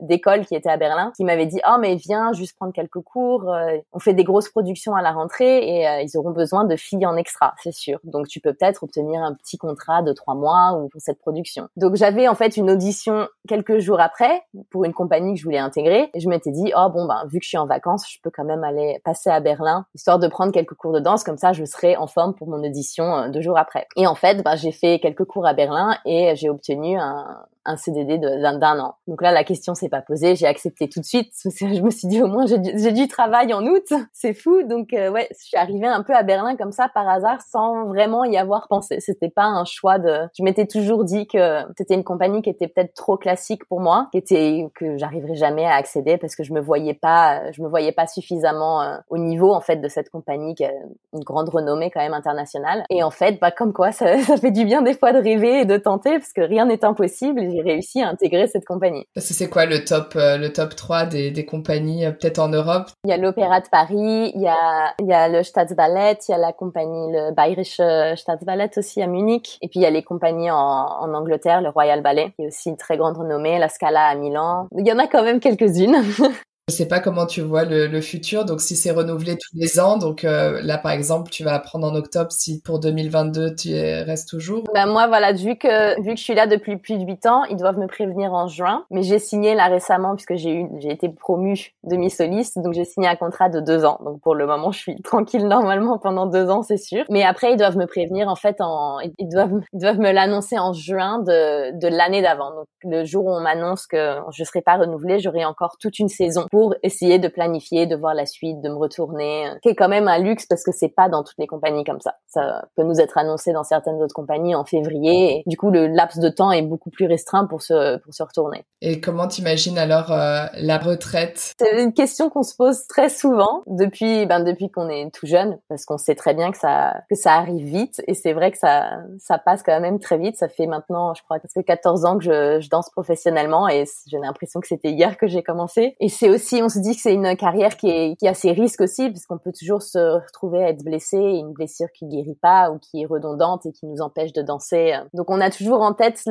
d'école 0.01 0.45
qui 0.45 0.55
étaient 0.55 0.69
à 0.69 0.77
Berlin 0.77 1.11
qui 1.15 1.23
m'avaient 1.23 1.45
dit 1.45 1.61
oh 1.67 1.77
mais 1.79 1.95
viens 1.95 2.33
juste 2.33 2.55
prendre 2.57 2.73
quelques 2.73 3.01
cours, 3.01 3.53
on 3.93 3.99
fait 3.99 4.13
des 4.13 4.23
grosses 4.23 4.49
productions 4.49 4.95
à 4.95 5.01
la 5.01 5.11
rentrée 5.11 5.59
et 5.59 6.03
ils 6.03 6.17
auront 6.17 6.24
besoin 6.31 6.65
de 6.65 6.75
filles 6.75 7.05
en 7.05 7.15
extra, 7.15 7.53
c'est 7.61 7.73
sûr. 7.73 7.99
Donc 8.03 8.27
tu 8.27 8.39
peux 8.39 8.53
peut-être 8.53 8.83
obtenir 8.83 9.21
un 9.21 9.33
petit 9.33 9.57
contrat 9.57 10.01
de 10.01 10.13
trois 10.13 10.35
mois 10.35 10.79
ou 10.79 10.89
pour 10.89 11.01
cette 11.01 11.19
production. 11.19 11.67
Donc 11.75 11.95
j'avais 11.95 12.27
en 12.27 12.35
fait 12.35 12.57
une 12.57 12.69
audition 12.69 13.27
quelques 13.47 13.79
jours 13.79 13.99
après 13.99 14.43
pour 14.69 14.85
une 14.85 14.93
compagnie 14.93 15.33
que 15.33 15.39
je 15.39 15.45
voulais 15.45 15.57
intégrer 15.57 16.09
et 16.13 16.19
je 16.19 16.29
m'étais 16.29 16.51
dit 16.51 16.71
oh 16.75 16.89
bon 16.89 17.05
ben 17.05 17.23
vu 17.27 17.39
que 17.39 17.43
je 17.43 17.49
suis 17.49 17.57
en 17.57 17.65
vacances, 17.65 18.05
je 18.09 18.19
peux 18.21 18.31
quand 18.31 18.45
même 18.45 18.63
aller 18.63 19.01
passer 19.03 19.29
à 19.29 19.39
Berlin 19.39 19.85
histoire 19.93 20.19
de 20.19 20.27
prendre 20.27 20.51
quelques 20.51 20.75
cours 20.75 20.93
de 20.93 20.99
danse 20.99 21.23
comme 21.23 21.37
ça 21.37 21.53
je 21.53 21.65
serai 21.65 21.95
en 21.97 22.07
forme 22.07 22.33
pour 22.33 22.47
mon 22.47 22.63
audition 22.63 23.15
euh, 23.15 23.29
deux 23.29 23.41
jours 23.41 23.57
après. 23.57 23.87
Et 23.95 24.07
en 24.07 24.15
fait, 24.15 24.43
ben, 24.43 24.55
j'ai 24.55 24.71
fait 24.71 24.99
quelques 24.99 25.25
cours 25.25 25.45
à 25.45 25.53
Berlin 25.53 25.97
et 26.05 26.35
j'ai 26.35 26.49
obtenu 26.49 26.97
un, 26.97 27.45
un 27.65 27.77
CDD 27.77 28.17
d'un 28.17 28.79
an. 28.79 28.95
Donc 29.07 29.21
là, 29.21 29.31
la 29.31 29.43
question 29.43 29.73
s'est 29.73 29.89
pas 29.89 30.01
posée. 30.01 30.35
J'ai 30.35 30.47
accepté 30.47 30.87
tout 30.87 30.99
de 30.99 31.05
suite. 31.05 31.33
Je 31.45 31.81
me 31.81 31.89
suis 31.89 32.07
dit 32.07 32.21
au 32.21 32.27
moins 32.27 32.45
j'ai 32.45 32.91
du, 32.91 33.07
travail 33.07 33.53
en 33.53 33.65
août. 33.65 33.93
C'est 34.13 34.33
fou. 34.33 34.63
Donc 34.63 34.93
euh, 34.93 35.11
ouais, 35.11 35.27
je 35.31 35.45
suis 35.45 35.57
arrivée 35.57 35.87
un 35.87 36.03
peu 36.03 36.13
à 36.13 36.23
Berlin 36.23 36.55
comme 36.55 36.71
ça 36.71 36.89
par 36.93 37.07
hasard, 37.07 37.41
sans 37.41 37.85
vraiment 37.85 38.23
y 38.23 38.37
avoir 38.37 38.67
pensé. 38.67 38.99
C'était 38.99 39.29
pas 39.29 39.45
un 39.45 39.65
choix 39.65 39.99
de. 39.99 40.27
Je 40.37 40.43
m'étais 40.43 40.65
toujours 40.65 41.03
dit 41.03 41.27
que 41.27 41.61
c'était 41.77 41.95
une 41.95 42.03
compagnie 42.03 42.41
qui 42.41 42.49
était 42.49 42.67
peut-être 42.67 42.93
trop 42.93 43.17
classique 43.17 43.65
pour 43.65 43.79
moi, 43.79 44.07
qui 44.11 44.17
était 44.17 44.67
que 44.75 44.97
j'arriverais 44.97 45.35
jamais 45.35 45.65
à 45.65 45.75
accéder 45.75 46.17
parce 46.17 46.35
que 46.35 46.43
je 46.43 46.53
me 46.53 46.61
voyais 46.61 46.93
pas, 46.93 47.51
je 47.51 47.61
me 47.61 47.67
voyais 47.67 47.91
pas 47.91 48.07
suffisamment 48.07 48.81
euh, 48.81 48.97
au 49.09 49.17
niveau 49.17 49.53
en 49.53 49.61
fait 49.61 49.77
de 49.77 49.87
cette 49.87 50.09
compagnie 50.09 50.55
qui 50.55 50.65
a 50.65 50.71
une 51.13 51.23
grande 51.23 51.49
renommée 51.49 51.91
quand 51.91 52.01
même 52.01 52.13
internationale. 52.13 52.83
Et 52.89 53.03
en 53.03 53.11
fait, 53.11 53.39
bah 53.39 53.51
comme 53.51 53.73
quoi, 53.73 53.91
ça, 53.91 54.17
ça 54.23 54.37
fait 54.37 54.51
du 54.51 54.65
bien 54.65 54.81
des 54.81 54.93
fois 54.93 55.13
de 55.13 55.19
rêver 55.19 55.61
et 55.61 55.65
de 55.65 55.77
tenter 55.77 56.17
parce 56.19 56.33
que 56.33 56.41
rien 56.41 56.65
n'est 56.65 56.83
impossible 56.83 57.41
j'ai 57.55 57.61
réussi 57.61 58.01
à 58.01 58.09
intégrer 58.09 58.47
cette 58.47 58.65
compagnie. 58.65 59.05
Parce 59.13 59.27
que 59.27 59.33
c'est 59.33 59.49
quoi 59.49 59.65
le 59.65 59.83
top, 59.83 60.13
euh, 60.15 60.37
le 60.37 60.51
top 60.51 60.75
3 60.75 61.05
des, 61.05 61.31
des 61.31 61.45
compagnies, 61.45 62.05
euh, 62.05 62.11
peut-être 62.11 62.39
en 62.39 62.49
Europe? 62.49 62.89
Il 63.05 63.09
y 63.09 63.13
a 63.13 63.17
l'Opéra 63.17 63.61
de 63.61 63.67
Paris, 63.69 64.31
il 64.35 64.41
y 64.41 64.47
a, 64.47 64.93
il 64.99 65.07
y 65.07 65.13
a 65.13 65.27
le 65.29 65.43
Staatsballet, 65.43 66.17
il 66.27 66.31
y 66.31 66.33
a 66.33 66.37
la 66.37 66.53
compagnie, 66.53 67.11
le 67.11 67.33
Bayerische 67.33 67.81
Staatsballet 68.15 68.71
aussi 68.77 69.01
à 69.01 69.07
Munich, 69.07 69.57
et 69.61 69.67
puis 69.67 69.79
il 69.79 69.83
y 69.83 69.87
a 69.87 69.91
les 69.91 70.03
compagnies 70.03 70.51
en, 70.51 70.57
en 70.57 71.13
Angleterre, 71.13 71.61
le 71.61 71.69
Royal 71.69 72.01
Ballet, 72.01 72.33
qui 72.35 72.43
est 72.43 72.47
aussi 72.47 72.69
une 72.69 72.77
très 72.77 72.97
grande 72.97 73.17
renommée, 73.17 73.59
la 73.59 73.69
Scala 73.69 74.07
à 74.07 74.15
Milan. 74.15 74.67
Il 74.77 74.87
y 74.87 74.91
en 74.91 74.99
a 74.99 75.07
quand 75.07 75.23
même 75.23 75.39
quelques-unes. 75.39 75.97
Je 76.67 76.73
sais 76.73 76.87
pas 76.87 76.99
comment 76.99 77.27
tu 77.27 77.41
vois 77.41 77.63
le, 77.63 77.85
le 77.85 78.01
futur, 78.01 78.43
donc 78.43 78.59
si 78.59 78.75
c'est 78.75 78.89
renouvelé 78.89 79.37
tous 79.37 79.55
les 79.55 79.79
ans, 79.79 79.97
donc 79.97 80.23
euh, 80.23 80.61
là 80.63 80.79
par 80.79 80.93
exemple 80.93 81.29
tu 81.29 81.43
vas 81.43 81.53
apprendre 81.53 81.85
en 81.85 81.93
octobre 81.93 82.31
si 82.31 82.59
pour 82.59 82.79
2022 82.79 83.53
tu 83.53 83.71
restes 83.71 84.27
toujours? 84.27 84.63
Ben 84.73 84.87
moi 84.87 85.05
voilà, 85.05 85.31
vu 85.31 85.57
que 85.57 86.01
vu 86.01 86.15
que 86.15 86.17
je 86.17 86.23
suis 86.23 86.33
là 86.33 86.47
depuis 86.47 86.77
plus 86.77 86.97
de 86.97 87.05
8 87.05 87.25
ans, 87.27 87.43
ils 87.51 87.55
doivent 87.55 87.77
me 87.77 87.85
prévenir 87.85 88.33
en 88.33 88.47
juin, 88.47 88.83
mais 88.89 89.03
j'ai 89.03 89.19
signé 89.19 89.53
là 89.53 89.67
récemment 89.67 90.15
puisque 90.15 90.37
j'ai 90.37 90.61
eu 90.61 90.67
j'ai 90.79 90.89
été 90.89 91.07
promue 91.07 91.75
demi-soliste, 91.83 92.57
donc 92.57 92.73
j'ai 92.73 92.85
signé 92.85 93.07
un 93.07 93.15
contrat 93.15 93.49
de 93.49 93.59
deux 93.59 93.85
ans. 93.85 93.99
Donc 94.03 94.19
pour 94.21 94.33
le 94.33 94.47
moment 94.47 94.71
je 94.71 94.79
suis 94.79 94.95
tranquille 95.03 95.47
normalement 95.47 95.99
pendant 95.99 96.25
deux 96.25 96.49
ans 96.49 96.63
c'est 96.63 96.77
sûr, 96.77 97.05
mais 97.11 97.21
après 97.21 97.51
ils 97.51 97.57
doivent 97.57 97.77
me 97.77 97.85
prévenir 97.85 98.27
en 98.27 98.35
fait 98.35 98.55
en 98.59 98.97
ils 99.19 99.29
doivent 99.29 99.61
ils 99.71 99.79
doivent 99.79 99.99
me 99.99 100.11
l'annoncer 100.11 100.57
en 100.57 100.73
juin 100.73 101.19
de 101.19 101.79
de 101.79 101.87
l'année 101.95 102.23
d'avant. 102.23 102.49
Donc 102.55 102.65
le 102.83 103.05
jour 103.05 103.25
où 103.25 103.31
on 103.31 103.41
m'annonce 103.41 103.85
que 103.85 104.17
je 104.31 104.43
serai 104.43 104.63
pas 104.63 104.77
renouvelée, 104.77 105.19
j'aurai 105.19 105.45
encore 105.45 105.77
toute 105.79 105.99
une 105.99 106.09
saison 106.09 106.47
pour 106.55 106.73
essayer 106.83 107.19
de 107.19 107.27
planifier, 107.27 107.85
de 107.85 107.97
voir 107.97 108.13
la 108.13 108.25
suite, 108.25 108.61
de 108.61 108.69
me 108.69 108.75
retourner, 108.75 109.43
qui 109.61 109.67
est 109.67 109.75
quand 109.75 109.89
même 109.89 110.07
un 110.07 110.19
luxe 110.19 110.45
parce 110.45 110.63
que 110.63 110.71
c'est 110.71 110.87
pas 110.87 111.09
dans 111.09 111.21
toutes 111.21 111.37
les 111.37 111.47
compagnies 111.47 111.83
comme 111.83 111.99
ça. 111.99 112.13
Ça 112.27 112.63
peut 112.77 112.83
nous 112.83 113.01
être 113.01 113.17
annoncé 113.17 113.51
dans 113.51 113.65
certaines 113.65 114.01
autres 114.01 114.13
compagnies 114.13 114.55
en 114.55 114.63
février. 114.63 115.39
Et 115.39 115.43
du 115.47 115.57
coup, 115.57 115.69
le 115.69 115.87
laps 115.87 116.17
de 116.17 116.29
temps 116.29 116.53
est 116.53 116.61
beaucoup 116.61 116.89
plus 116.89 117.07
restreint 117.07 117.45
pour 117.45 117.61
se 117.61 117.97
pour 117.97 118.13
se 118.13 118.23
retourner. 118.23 118.63
Et 118.79 119.01
comment 119.01 119.27
t'imagines 119.27 119.77
alors 119.77 120.13
euh, 120.13 120.45
la 120.53 120.77
retraite? 120.77 121.55
C'est 121.59 121.83
une 121.83 121.91
question 121.91 122.29
qu'on 122.29 122.43
se 122.43 122.55
pose 122.55 122.87
très 122.87 123.09
souvent 123.09 123.63
depuis 123.67 124.25
ben 124.25 124.39
depuis 124.39 124.71
qu'on 124.71 124.87
est 124.87 125.13
tout 125.13 125.27
jeune 125.27 125.59
parce 125.67 125.83
qu'on 125.83 125.97
sait 125.97 126.15
très 126.15 126.33
bien 126.33 126.51
que 126.51 126.57
ça 126.57 127.01
que 127.09 127.17
ça 127.17 127.33
arrive 127.33 127.65
vite 127.65 128.01
et 128.07 128.13
c'est 128.13 128.31
vrai 128.31 128.51
que 128.51 128.57
ça 128.57 128.91
ça 129.19 129.39
passe 129.39 129.61
quand 129.61 129.81
même 129.81 129.99
très 129.99 130.17
vite. 130.17 130.37
Ça 130.37 130.47
fait 130.47 130.67
maintenant, 130.67 131.13
je 131.15 131.21
crois, 131.23 131.39
presque 131.39 131.65
14 131.65 132.05
ans 132.05 132.17
que 132.17 132.23
je, 132.23 132.61
je 132.61 132.69
danse 132.69 132.89
professionnellement 132.91 133.67
et 133.67 133.83
j'ai 134.07 134.19
l'impression 134.19 134.61
que 134.61 134.67
c'était 134.67 134.91
hier 134.91 135.17
que 135.17 135.27
j'ai 135.27 135.43
commencé. 135.43 135.97
Et 135.99 136.07
c'est 136.07 136.29
aussi 136.29 136.44
on 136.53 136.69
se 136.69 136.79
dit 136.79 136.95
que 136.95 137.01
c'est 137.01 137.13
une 137.13 137.35
carrière 137.35 137.77
qui, 137.77 137.89
est, 137.89 138.15
qui 138.17 138.27
a 138.27 138.33
ses 138.33 138.51
risques 138.51 138.81
aussi, 138.81 139.09
puisqu'on 139.09 139.37
peut 139.37 139.51
toujours 139.51 139.81
se 139.81 139.99
retrouver 139.99 140.63
à 140.63 140.69
être 140.69 140.83
blessé, 140.83 141.17
une 141.17 141.53
blessure 141.53 141.87
qui 141.93 142.05
guérit 142.07 142.37
pas 142.41 142.71
ou 142.71 142.79
qui 142.79 143.01
est 143.01 143.05
redondante 143.05 143.65
et 143.65 143.71
qui 143.71 143.85
nous 143.85 144.01
empêche 144.01 144.33
de 144.33 144.41
danser. 144.41 144.93
Donc 145.13 145.29
on 145.29 145.41
a 145.41 145.49
toujours 145.49 145.81
en 145.81 145.93
tête 145.93 146.21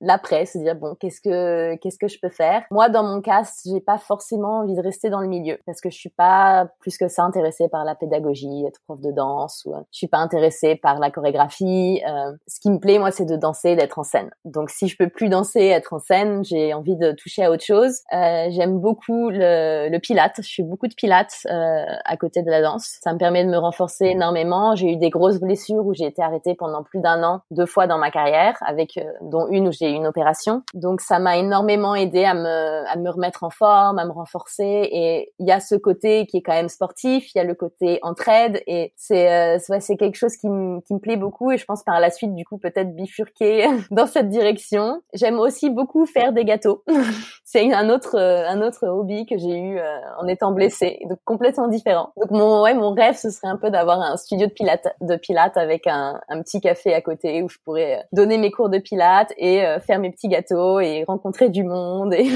l'après, 0.00 0.46
se 0.46 0.58
dire 0.58 0.76
bon 0.76 0.94
qu'est-ce 0.98 1.20
que 1.20 1.76
qu'est-ce 1.76 1.98
que 1.98 2.08
je 2.08 2.18
peux 2.20 2.28
faire? 2.28 2.62
Moi 2.70 2.88
dans 2.88 3.02
mon 3.02 3.20
cas, 3.20 3.42
j'ai 3.64 3.80
pas 3.80 3.98
forcément 3.98 4.60
envie 4.60 4.74
de 4.74 4.82
rester 4.82 5.10
dans 5.10 5.20
le 5.20 5.28
milieu 5.28 5.58
parce 5.66 5.80
que 5.80 5.90
je 5.90 5.96
suis 5.96 6.10
pas 6.10 6.68
plus 6.80 6.98
que 6.98 7.08
ça 7.08 7.24
intéressée 7.24 7.68
par 7.68 7.84
la 7.84 7.94
pédagogie, 7.94 8.64
être 8.66 8.80
prof 8.84 9.00
de 9.00 9.12
danse 9.12 9.64
ou 9.66 9.74
je 9.92 9.98
suis 9.98 10.08
pas 10.08 10.18
intéressée 10.18 10.76
par 10.76 10.98
la 10.98 11.10
chorégraphie. 11.10 12.02
Euh, 12.08 12.32
ce 12.46 12.60
qui 12.60 12.70
me 12.70 12.78
plaît 12.78 12.98
moi 12.98 13.10
c'est 13.10 13.26
de 13.26 13.36
danser, 13.36 13.76
d'être 13.76 13.98
en 13.98 14.04
scène. 14.04 14.30
Donc 14.44 14.70
si 14.70 14.88
je 14.88 14.96
peux 14.96 15.08
plus 15.08 15.28
danser, 15.28 15.66
être 15.66 15.92
en 15.92 15.98
scène, 15.98 16.44
j'ai 16.44 16.74
envie 16.74 16.96
de 16.96 17.12
toucher 17.12 17.44
à 17.44 17.50
autre 17.50 17.64
chose. 17.64 18.00
Euh, 18.12 18.48
J'aime 18.50 18.78
beaucoup 18.78 19.19
le, 19.28 19.88
le 19.90 19.98
pilate. 19.98 20.40
Je 20.42 20.54
fais 20.54 20.62
beaucoup 20.62 20.86
de 20.86 20.94
pilates 20.94 21.46
euh, 21.46 21.84
à 22.04 22.16
côté 22.16 22.42
de 22.42 22.50
la 22.50 22.62
danse. 22.62 22.98
Ça 23.02 23.12
me 23.12 23.18
permet 23.18 23.44
de 23.44 23.50
me 23.50 23.58
renforcer 23.58 24.06
énormément. 24.06 24.74
J'ai 24.74 24.92
eu 24.92 24.96
des 24.96 25.10
grosses 25.10 25.40
blessures 25.40 25.84
où 25.84 25.94
j'ai 25.94 26.06
été 26.06 26.22
arrêtée 26.22 26.54
pendant 26.54 26.82
plus 26.82 27.00
d'un 27.00 27.22
an, 27.22 27.40
deux 27.50 27.66
fois 27.66 27.86
dans 27.86 27.98
ma 27.98 28.10
carrière, 28.10 28.56
avec 28.64 28.96
euh, 28.96 29.04
dont 29.20 29.48
une 29.48 29.68
où 29.68 29.72
j'ai 29.72 29.90
eu 29.90 29.94
une 29.94 30.06
opération. 30.06 30.62
Donc 30.74 31.00
ça 31.00 31.18
m'a 31.18 31.36
énormément 31.36 31.94
aidé 31.94 32.24
à 32.24 32.34
me 32.34 32.88
à 32.88 32.96
me 32.96 33.10
remettre 33.10 33.44
en 33.44 33.50
forme, 33.50 33.98
à 33.98 34.04
me 34.04 34.12
renforcer. 34.12 34.88
Et 34.92 35.32
il 35.38 35.46
y 35.46 35.52
a 35.52 35.60
ce 35.60 35.74
côté 35.74 36.26
qui 36.26 36.38
est 36.38 36.42
quand 36.42 36.54
même 36.54 36.68
sportif. 36.68 37.34
Il 37.34 37.38
y 37.38 37.40
a 37.40 37.44
le 37.44 37.54
côté 37.54 37.98
entraide 38.02 38.62
et 38.66 38.92
c'est 38.96 39.30
euh, 39.30 39.58
c'est 39.80 39.96
quelque 39.96 40.16
chose 40.16 40.36
qui 40.36 40.48
qui 40.86 40.94
me 40.94 40.98
plaît 41.00 41.16
beaucoup. 41.16 41.50
Et 41.50 41.58
je 41.58 41.64
pense 41.64 41.82
par 41.82 42.00
la 42.00 42.10
suite 42.10 42.34
du 42.34 42.44
coup 42.44 42.58
peut-être 42.58 42.94
bifurquer 42.94 43.66
dans 43.90 44.06
cette 44.06 44.28
direction. 44.28 45.02
J'aime 45.12 45.38
aussi 45.38 45.68
beaucoup 45.70 46.06
faire 46.06 46.32
des 46.32 46.44
gâteaux. 46.44 46.84
c'est 47.44 47.72
un 47.72 47.90
autre 47.90 48.18
un 48.18 48.62
autre 48.62 48.86
hobby 48.86 49.09
que 49.28 49.38
j'ai 49.38 49.58
eu 49.58 49.78
en 50.18 50.26
étant 50.26 50.52
blessée, 50.52 51.00
donc 51.08 51.18
complètement 51.24 51.68
différent. 51.68 52.12
Donc 52.16 52.30
mon 52.30 52.62
ouais 52.62 52.74
mon 52.74 52.92
rêve 52.92 53.16
ce 53.16 53.30
serait 53.30 53.48
un 53.48 53.56
peu 53.56 53.70
d'avoir 53.70 54.00
un 54.00 54.16
studio 54.16 54.46
de 54.46 54.52
pilates 54.52 54.88
de 55.00 55.16
pilates 55.16 55.56
avec 55.56 55.86
un, 55.86 56.20
un 56.28 56.42
petit 56.42 56.60
café 56.60 56.94
à 56.94 57.00
côté 57.00 57.42
où 57.42 57.48
je 57.48 57.58
pourrais 57.64 58.04
donner 58.12 58.38
mes 58.38 58.50
cours 58.50 58.68
de 58.68 58.78
pilates 58.78 59.32
et 59.36 59.62
faire 59.86 59.98
mes 59.98 60.10
petits 60.10 60.28
gâteaux 60.28 60.80
et 60.80 61.04
rencontrer 61.04 61.48
du 61.48 61.64
monde 61.64 62.14
et 62.14 62.28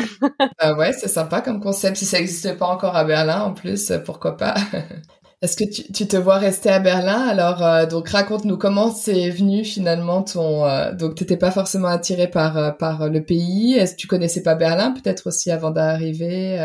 ah 0.58 0.74
ouais 0.78 0.92
c'est 0.92 1.08
sympa 1.08 1.40
comme 1.40 1.60
concept. 1.60 1.96
Si 1.96 2.04
ça 2.04 2.18
n'existe 2.18 2.58
pas 2.58 2.66
encore 2.66 2.96
à 2.96 3.04
Berlin 3.04 3.42
en 3.42 3.54
plus 3.54 3.92
pourquoi 4.04 4.36
pas? 4.36 4.54
Est-ce 5.44 5.58
que 5.58 5.92
tu, 5.92 6.08
te 6.08 6.16
vois 6.16 6.38
rester 6.38 6.70
à 6.70 6.78
Berlin? 6.78 7.28
Alors, 7.28 7.62
euh, 7.62 7.84
donc 7.84 8.08
raconte-nous 8.08 8.56
comment 8.56 8.88
c'est 8.88 9.28
venu 9.28 9.62
finalement 9.62 10.22
ton. 10.22 10.64
Euh, 10.64 10.92
donc, 10.92 11.16
t'étais 11.16 11.36
pas 11.36 11.50
forcément 11.50 11.88
attiré 11.88 12.28
par 12.28 12.56
euh, 12.56 12.70
par 12.70 13.10
le 13.10 13.22
pays. 13.22 13.74
Est-ce 13.74 13.92
que 13.92 13.98
tu 13.98 14.06
connaissais 14.06 14.42
pas 14.42 14.54
Berlin 14.54 14.92
peut-être 14.92 15.26
aussi 15.26 15.50
avant 15.50 15.70
d'arriver 15.70 16.56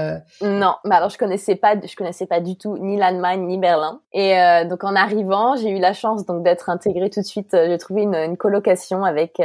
Non, 0.42 0.76
bah 0.86 0.96
alors 0.96 1.10
je 1.10 1.18
connaissais 1.18 1.58
pas, 1.58 1.76
je 1.84 1.94
connaissais 1.98 2.26
pas 2.26 2.40
du 2.40 2.58
tout 2.58 2.78
ni 2.78 2.96
l'Allemagne 2.96 3.48
ni 3.48 3.58
Berlin. 3.58 4.00
Et 4.14 4.34
donc 4.70 4.86
en 4.86 4.96
arrivant, 4.96 5.58
j'ai 5.58 5.72
eu 5.72 5.80
la 5.80 5.92
chance 5.92 6.26
donc 6.26 6.44
d'être 6.44 6.70
intégrée 6.70 7.10
tout 7.10 7.20
de 7.20 7.26
suite. 7.26 7.50
j'ai 7.52 7.78
trouvé 7.78 8.04
une, 8.04 8.38
colocation 8.38 9.04
avec 9.04 9.42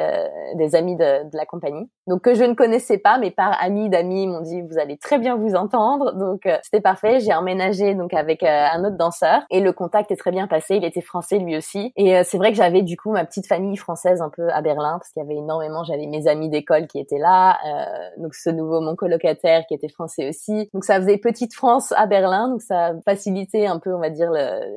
des 0.57 0.77
amis 0.77 0.97
de, 0.97 1.37
la 1.37 1.47
compagnie, 1.47 1.89
donc 2.07 2.23
que 2.23 2.35
je 2.35 2.45
ne 2.45 2.55
connaissais 2.55 2.99
pas, 2.99 3.19
mais 3.19 3.33
par 3.33 3.61
amis 3.61 3.89
d'amis 3.89 4.29
m'ont 4.29 4.43
dit 4.43 4.63
vous 4.63 4.79
allez 4.79 4.97
très 4.97 5.19
bien 5.19 5.35
vous 5.35 5.57
entendre. 5.57 6.13
Donc 6.15 6.49
c'était 6.63 6.81
parfait. 6.81 7.19
J'ai 7.19 7.35
emménagé 7.35 7.95
donc 7.95 8.15
avec 8.15 8.45
un 8.45 8.85
autre 8.85 8.97
danseur 8.97 9.24
et 9.51 9.61
le 9.61 9.73
contact 9.73 10.11
est 10.11 10.17
très 10.17 10.31
bien 10.31 10.47
passé. 10.47 10.77
Il 10.77 10.85
était 10.85 11.01
français 11.01 11.39
lui 11.39 11.57
aussi. 11.57 11.93
Et 11.97 12.17
euh, 12.17 12.23
c'est 12.25 12.39
vrai 12.39 12.51
que 12.51 12.57
j'avais 12.57 12.83
du 12.83 12.97
coup 12.97 13.13
ma 13.13 13.25
petite 13.25 13.47
famille 13.47 13.77
française 13.77 14.21
un 14.23 14.31
peu 14.31 14.49
à 14.51 14.63
Berlin 14.63 14.99
parce 14.99 15.11
qu'il 15.11 15.23
y 15.23 15.25
avait 15.25 15.37
énormément. 15.37 15.85
J'avais 15.85 16.07
mes 16.07 16.27
amis 16.27 16.49
d'école 16.49 16.87
qui 16.87 16.99
étaient 16.99 17.19
là. 17.19 17.59
Euh, 17.67 18.23
donc 18.23 18.35
ce 18.35 18.51
nouveau 18.51 18.81
mon 18.81 18.97
colocataire 18.97 19.65
qui 19.67 19.75
était 19.75 19.89
français 19.89 20.29
aussi. 20.29 20.69
Donc 20.75 20.85
ça 20.85 21.01
faisait 21.01 21.19
petite 21.19 21.55
France 21.55 21.93
à 21.97 22.07
Berlin. 22.07 22.49
Donc 22.49 22.63
ça 22.63 22.93
facilitait 23.05 23.67
un 23.67 23.79
peu 23.79 23.95
on 23.95 24.01
va 24.01 24.11
dire 24.11 24.31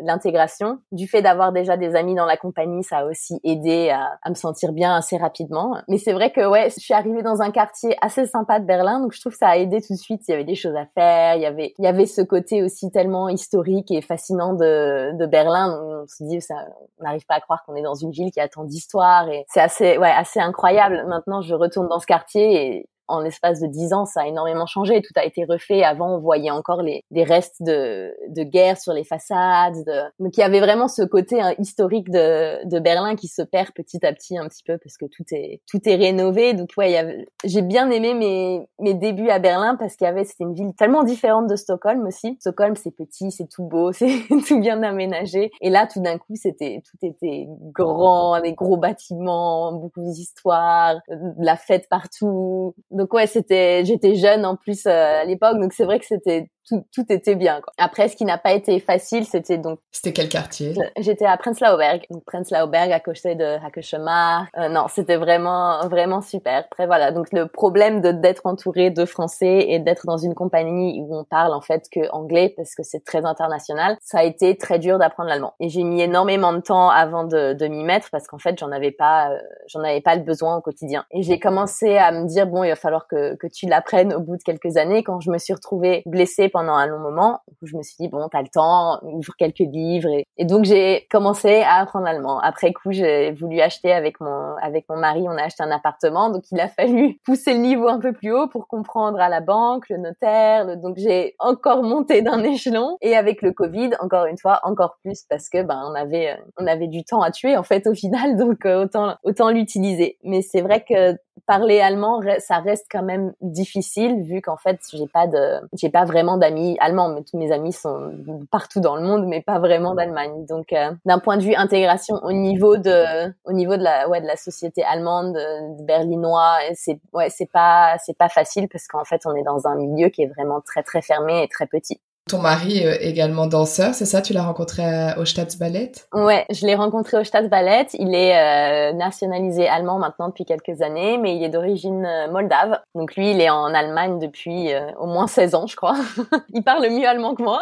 l'intégration. 0.04 0.80
Du 0.92 1.08
fait 1.08 1.22
d'avoir 1.22 1.52
déjà 1.52 1.78
des 1.78 1.96
amis 1.96 2.16
dans 2.16 2.26
la 2.26 2.38
compagnie, 2.38 2.84
ça 2.84 3.00
a 3.00 3.06
aussi 3.06 3.40
aidé 3.44 3.90
à, 3.90 4.18
à 4.22 4.30
me 4.30 4.36
sentir 4.36 4.72
bien 4.74 4.96
assez 4.96 5.18
rapidement. 5.18 5.78
Mais 5.88 5.98
c'est 5.98 6.14
vrai 6.14 6.32
que 6.32 6.48
ouais, 6.48 6.70
je 6.70 6.80
suis 6.80 6.94
arrivée 6.94 7.22
dans 7.22 7.42
un 7.42 7.52
quartier 7.52 7.96
assez 8.02 8.26
sympa 8.26 8.60
de 8.60 8.66
Berlin. 8.66 9.00
Donc 9.00 9.14
je 9.14 9.20
trouve 9.20 9.34
que 9.34 9.40
ça 9.40 9.50
a 9.50 9.58
aidé 9.58 9.82
tout 9.82 9.94
de 9.94 10.00
suite. 10.00 10.22
Il 10.28 10.32
y 10.32 10.34
avait 10.34 10.44
des 10.44 10.56
choses 10.56 10.76
à 10.76 10.86
faire. 10.86 11.36
Il 11.36 11.42
y 11.42 11.46
avait 11.46 11.74
il 11.78 11.86
y 11.86 11.88
avait 11.88 12.06
ce 12.06 12.22
côté 12.22 12.64
aussi 12.64 12.92
tellement 12.92 13.30
historique 13.30 13.92
et 13.92 14.02
fascinant 14.02 14.37
de, 14.54 15.18
de 15.18 15.26
Berlin. 15.26 15.80
On 15.82 16.08
se 16.08 16.24
dit, 16.24 16.42
ça, 16.42 16.56
on 17.00 17.04
n'arrive 17.04 17.26
pas 17.26 17.36
à 17.36 17.42
croire 17.42 17.64
qu'on 17.66 17.76
est 17.76 17.82
dans 17.82 17.96
une 17.96 18.12
ville 18.12 18.32
qui 18.32 18.40
a 18.40 18.48
tant 18.48 18.64
d'histoire 18.64 19.30
et 19.30 19.46
c'est 19.50 19.62
assez, 19.62 19.98
ouais, 19.98 20.12
assez 20.12 20.40
incroyable. 20.40 21.04
Maintenant, 21.08 21.42
je 21.42 21.54
retourne 21.54 21.88
dans 21.88 22.00
ce 22.00 22.08
quartier 22.08 22.66
et 22.66 22.90
en 23.08 23.22
l'espace 23.22 23.60
de 23.60 23.68
dix 23.68 23.94
ans, 23.94 24.06
ça 24.06 24.22
a 24.22 24.28
énormément 24.28 24.66
changé. 24.66 25.02
Tout 25.02 25.14
a 25.16 25.26
été 25.26 25.46
refait. 25.46 25.84
Avant, 25.84 26.16
on 26.16 26.20
voyait 26.20 26.52
encore 26.52 26.82
les, 26.82 27.04
des 27.12 27.24
restes 27.24 27.62
de, 27.62 28.14
de 28.30 28.44
guerre 28.44 28.80
sur 28.80 28.94
les 28.94 29.04
façades. 29.04 29.84
De... 29.86 30.02
Donc, 30.20 30.38
il 30.38 30.42
y 30.42 30.44
avait 30.44 30.60
vraiment 30.60 30.88
ce 30.88 31.04
côté 31.04 31.42
hein, 31.42 31.54
historique 31.58 32.10
de, 32.10 32.66
de 32.68 32.80
Berlin 32.80 33.16
qui 33.16 33.28
se 33.28 33.42
perd 33.42 33.72
petit 33.72 34.06
à 34.06 34.14
petit 34.14 34.38
un 34.38 34.48
petit 34.48 34.64
peu 34.64 34.78
parce 34.78 34.98
que 34.98 35.06
tout 35.06 35.24
est 35.32 35.62
tout 35.70 35.80
est 35.88 35.96
rénové. 35.96 36.54
Donc, 36.54 36.70
ouais, 36.78 37.28
j'ai 37.44 37.62
bien 37.62 37.90
aimé 37.92 38.14
mes 38.14 38.68
mes 38.80 38.94
débuts 38.94 39.30
à 39.30 39.40
Berlin 39.40 39.76
parce 39.76 39.96
qu'il 39.96 40.06
y 40.06 40.10
avait 40.10 40.24
c'était 40.24 40.44
une 40.44 40.54
ville 40.54 40.74
tellement 40.76 41.04
différente 41.04 41.48
de 41.48 41.56
Stockholm 41.56 42.06
aussi. 42.06 42.38
Stockholm, 42.40 42.76
c'est 42.76 42.92
petit, 42.92 43.32
c'est 43.32 43.48
tout 43.48 43.64
beau, 43.64 43.92
c'est 43.94 44.24
tout 44.48 44.60
bien 44.60 44.84
aménagé. 44.84 45.52
Et 45.62 45.70
là, 45.70 45.88
tout 45.88 46.02
d'un 46.02 46.18
coup, 46.18 46.36
c'était 46.36 46.82
tout 46.86 47.06
était 47.06 47.48
grand, 47.74 48.40
des 48.42 48.54
gros 48.54 48.78
bâtiments, 48.78 49.74
beaucoup 49.74 50.02
d'histoires, 50.02 50.96
la 51.38 51.56
fête 51.56 51.88
partout 51.90 52.76
donc 52.98 53.14
ouais, 53.14 53.28
c'était, 53.28 53.86
j'étais 53.86 54.16
jeune 54.16 54.46
en 54.46 54.56
plus 54.56 54.86
euh, 54.86 55.22
à 55.22 55.26
l'époque, 55.26 55.60
donc 55.60 55.74
c'est 55.74 55.86
vrai 55.86 56.00
que 56.00 56.06
c'était 56.06 56.50
tout, 56.68 56.86
tout 56.94 57.06
était 57.10 57.36
bien. 57.36 57.62
Quoi. 57.62 57.74
Après, 57.78 58.08
ce 58.10 58.16
qui 58.16 58.26
n'a 58.26 58.38
pas 58.38 58.54
été 58.54 58.80
facile, 58.80 59.26
c'était 59.26 59.58
donc. 59.58 59.80
C'était 59.92 60.14
quel 60.14 60.30
quartier? 60.30 60.76
J'étais 60.98 61.26
à 61.26 61.38
Prenzlauer 61.38 61.78
Berg, 61.78 62.06
donc 62.12 62.24
Prenzlauer 62.26 62.68
Berg 62.68 62.92
à 62.92 63.00
côté 63.00 63.36
de 63.36 63.66
Hackeshamar. 63.66 64.48
Euh, 64.58 64.70
non, 64.70 64.88
c'était 64.90 65.18
vraiment 65.18 65.88
vraiment 65.88 66.22
super. 66.22 66.66
Après 66.72 66.86
voilà, 66.86 67.12
donc 67.12 67.28
le 67.32 67.48
problème 67.48 68.02
de 68.02 68.12
d'être 68.12 68.46
entouré 68.46 68.90
de 68.90 69.06
Français 69.06 69.66
et 69.70 69.80
d'être 69.80 70.06
dans 70.06 70.18
une 70.18 70.36
compagnie 70.36 71.00
où 71.02 71.16
on 71.16 71.24
parle 71.24 71.54
en 71.54 71.62
fait 71.62 71.86
que 71.92 72.10
anglais 72.12 72.54
parce 72.56 72.76
que 72.76 72.84
c'est 72.84 73.04
très 73.04 73.26
international, 73.26 73.98
ça 74.02 74.20
a 74.20 74.24
été 74.24 74.58
très 74.58 74.80
dur 74.80 75.00
d'apprendre 75.00 75.30
l'allemand. 75.30 75.54
Et 75.60 75.70
j'ai 75.70 75.84
mis 75.84 76.02
énormément 76.02 76.54
de 76.54 76.60
temps 76.60 76.90
avant 76.90 77.24
de, 77.24 77.54
de 77.54 77.68
m'y 77.68 77.84
mettre 77.84 78.10
parce 78.12 78.28
qu'en 78.28 78.40
fait 78.40 78.58
j'en 78.60 78.72
avais 78.72 78.92
pas 78.92 79.32
euh, 79.32 79.38
j'en 79.68 79.82
avais 79.82 80.02
pas 80.02 80.16
le 80.16 80.24
besoin 80.24 80.58
au 80.58 80.62
quotidien. 80.62 81.06
Et 81.12 81.24
j'ai 81.24 81.40
commencé 81.40 81.98
à 81.98 82.12
me 82.12 82.28
dire 82.28 82.48
bon 82.48 82.64
il 82.64 82.70
va 82.70 82.76
falloir 82.76 83.08
que 83.08 83.36
que 83.36 83.48
tu 83.48 83.68
l'apprennes 83.68 84.14
au 84.14 84.20
bout 84.20 84.38
de 84.38 84.44
quelques 84.44 84.78
années. 84.78 85.04
Quand 85.04 85.20
je 85.20 85.32
me 85.32 85.38
suis 85.38 85.54
retrouvée 85.54 86.04
blessée 86.06 86.50
pendant 86.58 86.74
un 86.74 86.88
long 86.88 86.98
moment. 86.98 87.42
je 87.62 87.78
me 87.78 87.84
suis 87.84 87.98
dit 88.00 88.08
bon, 88.08 88.28
t'as 88.32 88.42
le 88.42 88.48
temps, 88.48 89.00
ouvre 89.04 89.34
quelques 89.38 89.60
livres 89.60 90.10
et, 90.38 90.46
donc 90.46 90.66
j'ai 90.66 91.06
commencé 91.12 91.62
à 91.62 91.82
apprendre 91.82 92.06
l'allemand. 92.06 92.40
Après 92.40 92.74
coup, 92.74 92.92
j'ai 92.92 93.32
voulu 93.32 93.62
acheter 93.62 93.92
avec 93.92 94.20
mon 94.20 94.56
avec 94.60 94.90
mon 94.90 94.98
mari, 94.98 95.22
on 95.28 95.38
a 95.38 95.44
acheté 95.44 95.62
un 95.62 95.70
appartement, 95.70 96.32
donc 96.32 96.46
il 96.52 96.60
a 96.60 96.68
fallu 96.68 97.20
pousser 97.26 97.54
le 97.54 97.60
niveau 97.60 97.88
un 97.88 98.00
peu 98.00 98.12
plus 98.12 98.34
haut 98.34 98.48
pour 98.48 98.68
comprendre 98.68 99.20
à 99.20 99.30
la 99.30 99.40
banque, 99.40 99.88
le 99.90 99.98
notaire. 99.98 100.78
donc 100.78 100.98
j'ai 100.98 101.36
encore 101.38 101.84
monté 101.84 102.24
d'un 102.24 102.44
échelon 102.56 102.98
et 103.02 103.16
avec 103.16 103.44
le 103.44 103.52
Covid, 103.52 103.92
encore 104.00 104.26
une 104.26 104.40
fois, 104.40 104.60
encore 104.64 104.98
plus 105.04 105.26
parce 105.30 105.50
que 105.50 105.62
ben 105.62 105.80
on 105.86 105.94
avait 105.94 106.40
on 106.60 106.66
avait 106.66 106.88
du 106.88 107.04
temps 107.04 107.22
à 107.22 107.30
tuer 107.30 107.56
en 107.56 107.64
fait 107.64 107.86
au 107.86 107.94
final, 107.94 108.36
donc 108.44 108.66
euh, 108.66 108.84
autant 108.84 109.16
autant 109.24 109.52
l'utiliser. 109.52 110.18
Mais 110.24 110.42
c'est 110.42 110.62
vrai 110.62 110.84
que 110.84 111.16
parler 111.48 111.80
allemand, 111.80 112.22
ça 112.40 112.60
reste 112.60 112.86
quand 112.92 113.02
même 113.02 113.34
difficile 113.42 114.22
vu 114.24 114.42
qu'en 114.42 114.58
fait, 114.58 114.80
j'ai 114.92 115.08
pas 115.08 115.28
de, 115.28 115.62
j'ai 115.74 115.90
pas 115.90 116.04
vraiment 116.04 116.38
d'amis 116.38 116.78
allemands, 116.80 117.10
mais 117.10 117.24
tous 117.24 117.38
mes 117.38 117.52
amis 117.52 117.72
sont 117.74 118.12
partout 118.52 118.82
dans 118.82 118.98
le 118.98 119.02
monde, 119.02 119.26
mais 119.26 119.42
pas 119.42 119.58
vraiment 119.58 119.96
d'Allemagne. 119.96 120.46
Donc, 120.46 120.74
euh, 120.74 120.92
d'un 121.06 121.20
point 121.20 121.38
de 121.38 121.44
vue 121.44 121.56
intégration 121.56 122.18
au 122.24 122.34
niveau 122.34 122.78
de, 122.78 123.34
au 123.46 123.54
niveau 123.54 123.78
de 123.78 123.84
la, 123.84 124.10
ouais, 124.10 124.22
de 124.22 124.28
la 124.28 124.36
société 124.36 124.84
allemande, 124.84 125.34
de, 125.34 125.84
berlinois, 125.84 126.58
c'est, 126.76 127.00
ouais, 127.14 127.30
c'est 127.30 127.50
pas, 127.50 127.98
c'est 128.06 128.18
pas 128.18 128.30
facile 128.30 128.68
parce 128.68 128.88
qu'en 128.88 129.06
fait, 129.06 129.22
on 129.26 129.34
est 129.34 129.44
dans 129.44 129.68
un 129.68 129.76
milieu 129.76 130.10
qui 130.10 130.24
est 130.24 130.28
vraiment 130.28 130.60
très 130.62 130.84
très 130.84 131.02
fermé 131.02 131.44
et 131.44 131.48
très 131.48 131.66
petit. 131.66 132.02
Ton 132.28 132.40
mari 132.40 132.80
est 132.80 133.06
également 133.06 133.48
danseur, 133.48 133.94
c'est 133.94 134.06
ça? 134.06 134.22
Tu 134.22 134.34
l'as 134.34 134.44
rencontré 134.44 134.84
au 135.18 135.24
Staatsballett 135.24 136.08
Ouais, 136.14 136.46
je 136.50 136.66
l'ai 136.66 136.76
rencontré 136.76 137.18
au 137.18 137.24
Staatsballett. 137.24 137.94
Il 137.94 138.14
est 138.14 138.38
euh, 138.38 138.94
nationalisé 138.94 139.68
allemand 139.68 139.98
maintenant 139.98 140.28
depuis 140.28 140.44
quelques 140.44 140.82
années, 140.82 141.18
mais 141.18 141.36
il 141.38 141.44
est 141.44 141.50
d'origine 141.50 142.06
euh, 142.06 142.30
moldave. 142.30 142.80
Donc 142.96 143.16
lui, 143.16 143.32
il 143.32 143.40
est 143.40 143.50
en 143.50 143.74
Allemagne 143.74 144.20
depuis 144.20 144.74
euh, 144.74 144.92
au 145.00 145.06
moins 145.06 145.28
16 145.28 145.56
ans, 145.56 145.68
je 145.68 145.76
crois. 145.76 145.96
il 146.54 146.64
parle 146.64 146.90
mieux 146.90 147.08
allemand 147.08 147.36
que 147.36 147.44
moi. 147.44 147.62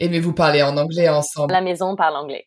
Et 0.00 0.08
mais 0.08 0.20
vous 0.20 0.32
parlez 0.32 0.62
en 0.62 0.76
anglais 0.76 1.08
ensemble? 1.08 1.52
La 1.52 1.60
maison 1.60 1.94
parle 1.94 2.16
anglais. 2.16 2.46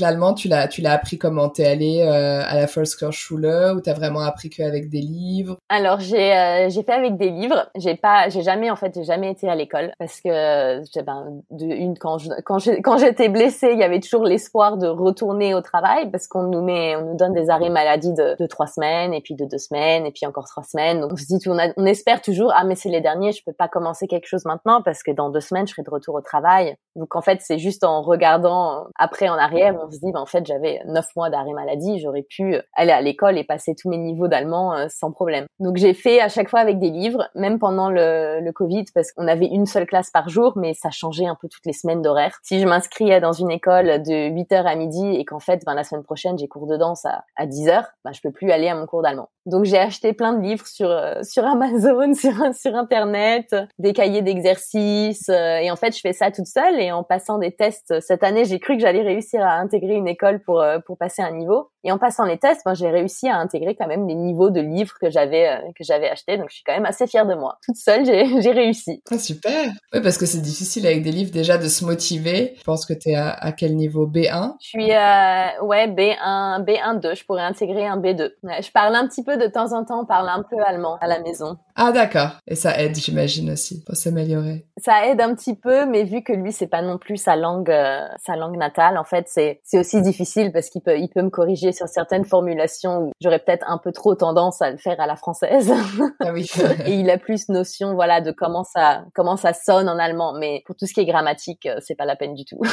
L'allemand, 0.00 0.32
tu 0.32 0.48
l'as, 0.48 0.68
tu 0.68 0.80
l'as 0.80 0.92
appris 0.92 1.18
comment 1.18 1.50
T'es 1.50 1.66
allé 1.66 2.00
euh, 2.00 2.42
à 2.46 2.56
la 2.56 2.66
Volkshochschule 2.66 3.74
ou 3.76 3.80
t'as 3.80 3.92
vraiment 3.92 4.20
appris 4.20 4.48
qu'avec 4.48 4.88
des 4.88 5.00
livres? 5.02 5.58
Alors 5.68 6.00
j'ai 6.00 6.34
euh, 6.34 6.70
j'ai 6.70 6.82
fait 6.82 6.92
avec 6.92 7.16
des 7.18 7.28
livres. 7.28 7.68
J'ai 7.76 7.94
pas, 7.94 8.30
j'ai 8.30 8.42
jamais 8.42 8.70
en 8.70 8.76
fait, 8.76 8.92
j'ai 8.94 9.04
jamais 9.04 9.30
été 9.30 9.48
à 9.48 9.54
l'école 9.54 9.92
parce 9.98 10.20
que 10.20 10.80
ben, 11.02 11.42
de 11.50 11.66
une 11.66 11.98
quand 11.98 12.18
je, 12.18 12.30
quand 12.44 12.58
quand 12.82 12.96
j'étais 12.96 13.28
blessée, 13.28 13.70
il 13.72 13.78
y 13.78 13.82
avait 13.82 14.00
toujours 14.00 14.24
l'espoir 14.24 14.78
de 14.78 14.86
retourner 14.88 15.54
au 15.54 15.60
travail 15.60 16.10
parce 16.10 16.26
qu'on 16.26 16.44
nous 16.44 16.62
met, 16.62 16.96
on 16.96 17.10
nous 17.10 17.16
donne 17.16 17.34
des 17.34 17.50
arrêts 17.50 17.70
maladie 17.70 18.14
de, 18.14 18.36
de 18.40 18.46
trois 18.46 18.66
semaines 18.66 19.12
et 19.12 19.20
puis 19.20 19.34
de 19.34 19.44
deux 19.44 19.58
semaines 19.58 20.06
et 20.06 20.10
puis 20.10 20.24
encore 20.24 20.48
trois 20.48 20.62
semaines. 20.62 21.00
Donc 21.00 21.12
on 21.12 21.16
se 21.16 21.26
dit, 21.26 21.38
on, 21.48 21.58
on 21.76 21.84
espère 21.84 22.22
toujours 22.22 22.52
ah 22.56 22.64
mais 22.64 22.76
c'est 22.76 22.88
les 22.88 23.02
derniers, 23.02 23.32
je 23.32 23.42
peux 23.44 23.52
pas 23.52 23.68
commencer 23.68 24.06
quelque 24.06 24.26
chose 24.26 24.46
maintenant 24.46 24.80
parce 24.82 25.02
que 25.02 25.10
dans 25.10 25.28
deux 25.28 25.40
semaines 25.40 25.66
je 25.66 25.72
serai 25.72 25.82
de 25.82 25.90
retour 25.90 26.14
au 26.14 26.22
travail. 26.22 26.76
Donc 26.96 27.14
en 27.14 27.20
fait 27.20 27.40
c'est 27.42 27.58
juste 27.58 27.84
en 27.84 28.00
regardant 28.00 28.86
après 28.98 29.28
en 29.28 29.36
arrière 29.36 29.74
on 29.82 29.90
se 29.90 29.98
dit, 29.98 30.12
ben, 30.12 30.20
en 30.20 30.26
fait, 30.26 30.46
j'avais 30.46 30.80
neuf 30.86 31.06
mois 31.16 31.30
d'arrêt 31.30 31.52
maladie, 31.52 32.00
j'aurais 32.00 32.22
pu 32.22 32.56
aller 32.74 32.92
à 32.92 33.00
l'école 33.00 33.38
et 33.38 33.44
passer 33.44 33.74
tous 33.74 33.88
mes 33.88 33.98
niveaux 33.98 34.28
d'allemand 34.28 34.74
euh, 34.74 34.86
sans 34.88 35.12
problème. 35.12 35.46
Donc 35.60 35.76
j'ai 35.76 35.94
fait 35.94 36.20
à 36.20 36.28
chaque 36.28 36.48
fois 36.48 36.60
avec 36.60 36.78
des 36.78 36.90
livres, 36.90 37.28
même 37.34 37.58
pendant 37.58 37.90
le, 37.90 38.50
Covid, 38.52 38.84
parce 38.94 39.12
qu'on 39.12 39.28
avait 39.28 39.46
une 39.46 39.64
seule 39.64 39.86
classe 39.86 40.10
par 40.10 40.28
jour, 40.28 40.52
mais 40.56 40.74
ça 40.74 40.90
changeait 40.90 41.26
un 41.26 41.36
peu 41.40 41.48
toutes 41.48 41.64
les 41.64 41.72
semaines 41.72 42.02
d'horaire. 42.02 42.38
Si 42.42 42.60
je 42.60 42.66
m'inscriais 42.66 43.20
dans 43.20 43.32
une 43.32 43.50
école 43.50 44.02
de 44.02 44.28
8h 44.30 44.64
à 44.64 44.76
midi 44.76 45.16
et 45.16 45.24
qu'en 45.24 45.38
fait, 45.38 45.62
ben, 45.64 45.74
la 45.74 45.84
semaine 45.84 46.04
prochaine, 46.04 46.36
j'ai 46.38 46.48
cours 46.48 46.66
de 46.66 46.76
danse 46.76 47.06
à, 47.06 47.24
à 47.36 47.46
10h, 47.46 47.84
ben, 48.04 48.12
je 48.12 48.20
peux 48.20 48.30
plus 48.30 48.50
aller 48.50 48.68
à 48.68 48.74
mon 48.74 48.84
cours 48.86 49.02
d'allemand. 49.02 49.28
Donc 49.44 49.64
j'ai 49.64 49.78
acheté 49.78 50.12
plein 50.12 50.34
de 50.34 50.42
livres 50.42 50.66
sur 50.66 50.88
euh, 50.88 51.20
sur 51.22 51.44
Amazon, 51.44 52.14
sur 52.14 52.32
sur 52.54 52.76
internet, 52.76 53.54
des 53.78 53.92
cahiers 53.92 54.22
d'exercices 54.22 55.28
euh, 55.28 55.56
et 55.56 55.70
en 55.70 55.76
fait 55.76 55.96
je 55.96 56.00
fais 56.00 56.12
ça 56.12 56.30
toute 56.30 56.46
seule 56.46 56.78
et 56.80 56.92
en 56.92 57.02
passant 57.02 57.38
des 57.38 57.50
tests 57.50 58.00
cette 58.00 58.22
année 58.22 58.44
j'ai 58.44 58.60
cru 58.60 58.76
que 58.76 58.82
j'allais 58.82 59.02
réussir 59.02 59.44
à 59.44 59.54
intégrer 59.72 59.94
une 59.94 60.08
école 60.08 60.40
pour 60.40 60.60
euh, 60.60 60.78
pour 60.78 60.98
passer 60.98 61.22
un 61.22 61.32
niveau. 61.32 61.70
Et 61.84 61.90
en 61.90 61.98
passant 61.98 62.24
les 62.24 62.38
tests, 62.38 62.62
moi 62.64 62.74
j'ai 62.74 62.90
réussi 62.90 63.28
à 63.28 63.36
intégrer 63.38 63.74
quand 63.74 63.86
même 63.86 64.06
les 64.06 64.14
niveaux 64.14 64.50
de 64.50 64.60
livres 64.60 64.94
que 65.00 65.10
j'avais 65.10 65.48
euh, 65.48 65.72
que 65.76 65.84
j'avais 65.84 66.08
achetés. 66.08 66.36
Donc 66.36 66.46
je 66.50 66.56
suis 66.56 66.64
quand 66.64 66.74
même 66.74 66.86
assez 66.86 67.06
fière 67.06 67.26
de 67.26 67.34
moi. 67.34 67.58
Toute 67.64 67.76
seule, 67.76 68.04
j'ai 68.04 68.24
j'ai 68.42 68.52
réussi. 68.52 69.02
Ah, 69.10 69.18
super. 69.18 69.72
Oui, 69.92 70.00
parce 70.02 70.18
que 70.18 70.26
c'est 70.26 70.40
difficile 70.40 70.86
avec 70.86 71.02
des 71.02 71.12
livres 71.12 71.32
déjà 71.32 71.58
de 71.58 71.68
se 71.68 71.84
motiver. 71.84 72.54
Je 72.58 72.64
pense 72.64 72.86
que 72.86 72.92
tu 72.92 73.10
es 73.10 73.14
à, 73.14 73.30
à, 73.30 73.52
quel 73.52 73.76
niveau? 73.76 74.06
B1 74.06 74.54
Je 74.60 74.66
suis 74.66 74.92
euh, 74.92 75.64
ouais 75.64 75.88
B1 75.88 76.64
B1 76.64 77.00
2. 77.00 77.14
Je 77.14 77.24
pourrais 77.24 77.42
intégrer 77.42 77.86
un 77.86 77.98
B2. 77.98 78.30
je 78.42 78.70
parle 78.70 78.94
un 78.94 79.06
petit 79.08 79.24
peu 79.24 79.36
de 79.36 79.46
temps 79.46 79.72
en 79.72 79.84
temps. 79.84 80.02
On 80.02 80.06
parle 80.06 80.28
un 80.28 80.42
peu 80.42 80.56
allemand 80.64 80.98
à 81.00 81.06
la 81.06 81.20
maison. 81.20 81.56
Ah 81.74 81.92
d'accord. 81.92 82.38
Et 82.46 82.54
ça 82.54 82.78
aide, 82.78 82.94
j'imagine 82.96 83.50
aussi, 83.50 83.82
pour 83.82 83.96
s'améliorer. 83.96 84.66
Ça 84.76 85.06
aide 85.06 85.20
un 85.20 85.34
petit 85.34 85.54
peu, 85.54 85.86
mais 85.86 86.04
vu 86.04 86.22
que 86.22 86.32
lui 86.32 86.52
c'est 86.52 86.66
pas 86.66 86.82
non 86.82 86.98
plus 86.98 87.16
sa 87.16 87.36
langue 87.36 87.70
euh, 87.70 88.06
sa 88.18 88.36
langue 88.36 88.56
natale, 88.56 88.98
en 88.98 89.04
fait 89.04 89.26
c'est 89.28 89.60
c'est 89.64 89.78
aussi 89.78 90.02
difficile 90.02 90.52
parce 90.52 90.68
qu'il 90.68 90.82
peut 90.82 90.98
il 90.98 91.08
peut 91.08 91.22
me 91.22 91.30
corriger 91.30 91.72
sur 91.72 91.88
certaines 91.88 92.24
formulations 92.24 92.98
où 92.98 93.12
j'aurais 93.20 93.38
peut-être 93.38 93.64
un 93.68 93.78
peu 93.78 93.92
trop 93.92 94.14
tendance 94.14 94.60
à 94.62 94.70
le 94.70 94.78
faire 94.78 95.00
à 95.00 95.06
la 95.06 95.16
française. 95.16 95.72
Ah 96.20 96.32
oui. 96.32 96.50
Et 96.86 96.94
il 96.94 97.10
a 97.10 97.18
plus 97.18 97.48
notion 97.48 97.94
voilà 97.94 98.20
de 98.20 98.32
comment 98.32 98.64
ça 98.64 99.04
comment 99.14 99.36
ça 99.36 99.52
sonne 99.52 99.88
en 99.88 99.98
allemand, 99.98 100.34
mais 100.38 100.62
pour 100.66 100.76
tout 100.76 100.86
ce 100.86 100.94
qui 100.94 101.00
est 101.00 101.06
grammatique, 101.06 101.66
euh, 101.66 101.76
c'est 101.80 101.94
pas 101.94 102.04
la 102.04 102.16
peine 102.16 102.34
du 102.34 102.44
tout. 102.44 102.60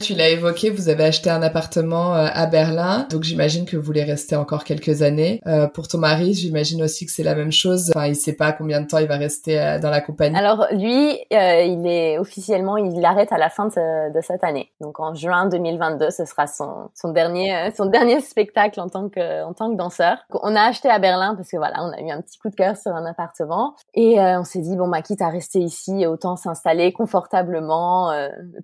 Tu 0.00 0.14
l'as 0.14 0.30
évoqué, 0.30 0.70
vous 0.70 0.88
avez 0.88 1.04
acheté 1.04 1.28
un 1.28 1.42
appartement 1.42 2.16
euh, 2.16 2.26
à 2.32 2.46
Berlin, 2.46 3.06
donc 3.10 3.22
j'imagine 3.22 3.66
que 3.66 3.76
vous 3.76 3.82
voulez 3.82 4.02
rester 4.02 4.34
encore 4.34 4.64
quelques 4.64 5.02
années. 5.02 5.40
Euh, 5.46 5.66
pour 5.66 5.88
ton 5.88 5.98
mari, 5.98 6.32
j'imagine 6.32 6.82
aussi 6.82 7.04
que 7.04 7.12
c'est 7.12 7.22
la 7.22 7.34
même 7.34 7.52
chose. 7.52 7.90
Enfin, 7.94 8.06
il 8.06 8.16
sait 8.16 8.32
pas 8.32 8.52
combien 8.52 8.80
de 8.80 8.86
temps 8.86 8.96
il 8.96 9.06
va 9.06 9.18
rester 9.18 9.78
dans 9.82 9.90
la 9.90 10.00
compagnie. 10.00 10.38
Alors 10.38 10.66
lui, 10.72 11.18
euh, 11.34 11.62
il 11.62 11.86
est 11.86 12.18
officiellement, 12.18 12.78
il 12.78 13.04
arrête 13.04 13.30
à 13.30 13.36
la 13.36 13.50
fin 13.50 13.66
de, 13.66 14.12
de, 14.12 14.20
cette 14.22 14.42
année. 14.42 14.70
Donc 14.80 15.00
en 15.00 15.14
juin 15.14 15.46
2022, 15.46 16.10
ce 16.10 16.24
sera 16.30 16.46
son, 16.46 16.90
dernier 17.12 17.70
son 17.76 17.86
dernier 17.86 18.20
spectacle 18.20 18.80
en 18.80 18.88
tant 18.88 19.08
que 19.08 19.44
en 19.44 19.52
tant 19.52 19.70
que 19.70 19.76
danseur. 19.76 20.18
On 20.42 20.54
a 20.56 20.62
acheté 20.62 20.88
à 20.88 20.98
Berlin 20.98 21.34
parce 21.34 21.50
que 21.50 21.56
voilà, 21.56 21.82
on 21.82 21.92
a 21.92 22.00
eu 22.00 22.10
un 22.10 22.20
petit 22.20 22.38
coup 22.38 22.48
de 22.48 22.56
cœur 22.56 22.76
sur 22.76 22.92
un 22.92 23.04
appartement 23.06 23.74
et 23.94 24.18
on 24.20 24.44
s'est 24.44 24.60
dit 24.60 24.76
bon 24.76 24.88
bah 24.88 25.02
quitte 25.02 25.22
à 25.22 25.28
rester 25.28 25.60
ici, 25.60 26.06
autant 26.06 26.36
s'installer 26.36 26.92
confortablement, 26.92 28.12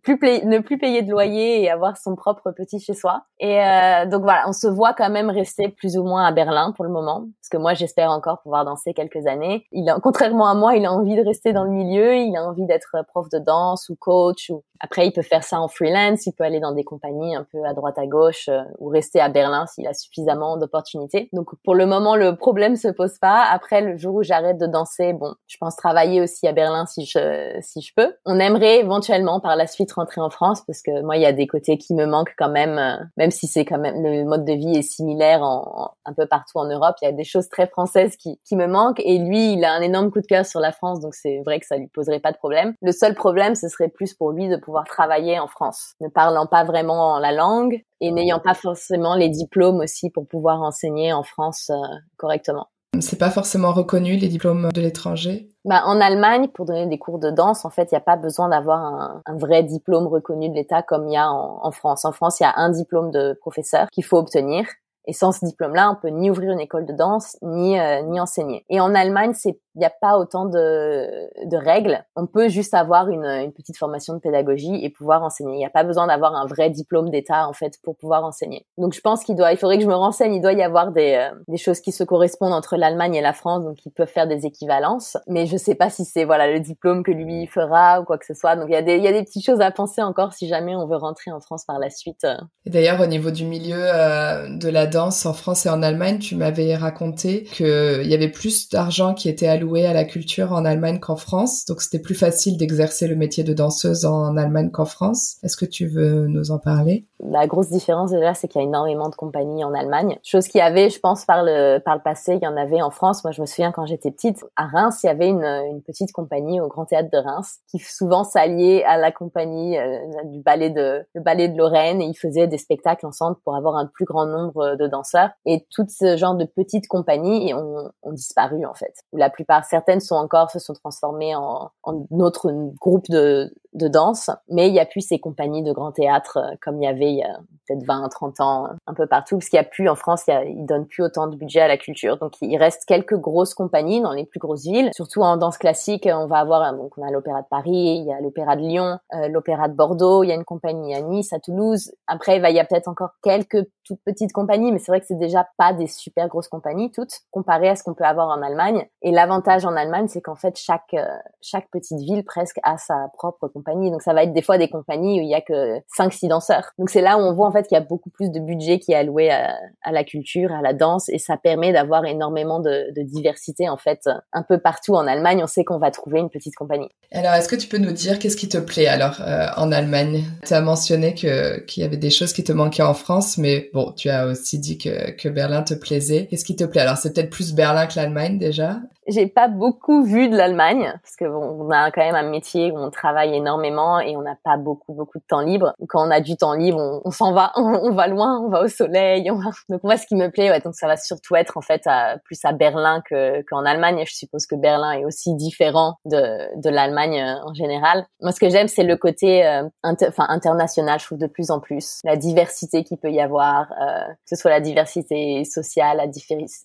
plus 0.03 0.19
ne 0.45 0.59
plus 0.59 0.79
payer 0.79 1.03
de 1.03 1.11
loyer 1.11 1.63
et 1.63 1.71
avoir 1.71 1.97
son 1.97 2.17
propre 2.17 2.51
petit 2.51 2.81
chez 2.81 2.95
soi. 2.95 3.25
Et 3.39 3.61
euh, 3.61 4.07
donc 4.07 4.23
voilà, 4.23 4.45
on 4.49 4.53
se 4.53 4.67
voit 4.67 4.95
quand 4.95 5.11
même 5.11 5.31
rester 5.31 5.69
plus 5.69 5.97
ou 5.97 6.05
moins 6.05 6.25
à 6.25 6.33
Berlin 6.33 6.73
pour 6.73 6.85
le 6.85 6.91
moment, 6.91 7.27
parce 7.41 7.49
que 7.51 7.57
moi 7.57 7.75
j'espère 7.75 8.11
encore 8.11 8.41
pouvoir 8.43 8.65
danser 8.65 8.95
quelques 8.95 9.27
années. 9.27 9.65
Il 9.73 9.89
a, 9.89 9.99
contrairement 10.01 10.49
à 10.49 10.55
moi, 10.55 10.77
il 10.77 10.85
a 10.87 10.93
envie 10.93 11.17
de 11.17 11.25
rester 11.25 11.53
dans 11.53 11.65
le 11.65 11.71
milieu, 11.71 12.17
il 12.17 12.37
a 12.37 12.45
envie 12.45 12.67
d'être 12.67 12.97
prof 13.09 13.29
de 13.31 13.39
danse 13.39 13.89
ou 13.89 13.97
coach. 13.97 14.51
Ou 14.51 14.63
après 14.81 15.07
il 15.07 15.13
peut 15.13 15.23
faire 15.23 15.45
ça 15.45 15.61
en 15.61 15.69
freelance, 15.69 16.27
il 16.27 16.33
peut 16.33 16.45
aller 16.45 16.61
dans 16.61 16.73
des 16.73 16.85
compagnies 16.85 17.35
un 17.35 17.45
peu 17.45 17.56
à 17.65 17.73
droite 17.75 17.99
à 17.99 18.07
gauche 18.07 18.49
euh, 18.49 18.63
ou 18.79 18.89
rester 18.89 19.21
à 19.21 19.29
Berlin 19.29 19.67
s'il 19.67 19.87
a 19.87 19.95
suffisamment 19.95 20.57
d'opportunités. 20.57 21.29
Donc 21.33 21.51
pour 21.65 21.75
le 21.75 21.87
moment 21.87 22.17
le 22.17 22.37
problème 22.37 22.77
se 22.77 22.89
pose 22.89 23.19
pas. 23.19 23.45
Après 23.51 23.81
le 23.81 23.97
jour 23.97 24.17
où 24.17 24.23
j'arrête 24.23 24.59
de 24.59 24.67
danser, 24.67 25.13
bon, 25.13 25.35
je 25.47 25.57
pense 25.59 25.77
travailler 25.77 26.21
aussi 26.21 26.47
à 26.47 26.53
Berlin 26.53 26.87
si 26.87 27.05
je 27.05 27.57
si 27.61 27.81
je 27.81 27.93
peux. 27.95 28.15
On 28.25 28.39
aimerait 28.39 28.81
éventuellement 28.81 29.41
par 29.41 29.57
la 29.57 29.67
suite 29.67 29.93
rentrer 29.93 30.21
en 30.21 30.31
France 30.31 30.63
parce 30.67 30.83
que 30.83 31.03
moi 31.03 31.17
il 31.17 31.23
y 31.23 31.27
a 31.27 31.33
des 31.33 31.47
côtés 31.47 31.79
qui 31.79 31.95
me 31.95 32.07
manquent 32.07 32.35
quand 32.37 32.51
même, 32.51 32.79
euh, 32.79 33.05
même 33.17 33.31
si 33.31 33.47
c'est 33.47 33.65
quand 33.65 33.79
même 33.79 34.03
le 34.03 34.25
mode 34.25 34.45
de 34.45 34.53
vie 34.53 34.77
est 34.77 34.83
similaire 34.83 35.43
en, 35.43 35.93
un 36.05 36.13
peu 36.13 36.27
partout 36.27 36.59
en 36.59 36.67
Europe. 36.67 36.97
Il 37.03 37.07
y 37.07 37.09
a 37.09 37.13
des 37.13 37.25
choses 37.25 37.49
très 37.49 37.67
françaises 37.67 38.17
qui, 38.17 38.39
qui 38.45 38.57
me 38.57 38.67
manquent. 38.67 39.01
Et 39.05 39.19
lui, 39.19 39.53
il 39.53 39.65
a 39.65 39.73
un 39.73 39.81
énorme 39.81 40.11
coup 40.11 40.21
de 40.21 40.27
cœur 40.27 40.47
sur 40.47 40.61
la 40.61 40.73
France, 40.73 41.01
donc 41.01 41.15
c'est 41.15 41.43
vrai 41.45 41.61
que 41.61 41.67
ça 41.67 41.77
lui 41.77 41.89
poserait 41.89 42.21
pas 42.21 42.33
de 42.33 42.37
problème. 42.37 42.75
Le 42.83 42.93
seul 42.93 43.15
problème, 43.15 43.55
ce 43.55 43.69
serait 43.69 43.89
plus 43.89 44.15
pour 44.15 44.33
lui 44.33 44.49
de 44.49 44.57
pouvoir 44.57 44.85
travailler 44.85 45.39
en 45.39 45.49
France, 45.49 45.95
ne 46.01 46.09
parlant 46.09 46.47
pas 46.47 46.65
vraiment 46.65 47.19
la 47.19 47.33
langue 47.37 47.83
et 48.01 48.11
n'ayant 48.11 48.41
pas 48.41 48.55
forcément 48.55 49.15
les 49.15 49.29
diplômes 49.29 49.81
aussi 49.81 50.11
pour 50.11 50.27
pouvoir 50.27 50.63
enseigner 50.63 51.13
en 51.13 51.23
France 51.23 51.71
euh, 51.71 51.97
correctement. 52.17 52.69
C'est 53.01 53.19
pas 53.19 53.31
forcément 53.31 53.73
reconnu 53.73 54.17
les 54.17 54.29
diplômes 54.29 54.71
de 54.73 54.81
l'étranger? 54.81 55.49
Bah, 55.65 55.83
en 55.85 56.01
Allemagne, 56.01 56.49
pour 56.49 56.65
donner 56.65 56.87
des 56.87 56.99
cours 56.99 57.19
de 57.19 57.31
danse, 57.31 57.65
en 57.65 57.71
fait, 57.71 57.91
il 57.91 57.95
n'y 57.95 57.99
a 57.99 58.01
pas 58.01 58.17
besoin 58.17 58.49
d'avoir 58.49 58.81
un, 58.81 59.23
un, 59.27 59.37
vrai 59.37 59.63
diplôme 59.63 60.07
reconnu 60.07 60.49
de 60.49 60.55
l'État 60.55 60.83
comme 60.83 61.07
il 61.09 61.13
y 61.13 61.17
a 61.17 61.31
en, 61.31 61.59
en 61.63 61.71
France. 61.73 62.05
En 62.05 62.13
France, 62.13 62.41
il 62.41 62.45
y 62.45 62.47
a 62.47 62.55
un 62.57 62.71
diplôme 62.71 63.11
de 63.11 63.37
professeur 63.41 63.89
qu'il 63.91 64.05
faut 64.05 64.17
obtenir. 64.17 64.67
Et 65.07 65.13
sans 65.13 65.33
ce 65.33 65.45
diplôme-là, 65.45 65.91
on 65.91 66.01
peut 66.01 66.09
ni 66.09 66.31
ouvrir 66.31 66.53
une 66.53 66.61
école 66.61 66.87
de 66.87 66.93
danse, 66.93 67.37
ni 67.43 67.79
euh, 67.79 68.03
ni 68.03 68.21
enseigner. 68.21 68.65
Et 68.69 68.81
en 68.81 68.95
Allemagne, 68.95 69.33
c'est 69.35 69.61
il 69.77 69.81
n'y 69.81 69.85
a 69.85 69.93
pas 70.01 70.17
autant 70.17 70.47
de, 70.47 71.47
de 71.47 71.57
règles. 71.57 72.03
On 72.17 72.27
peut 72.27 72.49
juste 72.49 72.73
avoir 72.73 73.11
une, 73.11 73.27
une 73.27 73.53
petite 73.53 73.77
formation 73.77 74.15
de 74.15 74.21
pédagogie 74.21 74.83
et 74.83 74.89
pouvoir 74.89 75.23
enseigner. 75.23 75.53
Il 75.53 75.59
n'y 75.59 75.67
a 75.67 75.71
pas 75.71 75.85
besoin 75.85 76.07
d'avoir 76.07 76.35
un 76.35 76.47
vrai 76.47 76.71
diplôme 76.71 77.11
d'État 77.11 77.47
en 77.47 77.53
fait 77.53 77.75
pour 77.83 77.95
pouvoir 77.95 78.25
enseigner. 78.25 78.65
Donc 78.79 78.95
je 78.95 79.03
pense 79.03 79.23
qu'il 79.23 79.37
doit, 79.37 79.53
il 79.53 79.59
faudrait 79.59 79.77
que 79.77 79.85
je 79.85 79.89
me 79.89 79.95
renseigne. 79.95 80.33
Il 80.33 80.41
doit 80.41 80.55
y 80.55 80.63
avoir 80.63 80.93
des, 80.93 81.17
euh, 81.21 81.37
des 81.47 81.59
choses 81.59 81.81
qui 81.81 81.93
se 81.93 82.05
correspondent 82.05 82.55
entre 82.55 82.79
l'Allemagne 82.79 83.17
et 83.17 83.21
la 83.21 83.35
France, 83.35 83.65
donc 83.65 83.85
ils 83.85 83.91
peuvent 83.91 84.09
faire 84.09 84.27
des 84.27 84.47
équivalences. 84.47 85.19
Mais 85.27 85.45
je 85.45 85.59
sais 85.59 85.75
pas 85.75 85.91
si 85.91 86.07
c'est 86.07 86.25
voilà 86.25 86.51
le 86.51 86.61
diplôme 86.61 87.03
que 87.03 87.13
lui 87.13 87.47
fera 87.47 88.01
ou 88.01 88.05
quoi 88.05 88.17
que 88.17 88.25
ce 88.25 88.33
soit. 88.35 88.57
Donc 88.57 88.69
il 88.69 88.73
y 88.73 88.77
a 88.77 88.83
des, 88.83 88.97
y 88.97 89.09
a 89.09 89.13
des 89.13 89.25
petites 89.25 89.45
choses 89.45 89.61
à 89.61 89.71
penser 89.71 90.01
encore 90.01 90.33
si 90.33 90.49
jamais 90.49 90.75
on 90.75 90.87
veut 90.87 90.97
rentrer 90.97 91.31
en 91.33 91.41
France 91.41 91.67
par 91.67 91.79
la 91.79 91.91
suite. 91.91 92.27
Et 92.65 92.71
d'ailleurs 92.71 93.01
au 93.03 93.07
niveau 93.07 93.31
du 93.31 93.45
milieu 93.45 93.77
euh, 93.79 94.49
de 94.57 94.71
la 94.71 94.87
danse 94.87 94.96
en 94.97 95.33
France 95.33 95.67
et 95.67 95.69
en 95.69 95.83
Allemagne, 95.83 96.19
tu 96.19 96.37
m'avais 96.37 96.77
raconté 96.77 97.45
qu'il 97.45 98.07
y 98.07 98.15
avait 98.15 98.31
plus 98.31 98.69
d'argent 98.69 99.15
qui 99.15 99.29
était 99.29 99.49
alloué 99.49 99.87
à 99.87 99.93
la 99.93 100.05
culture 100.05 100.53
en 100.53 100.65
Allemagne 100.65 101.01
qu'en 101.01 101.17
France, 101.17 101.65
donc 101.67 101.83
c'était 101.83 101.99
plus 101.99 102.15
facile 102.15 102.57
d'exercer 102.57 103.09
le 103.09 103.17
métier 103.17 103.45
de 103.45 103.53
danseuse 103.53 104.05
en 104.05 104.37
Allemagne 104.37 104.71
qu'en 104.71 104.85
France. 104.85 105.37
Est-ce 105.43 105.57
que 105.57 105.65
tu 105.65 105.87
veux 105.87 106.27
nous 106.27 106.51
en 106.51 106.59
parler? 106.59 107.07
La 107.21 107.47
grosse 107.47 107.71
différence 107.71 108.11
déjà, 108.11 108.35
c'est 108.35 108.47
qu'il 108.49 108.61
y 108.61 108.65
a 108.65 108.67
énormément 108.67 109.09
de 109.09 109.15
compagnies 109.15 109.65
en 109.65 109.75
Allemagne. 109.75 110.19
Chose 110.23 110.49
qu'il 110.49 110.59
y 110.59 110.63
avait, 110.63 110.91
je 110.91 111.01
pense, 111.01 111.25
par 111.25 111.43
le 111.43 111.79
par 111.79 111.97
le 111.97 112.03
passé, 112.03 112.35
il 112.35 112.45
y 112.45 112.47
en 112.47 112.57
avait 112.57 112.83
en 112.83 112.91
France. 112.91 113.25
Moi, 113.25 113.33
je 113.33 113.41
me 113.41 113.47
souviens 113.47 113.73
quand 113.73 113.87
j'étais 113.87 114.11
petite, 114.11 114.45
à 114.57 114.67
Reims, 114.67 115.01
il 115.03 115.07
y 115.07 115.11
avait 115.11 115.29
une, 115.29 115.45
une 115.45 115.83
petite 115.83 116.13
compagnie 116.13 116.61
au 116.61 116.69
Grand 116.69 116.85
Théâtre 116.85 117.11
de 117.11 117.19
Reims 117.19 117.59
qui 117.71 117.79
souvent 117.79 118.25
s'alliait 118.25 118.85
à 118.85 118.99
la 118.99 119.13
compagnie 119.13 119.79
euh, 119.79 119.99
du 120.25 120.41
ballet 120.41 120.71
de 120.71 121.05
le 121.15 121.21
ballet 121.21 121.49
de 121.49 121.57
Lorraine 121.57 122.03
et 122.03 122.07
ils 122.07 122.17
faisaient 122.17 122.47
des 122.47 122.59
spectacles 122.59 123.07
ensemble 123.07 123.37
pour 123.45 123.57
avoir 123.57 123.77
un 123.77 123.87
plus 123.87 124.05
grand 124.05 124.27
nombre 124.27 124.77
de 124.77 124.86
danseurs. 124.87 125.31
Et 125.45 125.67
tout 125.71 125.87
ce 125.89 126.17
genre 126.17 126.35
de 126.35 126.45
petites 126.45 126.89
compagnies 126.89 127.55
ont, 127.55 127.91
disparu 128.13 128.65
en 128.65 128.73
fait. 128.73 128.95
La 129.13 129.29
plupart 129.29 129.65
certaines 129.65 130.01
sont 130.01 130.15
encore 130.15 130.51
se 130.51 130.59
sont 130.59 130.73
transformées 130.73 131.35
en, 131.35 131.71
en 131.83 132.07
autre 132.19 132.51
groupe 132.81 133.09
de, 133.11 133.53
de 133.77 133.89
danse, 133.89 134.31
mais 134.49 134.69
il 134.69 134.75
y 134.75 134.81
a 134.81 134.87
plus 134.87 135.03
ces 135.03 135.19
compagnies 135.19 135.63
de 135.63 135.73
grands 135.73 135.93
théâtres 135.93 136.39
euh, 136.39 136.57
comme 136.63 136.81
il 136.81 136.85
y 136.85 136.89
avait 136.89 137.11
il 137.11 137.19
y 137.19 137.23
a 137.23 137.39
peut-être 137.69 137.85
20, 137.85 138.09
30 138.09 138.41
ans, 138.41 138.69
un 138.87 138.95
peu 138.95 139.07
partout, 139.07 139.37
parce 139.37 139.49
qu'il 139.49 139.57
y 139.57 139.61
a 139.61 139.65
plus 139.65 139.89
en 139.89 139.97
France, 139.97 140.23
il 140.29 140.61
y 140.61 140.65
donnent 140.65 140.87
plus 140.87 141.03
autant 141.03 141.27
de 141.27 141.37
budget 141.37 141.61
à 141.61 141.69
la 141.69 141.77
culture. 141.77 142.17
Donc 142.17 142.35
il 142.41 142.57
reste 142.57 142.85
quelques 142.87 143.17
grosses 143.17 143.55
compagnies 143.55 144.01
dans 144.01 144.13
les 144.13 144.25
plus 144.25 144.39
grosses 144.39 144.63
villes, 144.63 144.91
surtout 144.95 145.21
en 145.23 145.37
danse 145.37 145.59
classique. 145.59 146.09
On 146.11 146.27
va 146.27 146.39
avoir 146.39 146.75
donc 146.75 146.97
on 146.97 147.03
a 147.03 147.11
l'Opéra 147.11 147.43
de 147.43 147.49
Paris, 147.49 147.99
il 148.01 148.05
y 148.05 148.13
a 148.13 148.21
l'Opéra 148.21 148.57
de 148.57 148.63
Lyon, 148.63 148.99
euh, 149.15 149.29
l'Opéra 149.29 149.69
de 149.69 149.75
Bordeaux, 149.75 150.23
il 150.23 150.29
y 150.29 150.33
a 150.33 150.37
une 150.37 150.45
compagnie 150.45 150.95
à 150.95 151.03
Nice, 151.03 151.33
à 151.33 151.39
Toulouse. 151.39 151.93
Après, 152.07 152.39
il 152.39 152.57
y 152.57 152.61
a 152.61 152.65
peut-être 152.65 152.89
encore 152.89 153.11
quelques 153.23 153.67
toutes 153.85 154.01
petites 154.05 154.33
compagnies, 154.33 154.73
mais 154.77 154.83
c'est 154.83 154.93
vrai 154.93 155.01
que 155.01 155.07
c'est 155.07 155.19
déjà 155.19 155.49
pas 155.57 155.73
des 155.73 155.87
super 155.87 156.29
grosses 156.29 156.49
compagnies 156.49 156.93
toutes 156.93 157.21
comparées 157.31 157.71
à 157.71 157.77
ce 157.77 157.83
qu'on 157.83 157.95
peut 157.95 158.05
avoir 158.05 158.29
en 158.29 158.43
Allemagne. 158.43 158.87
Et 159.01 159.11
l'avantage 159.11 159.65
en 159.65 159.75
Allemagne, 159.75 160.07
c'est 160.07 160.21
qu'en 160.21 160.37
fait 160.37 160.59
chaque 160.59 160.93
euh, 160.93 161.07
chaque 161.41 161.71
petite 161.71 161.99
ville 162.01 162.25
presque 162.25 162.59
a 162.63 162.77
sa 162.77 163.09
propre 163.15 163.49
compagnie 163.49 163.91
donc 163.91 164.03
ça 164.03 164.13
va 164.13 164.25
être 164.25 164.35
des 164.35 164.43
fois 164.43 164.59
des 164.59 164.69
compagnies 164.69 165.21
où 165.21 165.23
il 165.23 165.31
y 165.31 165.35
a 165.35 165.41
que 165.41 165.81
5 165.97 166.13
6 166.13 166.29
danseurs. 166.29 166.73
Donc 166.79 166.91
c'est 166.91 167.01
là 167.01 167.17
où 167.17 167.23
on 167.23 167.33
voit 167.33 167.47
en 167.47 167.53
fait 167.53 167.67
qu'il 167.67 167.75
y 167.75 167.79
a 167.79 167.85
beaucoup 167.85 168.11
plus 168.11 168.31
de 168.31 168.39
budget 168.39 168.79
qui 168.79 168.93
est 168.93 168.97
alloué 168.97 169.31
à, 169.31 169.57
la 169.91 170.05
culture, 170.05 170.53
à 170.53 170.61
la 170.61 170.75
danse 170.75 171.09
et 171.09 171.19
ça 171.19 171.39
permet 171.39 171.73
d'avoir 171.73 172.05
énormément 172.05 172.61
de, 172.61 172.93
diversité 172.97 173.69
en 173.69 173.79
fait 173.79 174.11
un 174.33 174.43
peu 174.43 174.59
partout 174.59 174.95
en 174.95 175.07
Allemagne, 175.07 175.41
on 175.43 175.47
sait 175.47 175.65
qu'on 175.65 175.79
va 175.79 175.91
trouver 175.91 176.21
une 176.21 176.29
petite 176.29 176.55
compagnie. 176.55 176.89
Alors 177.13 177.33
est-ce 177.33 177.49
que 177.49 177.57
tu 177.57 177.69
peux 177.69 177.79
nous 177.79 177.93
dire 177.93 178.19
qu'est-ce 178.19 178.37
qui 178.37 178.49
te 178.49 178.59
plaît 178.59 178.89
alors 178.89 179.23
euh, 179.23 179.47
en 179.57 179.73
Allemagne? 179.73 180.25
Tu 180.45 180.53
as 180.53 180.61
mentionné 180.61 181.15
que 181.15 181.61
qu'il 181.61 181.83
y 181.83 181.87
avait 181.87 181.97
des 181.97 182.11
choses 182.11 182.35
qui 182.35 182.45
te 182.45 182.53
manquaient 182.53 182.83
en 182.83 182.95
France 182.95 183.39
mais 183.39 183.71
bon, 183.73 183.93
tu 183.93 184.11
as 184.11 184.27
aussi 184.27 184.59
dit 184.59 184.66
que 184.75 185.13
que 185.13 185.29
Berlin 185.29 185.63
te 185.63 185.75
plaisait. 185.75 186.27
Qu'est-ce 186.27 186.45
qui 186.45 186.57
te 186.57 186.65
plaît? 186.65 186.83
Alors 186.83 186.97
c'est 186.97 187.13
peut-être 187.13 187.31
plus 187.31 187.55
Berlin 187.55 187.87
que 187.87 187.97
l'Allemagne 187.97 188.39
déjà 188.39 188.81
j'ai 189.09 189.27
pas 189.27 189.49
beaucoup 189.49 190.05
vu 190.05 190.29
de 190.29 190.37
l'Allemagne 190.37 190.93
parce 191.03 191.17
que 191.17 191.25
bon, 191.25 191.67
on 191.67 191.71
a 191.71 191.91
quand 191.91 192.03
même 192.03 192.15
un 192.15 192.29
métier 192.29 192.73
où 192.73 192.79
on 192.79 192.91
travaille 192.91 193.35
énormément 193.35 194.01
et 194.01 194.17
on 194.17 194.23
n'a 194.23 194.37
pas 194.43 194.57
beaucoup 194.57 194.93
beaucoup 194.93 195.19
de 195.19 195.25
temps 195.29 195.41
libre. 195.41 195.75
Quand 195.89 196.07
on 196.07 196.11
a 196.11 196.21
du 196.21 196.37
temps 196.37 196.55
libre, 196.55 197.01
on, 197.05 197.11
s'en 197.11 197.33
va, 197.33 197.53
on, 197.57 197.93
va 197.93 198.07
loin, 198.09 198.41
on 198.41 198.49
va 198.49 198.63
au 198.63 198.69
soleil. 198.69 199.31
On 199.31 199.37
va... 199.37 199.51
Donc 199.69 199.83
moi, 199.85 199.97
ce 199.97 200.07
qui 200.07 200.17
me 200.17 200.31
plaît, 200.31 200.51
ouais, 200.51 200.61
donc 200.61 200.75
ça 200.75 200.87
va 200.87 200.97
surtout 200.97 201.37
être 201.37 201.57
en 201.57 201.61
fait 201.61 201.83
à, 201.87 202.19
plus 202.25 202.39
à 202.45 202.53
Berlin 202.53 203.03
que 203.09 203.43
qu'en 203.43 203.65
Allemagne. 203.65 204.03
Je 204.07 204.15
suppose 204.15 204.47
que 204.47 204.55
Berlin 204.55 204.93
est 204.93 205.05
aussi 205.05 205.35
différent 205.35 205.97
de 206.05 206.61
de 206.61 206.71
l'Allemagne 206.71 207.21
euh, 207.21 207.49
en 207.49 207.55
général. 207.55 208.07
Moi, 208.21 208.33
ce 208.33 208.41
que 208.41 208.49
j'aime, 208.49 208.69
c'est 208.69 208.85
le 208.85 208.97
côté 208.97 209.47
euh, 209.47 209.63
enfin 209.85 210.27
international. 210.29 210.99
Je 211.01 211.07
trouve 211.07 211.19
de 211.19 211.27
plus 211.27 211.51
en 211.51 211.61
plus 211.61 212.01
la 212.05 212.17
diversité 212.17 212.85
qu'il 212.85 212.99
peut 212.99 213.11
y 213.11 213.21
avoir, 213.21 213.73
euh, 213.73 214.07
que 214.09 214.29
ce 214.31 214.37
soit 214.37 214.51
la 214.51 214.61
diversité 214.61 215.45
sociale, 215.45 215.99
la, 215.99 216.07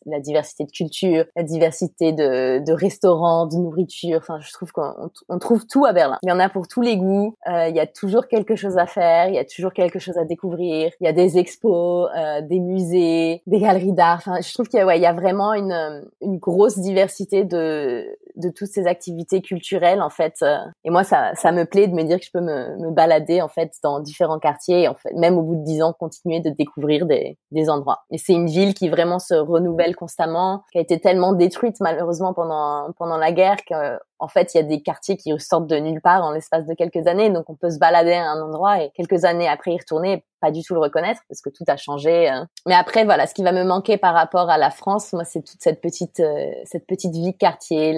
la 0.05 0.19
diversité 0.19 0.65
de 0.65 0.71
culture, 0.71 1.25
la 1.35 1.43
diversité 1.43 2.13
de 2.13 2.30
de, 2.31 2.73
restaurants, 2.73 3.45
de 3.47 3.55
nourriture. 3.55 4.17
Enfin, 4.17 4.39
je 4.39 4.51
trouve 4.51 4.71
qu'on 4.71 5.09
on 5.29 5.39
trouve 5.39 5.65
tout 5.65 5.85
à 5.85 5.93
Berlin. 5.93 6.17
Il 6.23 6.29
y 6.29 6.31
en 6.31 6.39
a 6.39 6.49
pour 6.49 6.67
tous 6.67 6.81
les 6.81 6.97
goûts. 6.97 7.35
Euh, 7.47 7.67
il 7.69 7.75
y 7.75 7.79
a 7.79 7.87
toujours 7.87 8.27
quelque 8.27 8.55
chose 8.55 8.77
à 8.77 8.85
faire. 8.85 9.27
Il 9.27 9.35
y 9.35 9.39
a 9.39 9.45
toujours 9.45 9.73
quelque 9.73 9.99
chose 9.99 10.17
à 10.17 10.25
découvrir. 10.25 10.91
Il 10.99 11.05
y 11.05 11.07
a 11.07 11.13
des 11.13 11.37
expos, 11.37 12.09
euh, 12.15 12.41
des 12.41 12.59
musées, 12.59 13.41
des 13.47 13.59
galeries 13.59 13.93
d'art. 13.93 14.17
Enfin, 14.17 14.41
je 14.41 14.53
trouve 14.53 14.67
qu'il 14.67 14.79
y 14.79 14.81
a, 14.81 14.85
ouais, 14.85 14.99
y 14.99 15.05
a 15.05 15.13
vraiment 15.13 15.53
une, 15.53 16.03
une 16.21 16.37
grosse 16.37 16.79
diversité 16.79 17.43
de, 17.43 18.05
de 18.35 18.49
toutes 18.49 18.69
ces 18.69 18.87
activités 18.87 19.41
culturelles 19.41 20.01
en 20.01 20.09
fait. 20.09 20.35
Euh. 20.41 20.57
Et 20.83 20.89
moi, 20.89 21.03
ça, 21.03 21.33
ça 21.35 21.51
me 21.51 21.65
plaît 21.65 21.87
de 21.87 21.93
me 21.93 22.03
dire 22.03 22.19
que 22.19 22.25
je 22.25 22.31
peux 22.31 22.41
me, 22.41 22.77
me 22.77 22.91
balader 22.91 23.41
en 23.41 23.47
fait 23.47 23.71
dans 23.83 23.99
différents 23.99 24.39
quartiers 24.39 24.83
et 24.83 24.87
en 24.87 24.95
fait, 24.95 25.13
même 25.15 25.37
au 25.37 25.43
bout 25.43 25.55
de 25.55 25.63
dix 25.63 25.81
ans, 25.81 25.93
continuer 25.97 26.39
de 26.39 26.49
découvrir 26.49 27.05
des, 27.05 27.37
des 27.51 27.69
endroits. 27.69 27.99
Et 28.11 28.17
c'est 28.17 28.33
une 28.33 28.47
ville 28.47 28.73
qui 28.73 28.89
vraiment 28.89 29.19
se 29.19 29.33
renouvelle 29.33 29.95
constamment, 29.95 30.63
qui 30.71 30.77
a 30.77 30.81
été 30.81 30.99
tellement 30.99 31.33
détruite 31.33 31.77
malheureusement 31.79 32.33
pendant 32.33 32.91
pendant 32.97 33.17
la 33.17 33.31
guerre 33.31 33.57
que 33.67 33.97
en 34.21 34.27
fait, 34.27 34.53
il 34.53 34.57
y 34.57 34.59
a 34.59 34.63
des 34.63 34.81
quartiers 34.81 35.17
qui 35.17 35.33
ressortent 35.33 35.67
de 35.67 35.77
nulle 35.77 35.99
part 35.99 36.23
en 36.23 36.31
l'espace 36.31 36.65
de 36.67 36.73
quelques 36.75 37.07
années. 37.07 37.31
Donc, 37.31 37.49
on 37.49 37.55
peut 37.55 37.71
se 37.71 37.79
balader 37.79 38.13
à 38.13 38.29
un 38.29 38.41
endroit 38.41 38.83
et 38.83 38.91
quelques 38.91 39.25
années 39.25 39.47
après 39.47 39.71
y 39.71 39.77
retourner 39.77 40.23
pas 40.41 40.51
du 40.51 40.63
tout 40.63 40.73
le 40.73 40.79
reconnaître 40.81 41.21
parce 41.29 41.39
que 41.39 41.49
tout 41.49 41.63
a 41.67 41.77
changé. 41.77 42.29
Euh. 42.29 42.43
Mais 42.67 42.73
après, 42.73 43.05
voilà, 43.05 43.27
ce 43.27 43.33
qui 43.33 43.43
va 43.43 43.51
me 43.53 43.63
manquer 43.63 43.97
par 43.97 44.13
rapport 44.13 44.49
à 44.49 44.57
la 44.57 44.71
France, 44.71 45.13
moi, 45.13 45.23
c'est 45.23 45.41
toute 45.41 45.61
cette 45.61 45.79
petite, 45.79 46.19
euh, 46.19 46.51
cette 46.65 46.87
petite 46.87 47.13
vie 47.13 47.37
quartier. 47.37 47.93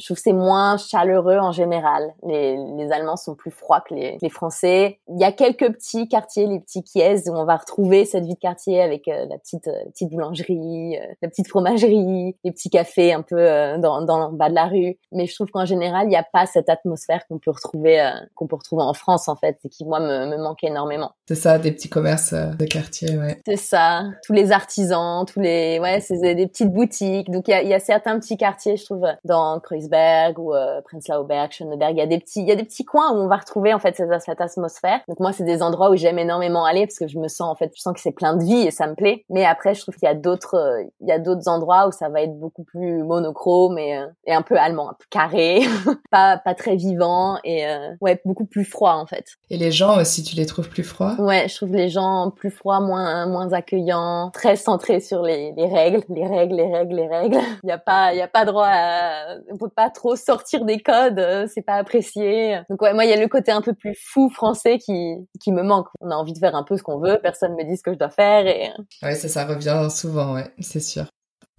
Je 0.00 0.04
trouve 0.06 0.16
c'est 0.16 0.32
moins 0.32 0.78
chaleureux 0.78 1.38
en 1.38 1.52
général. 1.52 2.14
Les, 2.26 2.56
les 2.56 2.90
Allemands 2.90 3.16
sont 3.16 3.34
plus 3.34 3.50
froids 3.50 3.82
que 3.82 3.94
les, 3.94 4.18
les, 4.20 4.30
Français. 4.30 4.98
Il 5.08 5.20
y 5.20 5.24
a 5.24 5.32
quelques 5.32 5.70
petits 5.70 6.08
quartiers, 6.08 6.46
les 6.46 6.58
petits 6.58 6.82
kies, 6.82 7.28
où 7.28 7.32
on 7.32 7.44
va 7.44 7.56
retrouver 7.56 8.06
cette 8.06 8.24
vie 8.24 8.34
de 8.34 8.38
quartier 8.38 8.80
avec 8.80 9.06
euh, 9.06 9.26
la 9.28 9.38
petite, 9.38 9.68
petite 9.90 10.10
boulangerie, 10.10 10.98
la 11.22 11.28
petite 11.28 11.48
fromagerie, 11.48 12.36
les 12.42 12.50
petits 12.50 12.70
cafés 12.70 13.12
un 13.12 13.22
peu 13.22 13.44
dans, 13.78 14.00
dans 14.02 14.30
le 14.30 14.36
bas 14.36 14.48
de 14.48 14.54
la 14.54 14.64
rue. 14.64 14.98
Mais 15.12 15.26
je 15.26 15.34
trouve 15.34 15.50
qu'en 15.54 15.64
général, 15.64 16.06
il 16.06 16.10
n'y 16.10 16.16
a 16.16 16.24
pas 16.24 16.46
cette 16.46 16.68
atmosphère 16.68 17.26
qu'on 17.28 17.38
peut 17.38 17.52
retrouver, 17.52 18.12
qu'on 18.34 18.46
peut 18.48 18.56
retrouver 18.56 18.82
en 18.82 18.92
France, 18.92 19.28
en 19.28 19.36
fait, 19.36 19.58
et 19.64 19.68
qui, 19.68 19.84
moi, 19.84 20.00
me, 20.00 20.26
me 20.26 20.36
manque 20.36 20.64
énormément. 20.64 21.12
C'est 21.26 21.36
ça, 21.36 21.58
des 21.58 21.72
petits 21.72 21.88
commerces 21.88 22.34
euh, 22.34 22.48
de 22.50 22.66
quartier, 22.66 23.16
ouais. 23.16 23.40
C'est 23.46 23.56
ça. 23.56 24.02
Tous 24.26 24.34
les 24.34 24.52
artisans, 24.52 25.24
tous 25.24 25.40
les, 25.40 25.78
ouais, 25.80 26.00
c'est 26.00 26.34
des 26.34 26.46
petites 26.46 26.70
boutiques. 26.70 27.30
Donc 27.30 27.48
il 27.48 27.52
y 27.52 27.54
a, 27.54 27.62
y 27.62 27.72
a, 27.72 27.80
certains 27.80 28.18
petits 28.18 28.36
quartiers, 28.36 28.76
je 28.76 28.84
trouve, 28.84 29.06
dans 29.24 29.58
Kreuzberg 29.60 30.38
ou 30.38 30.54
euh, 30.54 30.82
Prenzlauer 30.82 31.26
Berg, 31.26 31.50
Schöneberg. 31.50 31.94
Il 31.96 31.98
y 31.98 32.02
a 32.02 32.06
des 32.06 32.18
petits, 32.18 32.40
il 32.40 32.48
y 32.48 32.52
a 32.52 32.56
des 32.56 32.64
petits 32.64 32.84
coins 32.84 33.10
où 33.12 33.22
on 33.22 33.26
va 33.26 33.36
retrouver 33.36 33.72
en 33.72 33.78
fait 33.78 33.96
cette, 33.96 34.10
cette 34.20 34.40
atmosphère. 34.40 35.00
Donc 35.08 35.18
moi, 35.18 35.32
c'est 35.32 35.44
des 35.44 35.62
endroits 35.62 35.90
où 35.90 35.96
j'aime 35.96 36.18
énormément 36.18 36.66
aller 36.66 36.86
parce 36.86 36.98
que 36.98 37.08
je 37.08 37.18
me 37.18 37.28
sens 37.28 37.48
en 37.48 37.54
fait, 37.54 37.72
je 37.74 37.80
sens 37.80 37.94
que 37.94 38.00
c'est 38.00 38.12
plein 38.12 38.36
de 38.36 38.44
vie 38.44 38.66
et 38.66 38.70
ça 38.70 38.86
me 38.86 38.94
plaît. 38.94 39.24
Mais 39.30 39.46
après, 39.46 39.74
je 39.74 39.80
trouve 39.80 39.94
qu'il 39.94 40.06
y 40.06 40.12
a 40.12 40.14
d'autres, 40.14 40.84
il 41.00 41.08
y 41.08 41.12
a 41.12 41.18
d'autres 41.18 41.48
endroits 41.48 41.88
où 41.88 41.92
ça 41.92 42.10
va 42.10 42.20
être 42.20 42.38
beaucoup 42.38 42.64
plus 42.64 43.02
monochrome 43.02 43.78
et, 43.78 43.96
euh, 43.96 44.06
et 44.26 44.34
un 44.34 44.42
peu 44.42 44.58
allemand, 44.58 44.90
un 44.90 44.94
peu 44.94 45.06
carré, 45.08 45.62
pas 46.10 46.36
pas 46.36 46.54
très 46.54 46.76
vivant 46.76 47.38
et 47.44 47.66
euh, 47.66 47.94
ouais, 48.02 48.20
beaucoup 48.26 48.44
plus 48.44 48.64
froid 48.64 48.92
en 48.92 49.06
fait. 49.06 49.24
Et 49.48 49.56
les 49.56 49.72
gens 49.72 49.98
aussi, 49.98 50.22
tu 50.22 50.36
les 50.36 50.44
trouves 50.44 50.68
plus 50.68 50.84
froids 50.84 51.13
Ouais, 51.18 51.48
je 51.48 51.56
trouve 51.56 51.72
les 51.72 51.88
gens 51.88 52.30
plus 52.30 52.50
froids, 52.50 52.80
moins 52.80 53.26
moins 53.26 53.52
accueillants, 53.52 54.30
très 54.32 54.56
centrés 54.56 55.00
sur 55.00 55.22
les, 55.22 55.52
les 55.56 55.66
règles, 55.66 56.02
les 56.08 56.26
règles, 56.26 56.56
les 56.56 56.72
règles, 56.72 56.96
les 56.96 57.08
règles. 57.08 57.38
Il 57.62 57.68
y 57.68 57.72
a 57.72 57.78
pas 57.78 58.12
il 58.12 58.18
y 58.18 58.22
a 58.22 58.28
pas 58.28 58.44
droit 58.44 58.68
à 58.68 59.36
on 59.50 59.56
peut 59.56 59.68
pas 59.68 59.90
trop 59.90 60.16
sortir 60.16 60.64
des 60.64 60.80
codes, 60.80 61.18
euh, 61.18 61.46
c'est 61.52 61.62
pas 61.62 61.74
apprécié. 61.74 62.60
Donc 62.70 62.82
ouais, 62.82 62.94
moi 62.94 63.04
il 63.04 63.10
y 63.10 63.12
a 63.12 63.20
le 63.20 63.28
côté 63.28 63.52
un 63.52 63.62
peu 63.62 63.74
plus 63.74 63.94
fou 63.98 64.30
français 64.30 64.78
qui 64.78 65.16
qui 65.40 65.52
me 65.52 65.62
manque. 65.62 65.88
On 66.00 66.10
a 66.10 66.14
envie 66.14 66.32
de 66.32 66.38
faire 66.38 66.54
un 66.54 66.64
peu 66.64 66.76
ce 66.76 66.82
qu'on 66.82 66.98
veut, 66.98 67.18
personne 67.22 67.54
me 67.54 67.64
dit 67.64 67.76
ce 67.76 67.82
que 67.82 67.92
je 67.92 67.98
dois 67.98 68.10
faire 68.10 68.46
et 68.46 68.70
Ouais, 69.02 69.14
ça 69.14 69.28
ça 69.28 69.44
revient 69.44 69.88
souvent, 69.90 70.34
ouais, 70.34 70.50
c'est 70.60 70.80
sûr. 70.80 71.06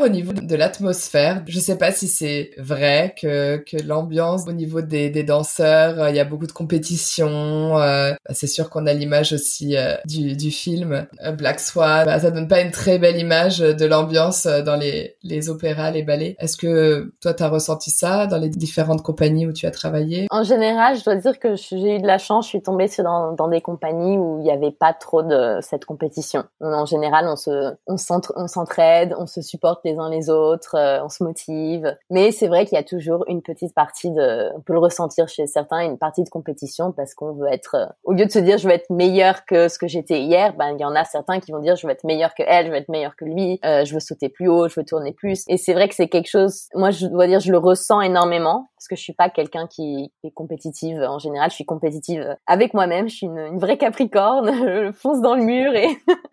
Au 0.04 0.10
niveau 0.10 0.34
de 0.34 0.56
l'atmosphère, 0.58 1.42
je 1.48 1.58
sais 1.58 1.78
pas 1.78 1.94
si 1.94 2.10
c'est 2.10 2.52
vrai 2.58 3.16
que, 3.20 3.56
que 3.56 3.78
l'ambiance 3.82 4.46
au 4.46 4.52
niveau 4.52 4.82
des, 4.82 5.10
des 5.10 5.24
danseurs, 5.24 6.02
euh, 6.02 6.10
il 6.10 6.18
y 6.18 6.20
a 6.20 6.26
beaucoup 6.26 6.48
de 6.48 6.52
compétition. 6.52 7.80
Euh, 7.80 8.12
bah, 8.12 8.34
c'est 8.34 8.48
sûr 8.48 8.70
qu'on 8.70 8.88
a 8.88 8.94
l'image 8.94 9.32
aussi 9.32 9.78
euh, 9.78 9.96
du, 10.06 10.36
du 10.36 10.52
film 10.52 11.08
Black 11.38 11.62
Swan. 11.62 12.06
Bah, 12.06 12.20
ça 12.20 12.30
donne 12.30 12.50
pas 12.50 12.60
une 12.60 12.72
très 12.72 13.00
belle 13.00 13.18
image 13.18 13.60
de 13.60 13.86
l'ambiance 13.86 14.46
dans 14.46 14.76
les, 14.76 15.16
les 15.24 15.50
opéras, 15.50 15.92
les 15.92 16.04
ballets. 16.04 16.36
Est-ce 16.40 16.58
que 16.58 17.14
toi, 17.22 17.34
tu 17.34 17.44
as 17.44 17.48
ressenti 17.48 17.90
ça 17.90 18.28
dans 18.28 18.38
les 18.38 18.50
différentes 18.50 19.02
compagnies 19.02 19.48
où 19.48 19.54
tu 19.54 19.66
as 19.66 19.72
travaillé? 19.72 20.28
En 20.30 20.44
général, 20.44 20.98
je 20.98 21.06
dois 21.06 21.16
dire 21.16 21.40
que 21.40 21.56
j'ai 21.56 21.96
eu 21.96 22.02
de 22.02 22.08
la 22.08 22.18
chance. 22.18 22.48
Je 22.48 22.50
suis 22.50 22.62
tombée 22.62 22.90
dans, 22.98 23.32
dans 23.32 23.48
des 23.48 23.62
compagnies 23.62 24.18
où 24.18 24.40
il 24.40 24.44
n'y 24.44 24.52
avait 24.52 24.74
pas 24.74 24.94
trop 24.94 25.24
de 25.24 25.60
cette 25.62 25.86
compétition. 25.86 26.44
En 26.60 26.86
général, 26.86 27.30
on 27.30 27.38
se 27.38 27.74
on 27.88 27.96
s'entraide, 27.96 29.16
on 29.18 29.26
se 29.26 29.42
supporte 29.42 29.85
les 29.86 29.98
uns 29.98 30.10
les 30.10 30.30
autres, 30.30 30.76
euh, 30.76 31.04
on 31.04 31.10
se 31.10 31.24
motive. 31.24 31.96
Mais 32.10 32.32
c'est 32.32 32.48
vrai 32.48 32.66
qu'il 32.66 32.76
y 32.76 32.80
a 32.80 32.84
toujours 32.84 33.24
une 33.28 33.42
petite 33.42 33.74
partie 33.74 34.12
de, 34.12 34.52
on 34.56 34.62
peut 34.62 34.74
le 34.74 34.80
ressentir 34.80 35.28
chez 35.28 35.48
certains, 35.48 35.80
une 35.82 35.98
partie 35.98 36.24
de 36.24 36.30
compétition 36.30 36.92
parce 36.92 37.14
qu'on 37.14 37.34
veut 37.34 37.48
être, 37.52 37.76
euh, 37.76 37.86
au 38.04 38.14
lieu 38.14 38.26
de 38.26 38.32
se 38.32 38.40
dire 38.40 38.58
je 38.58 38.68
veux 38.68 38.74
être 38.74 38.90
meilleur 38.90 39.46
que 39.46 39.70
ce 39.70 39.80
que 39.80 39.88
j'étais 39.88 40.22
hier, 40.22 40.54
ben 40.58 40.72
il 40.78 40.82
y 40.82 40.86
en 40.86 40.96
a 40.96 41.06
certains 41.06 41.40
qui 41.40 41.52
vont 41.52 41.60
dire 41.60 41.76
je 41.76 41.88
veux 41.88 41.94
être 41.94 42.04
meilleur 42.04 42.34
que 42.36 42.44
elle, 42.46 42.66
je 42.66 42.72
veux 42.72 42.78
être 42.78 42.90
meilleur 42.90 43.16
que 43.16 43.26
lui, 43.26 43.60
euh, 43.64 43.86
je 43.86 43.94
veux 43.94 44.00
sauter 44.00 44.30
plus 44.30 44.50
haut, 44.50 44.68
je 44.68 44.80
veux 44.80 44.86
tourner 44.86 45.14
plus. 45.14 45.44
Et 45.48 45.58
c'est 45.58 45.74
vrai 45.74 45.88
que 45.88 45.96
c'est 45.96 46.10
quelque 46.10 46.30
chose, 46.30 46.68
moi 46.74 46.92
je 46.92 47.08
dois 47.08 47.28
dire 47.28 47.40
je 47.40 47.52
le 47.52 47.58
ressens 47.58 48.02
énormément 48.02 48.68
parce 48.86 48.90
que 48.90 48.96
je 48.98 49.02
suis 49.02 49.14
pas 49.14 49.32
quelqu'un 49.32 49.66
qui 49.66 50.12
est 50.24 50.32
compétitive 50.32 51.00
en 51.00 51.18
général. 51.18 51.50
Je 51.50 51.56
suis 51.56 51.66
compétitive 51.66 52.38
avec 52.46 52.76
moi-même. 52.76 53.10
Je 53.10 53.16
suis 53.16 53.26
une, 53.26 53.58
vraie 53.58 53.78
Capricorne. 53.78 54.52
je 54.86 54.92
fonce 54.92 55.22
dans 55.22 55.34
le 55.34 55.42
mur 55.42 55.74
et 55.74 55.88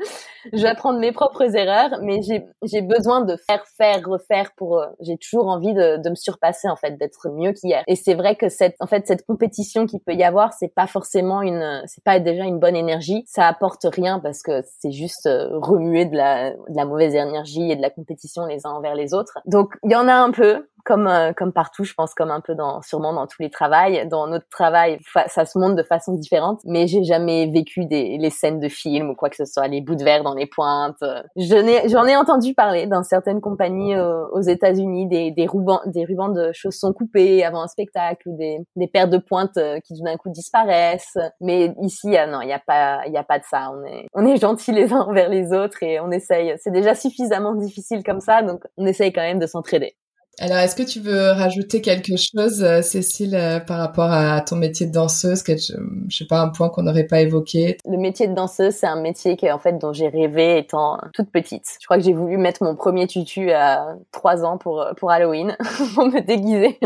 je 0.53 0.61
vais 0.61 0.69
apprendre 0.69 0.99
mes 0.99 1.13
propres 1.13 1.57
erreurs. 1.57 1.99
Mais 2.03 2.21
j'ai 2.23 2.83
besoin 2.83 3.23
de 3.23 3.37
faire, 3.47 3.65
faire, 3.77 4.03
refaire 4.07 4.53
pour. 4.57 4.79
Euh, 4.79 4.87
j'ai 5.01 5.17
toujours 5.17 5.49
envie 5.49 5.75
de, 5.75 6.03
de 6.03 6.11
me 6.11 6.15
surpasser 6.15 6.69
en 6.69 6.77
fait, 6.77 6.97
d'être 6.99 7.29
mieux 7.31 7.53
qu'hier. 7.53 7.83
Et 7.87 7.97
c'est 7.97 8.15
vrai 8.15 8.37
que 8.37 8.49
cette 8.49 8.77
en 8.81 8.87
fait 8.87 9.07
cette 9.07 9.25
compétition 9.27 9.87
qu'il 9.87 10.01
peut 10.01 10.15
y 10.15 10.25
avoir, 10.25 10.53
c'est 10.53 10.75
pas 10.75 10.87
forcément 10.87 11.43
une, 11.43 11.83
c'est 11.87 12.05
pas 12.05 12.21
déjà 12.21 12.45
une 12.45 12.59
bonne 12.59 12.77
énergie. 12.77 13.25
Ça 13.27 13.47
apporte 13.47 13.85
rien 13.85 14.21
parce 14.21 14.43
que 14.43 14.63
c'est 14.81 14.93
juste 14.93 15.27
euh, 15.27 15.49
remuer 15.53 16.05
de 16.05 16.17
la 16.17 16.51
de 16.51 16.77
la 16.77 16.85
mauvaise 16.85 17.15
énergie 17.15 17.71
et 17.71 17.77
de 17.77 17.83
la 17.83 17.91
compétition 17.91 18.47
les 18.47 18.67
uns 18.67 18.71
envers 18.71 18.95
les 18.95 19.15
autres. 19.15 19.39
Donc 19.47 19.75
il 19.85 19.93
y 19.93 19.97
en 19.97 20.09
a 20.09 20.15
un 20.15 20.31
peu 20.31 20.67
comme 20.85 21.07
euh, 21.07 21.33
comme 21.33 21.53
partout, 21.53 21.85
je 21.85 21.95
pense, 21.95 22.15
comme 22.15 22.31
un 22.31 22.41
peu 22.41 22.55
dans 22.55 22.83
sûrement 22.83 23.13
dans 23.13 23.27
tous 23.27 23.43
les 23.43 23.51
travails. 23.51 24.07
Dans 24.09 24.27
notre 24.27 24.49
travail, 24.49 24.99
ça 25.27 25.45
se 25.45 25.59
montre 25.59 25.77
de 25.77 25.83
façon 25.83 26.15
différente, 26.15 26.61
mais 26.65 26.87
j'ai 26.87 27.05
jamais 27.05 27.47
vécu 27.47 27.87
des 27.87 28.19
les 28.19 28.31
scènes 28.31 28.61
de 28.61 28.69
films 28.69 29.11
ou 29.11 29.15
quoi 29.15 29.31
que 29.31 29.37
ce 29.37 29.45
soit, 29.45 29.69
les 29.69 29.81
bouts 29.81 29.95
de 29.95 30.05
verre 30.05 30.23
dans 30.23 30.35
les 30.35 30.47
pointes. 30.47 31.03
Je 31.37 31.55
n'ai 31.57 31.89
j'en 31.89 32.05
ai 32.07 32.17
entendu 32.17 32.55
parler 32.55 32.87
dans 32.87 33.03
certaines 33.03 33.41
compagnies 33.41 33.95
euh, 33.95 34.27
aux 34.33 34.41
États-Unis 34.41 35.07
des 35.09 35.31
des 35.31 35.47
rubans 35.47 35.81
des 35.87 36.05
rubans 36.05 36.33
de 36.33 36.51
chaussons 36.53 36.93
coupés 36.93 37.45
avant 37.45 37.63
un 37.63 37.69
spectacle 37.69 38.29
ou 38.29 38.37
des 38.37 38.59
des 38.77 38.89
paires 38.89 39.09
de 39.09 39.19
pointes 39.19 39.57
euh, 39.59 39.79
qui 39.81 39.95
d'un 40.03 40.17
coup 40.17 40.31
disparaissent. 40.31 41.19
Mais 41.41 41.75
ici, 41.81 42.17
ah 42.17 42.27
non, 42.27 42.41
il 42.41 42.49
y 42.49 42.53
a 42.53 42.59
pas 42.59 43.07
il 43.07 43.17
a 43.17 43.25
pas 43.25 43.39
de 43.39 43.45
ça. 43.45 43.71
On 43.73 43.85
est 43.85 44.07
on 44.15 44.27
est 44.27 44.37
gentils 44.37 44.73
les 44.73 44.93
uns 44.93 45.01
envers 45.01 45.29
les 45.29 45.53
autres 45.53 45.83
et 45.83 46.01
on 46.01 46.11
essaye. 46.11 46.55
C'est 46.59 46.73
déjà 46.73 46.95
suffisamment 46.95 47.55
difficile 47.55 48.03
comme 48.03 48.21
ça, 48.21 48.43
donc 48.43 48.65
on 48.77 48.87
essaye 48.87 49.13
quand 49.13 49.23
même 49.23 49.39
de 49.39 49.47
s'entraider. 49.47 49.97
Alors, 50.39 50.59
est-ce 50.59 50.75
que 50.75 50.83
tu 50.83 51.01
veux 51.01 51.31
rajouter 51.31 51.83
quelque 51.83 52.15
chose, 52.17 52.63
euh, 52.63 52.81
Cécile, 52.81 53.35
euh, 53.35 53.61
par 53.61 53.79
rapport 53.79 54.11
à 54.11 54.41
ton 54.41 54.57
métier 54.57 54.87
de 54.87 54.93
danseuse 54.93 55.43
que 55.43 55.57
je, 55.57 55.75
je 56.09 56.17
sais 56.17 56.25
pas, 56.25 56.41
un 56.41 56.49
point 56.49 56.71
qu'on 56.71 56.85
n'aurait 56.85 57.07
pas 57.07 57.21
évoqué? 57.21 57.77
Le 57.85 57.99
métier 57.99 58.29
de 58.29 58.35
danseuse, 58.35 58.75
c'est 58.75 58.87
un 58.87 59.01
métier 59.01 59.37
qui, 59.37 59.51
en 59.53 59.59
fait, 59.59 59.79
dont 59.79 59.93
j'ai 59.93 60.09
rêvé 60.09 60.59
étant 60.59 60.99
toute 61.13 61.31
petite. 61.31 61.67
Je 61.79 61.87
crois 61.87 61.99
que 61.99 62.03
j'ai 62.03 62.15
voulu 62.15 62.39
mettre 62.39 62.65
mon 62.65 62.75
premier 62.75 63.07
tutu 63.07 63.51
à 63.51 63.95
trois 64.11 64.43
ans 64.45 64.57
pour, 64.57 64.87
pour 64.97 65.11
Halloween, 65.11 65.55
pour 65.95 66.07
me 66.07 66.21
déguiser. 66.21 66.79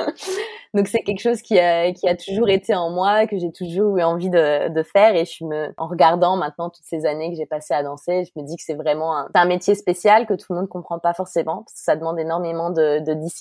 Donc 0.75 0.89
c'est 0.89 1.01
quelque 1.01 1.21
chose 1.21 1.41
qui 1.41 1.59
a, 1.59 1.91
qui 1.93 2.07
a 2.07 2.15
toujours 2.15 2.51
été 2.51 2.75
en 2.75 2.91
moi, 2.91 3.27
que 3.27 3.39
j'ai 3.39 3.51
toujours 3.51 3.97
eu 3.97 4.03
envie 4.03 4.29
de, 4.29 4.69
de 4.69 4.83
faire. 4.83 5.17
Et 5.17 5.25
je 5.25 5.43
me, 5.45 5.73
en 5.79 5.87
regardant 5.87 6.37
maintenant 6.37 6.69
toutes 6.69 6.85
ces 6.85 7.07
années 7.07 7.31
que 7.31 7.37
j'ai 7.37 7.47
passées 7.47 7.73
à 7.73 7.83
danser, 7.83 8.25
je 8.25 8.39
me 8.39 8.47
dis 8.47 8.57
que 8.57 8.63
c'est 8.63 8.75
vraiment 8.75 9.17
un, 9.17 9.29
un 9.33 9.45
métier 9.47 9.75
spécial 9.75 10.27
que 10.27 10.35
tout 10.35 10.47
le 10.51 10.57
monde 10.57 10.69
comprend 10.69 10.99
pas 10.99 11.15
forcément, 11.15 11.63
parce 11.63 11.75
que 11.75 11.83
ça 11.83 11.97
demande 11.97 12.19
énormément 12.19 12.69
de, 12.69 12.99
de 12.99 13.15
discipline. 13.15 13.36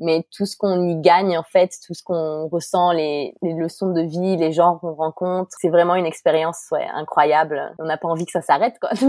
Mais 0.00 0.26
tout 0.36 0.46
ce 0.46 0.56
qu'on 0.56 0.88
y 0.88 0.96
gagne 1.00 1.36
en 1.36 1.42
fait, 1.42 1.72
tout 1.86 1.94
ce 1.94 2.02
qu'on 2.02 2.48
ressent, 2.48 2.92
les, 2.92 3.34
leçons 3.42 3.90
de 3.90 4.02
vie, 4.02 4.36
les 4.36 4.52
gens 4.52 4.78
qu'on 4.78 4.94
rencontre, 4.94 5.50
c'est 5.60 5.68
vraiment 5.68 5.94
une 5.94 6.06
expérience 6.06 6.66
ouais, 6.72 6.86
incroyable. 6.94 7.74
On 7.78 7.84
n'a 7.84 7.96
pas 7.96 8.08
envie 8.08 8.26
que 8.26 8.32
ça 8.32 8.42
s'arrête 8.42 8.74
quoi. 8.80 8.90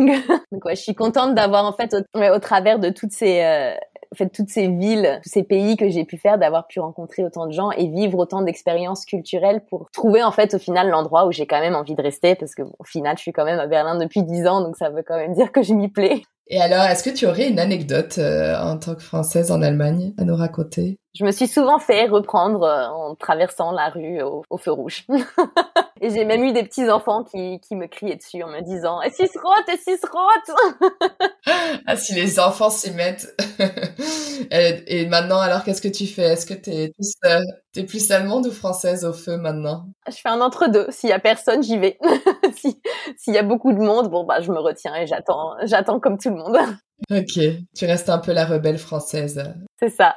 Donc, 0.52 0.66
ouais, 0.66 0.76
je 0.76 0.82
suis 0.82 0.96
contente 0.96 1.36
d'avoir 1.36 1.66
en 1.66 1.74
fait 1.74 1.94
au, 1.94 2.20
au, 2.20 2.40
travers 2.40 2.80
de 2.80 2.90
toutes 2.90 3.12
ces 3.12 3.42
euh, 3.42 3.76
en 4.14 4.16
fait 4.16 4.30
toutes 4.30 4.50
ces 4.50 4.68
villes, 4.68 5.20
tous 5.24 5.30
ces 5.30 5.44
pays 5.44 5.76
que 5.76 5.90
j'ai 5.90 6.06
pu 6.06 6.18
faire, 6.18 6.38
d'avoir 6.38 6.68
pu 6.68 6.80
rencontrer 6.80 7.24
autant 7.24 7.48
de 7.48 7.52
gens 7.52 7.72
et 7.72 7.88
vivre 7.88 8.20
autant 8.20 8.44
d'expériences 8.44 9.06
culturelles 9.06 9.62
pour 9.70 9.90
trouver 9.92 10.24
en 10.24 10.32
fait 10.32 10.54
au 10.54 10.60
final 10.60 10.90
l'endroit 10.90 11.26
où 11.26 11.32
j'ai 11.32 11.48
quand 11.48 11.60
même 11.60 11.76
envie 11.76 11.96
de 11.96 12.02
rester 12.02 12.36
parce 12.36 12.54
que 12.54 12.62
au 12.62 12.84
final 12.84 13.18
je 13.18 13.24
suis 13.24 13.34
quand 13.34 13.46
même 13.46 13.60
à 13.60 13.66
Berlin 13.66 13.98
depuis 13.98 14.22
dix 14.22 14.46
ans 14.46 14.62
donc 14.62 14.78
ça 14.78 14.90
veut 14.90 15.04
quand 15.06 15.18
même 15.18 15.34
dire 15.34 15.52
que 15.52 15.64
je 15.64 15.74
m'y 15.74 15.90
plais. 15.90 16.22
Et 16.48 16.60
alors, 16.60 16.84
est-ce 16.84 17.04
que 17.04 17.10
tu 17.10 17.26
aurais 17.26 17.48
une 17.48 17.60
anecdote 17.60 18.18
euh, 18.18 18.60
en 18.60 18.78
tant 18.78 18.96
que 18.96 19.02
Française 19.02 19.50
en 19.50 19.62
Allemagne 19.62 20.14
à 20.18 20.26
nous 20.26 20.36
raconter? 20.36 21.00
Je 21.16 21.24
me 21.24 21.32
suis 21.32 21.48
souvent 21.48 21.80
fait 21.80 22.06
reprendre 22.06 22.64
euh, 22.64 22.88
en 22.90 23.16
traversant 23.16 23.72
la 23.72 23.90
rue 23.90 24.22
au, 24.22 24.44
au 24.50 24.58
feu 24.58 24.72
rouge. 24.72 25.08
Et 26.02 26.10
j'ai 26.10 26.26
même 26.26 26.44
eu 26.44 26.52
des 26.52 26.64
petits 26.64 26.90
enfants 26.90 27.24
qui, 27.24 27.62
qui 27.62 27.78
me 27.78 27.88
criaient 27.88 28.18
dessus 28.18 28.44
en 28.44 28.50
me 28.50 28.60
disant 28.60 29.02
"Et 29.02 29.10
si 29.10 29.24
rote, 29.24 29.70
et 29.74 29.78
si 29.78 29.96
rote?" 30.12 31.12
ah 31.88 31.96
si 31.96 32.14
les 32.14 32.40
enfants 32.40 32.70
s'y 32.70 32.92
mettent. 32.92 33.36
et 34.52 35.06
maintenant 35.08 35.40
alors 35.40 35.64
qu'est-ce 35.64 35.82
que 35.82 35.88
tu 35.88 36.08
fais? 36.08 36.24
Est-ce 36.24 36.46
que 36.46 36.54
t'es 36.54 36.92
plus 36.96 37.14
euh, 37.26 37.40
t'es 37.74 37.84
plus 37.84 38.12
allemande 38.12 38.48
ou 38.48 38.52
française 38.52 39.06
au 39.06 39.14
feu 39.14 39.38
maintenant? 39.38 39.86
Je 40.08 40.16
fais 40.16 40.30
un 40.30 40.42
entre 40.42 40.68
deux. 40.68 40.88
S'il 40.90 41.10
y 41.10 41.14
a 41.14 41.20
personne, 41.20 41.64
j'y 41.64 41.78
vais. 41.78 41.98
S'il 43.18 43.34
y 43.34 43.38
a 43.38 43.44
beaucoup 43.44 43.74
de 43.74 43.80
monde, 43.80 44.10
bon 44.10 44.24
bah 44.26 44.42
je 44.42 44.52
me 44.52 44.60
retiens 44.60 44.96
et 44.96 45.08
j'attends 45.08 45.56
j'attends 45.64 46.00
comme 46.00 46.18
tout 46.18 46.30
le 46.30 46.38
monde. 46.38 46.58
Ok, 47.12 47.40
tu 47.76 47.86
restes 47.86 48.10
un 48.10 48.20
peu 48.20 48.32
la 48.32 48.46
rebelle 48.46 48.78
française. 48.78 49.44
C'est 49.80 49.90
ça. 49.90 50.16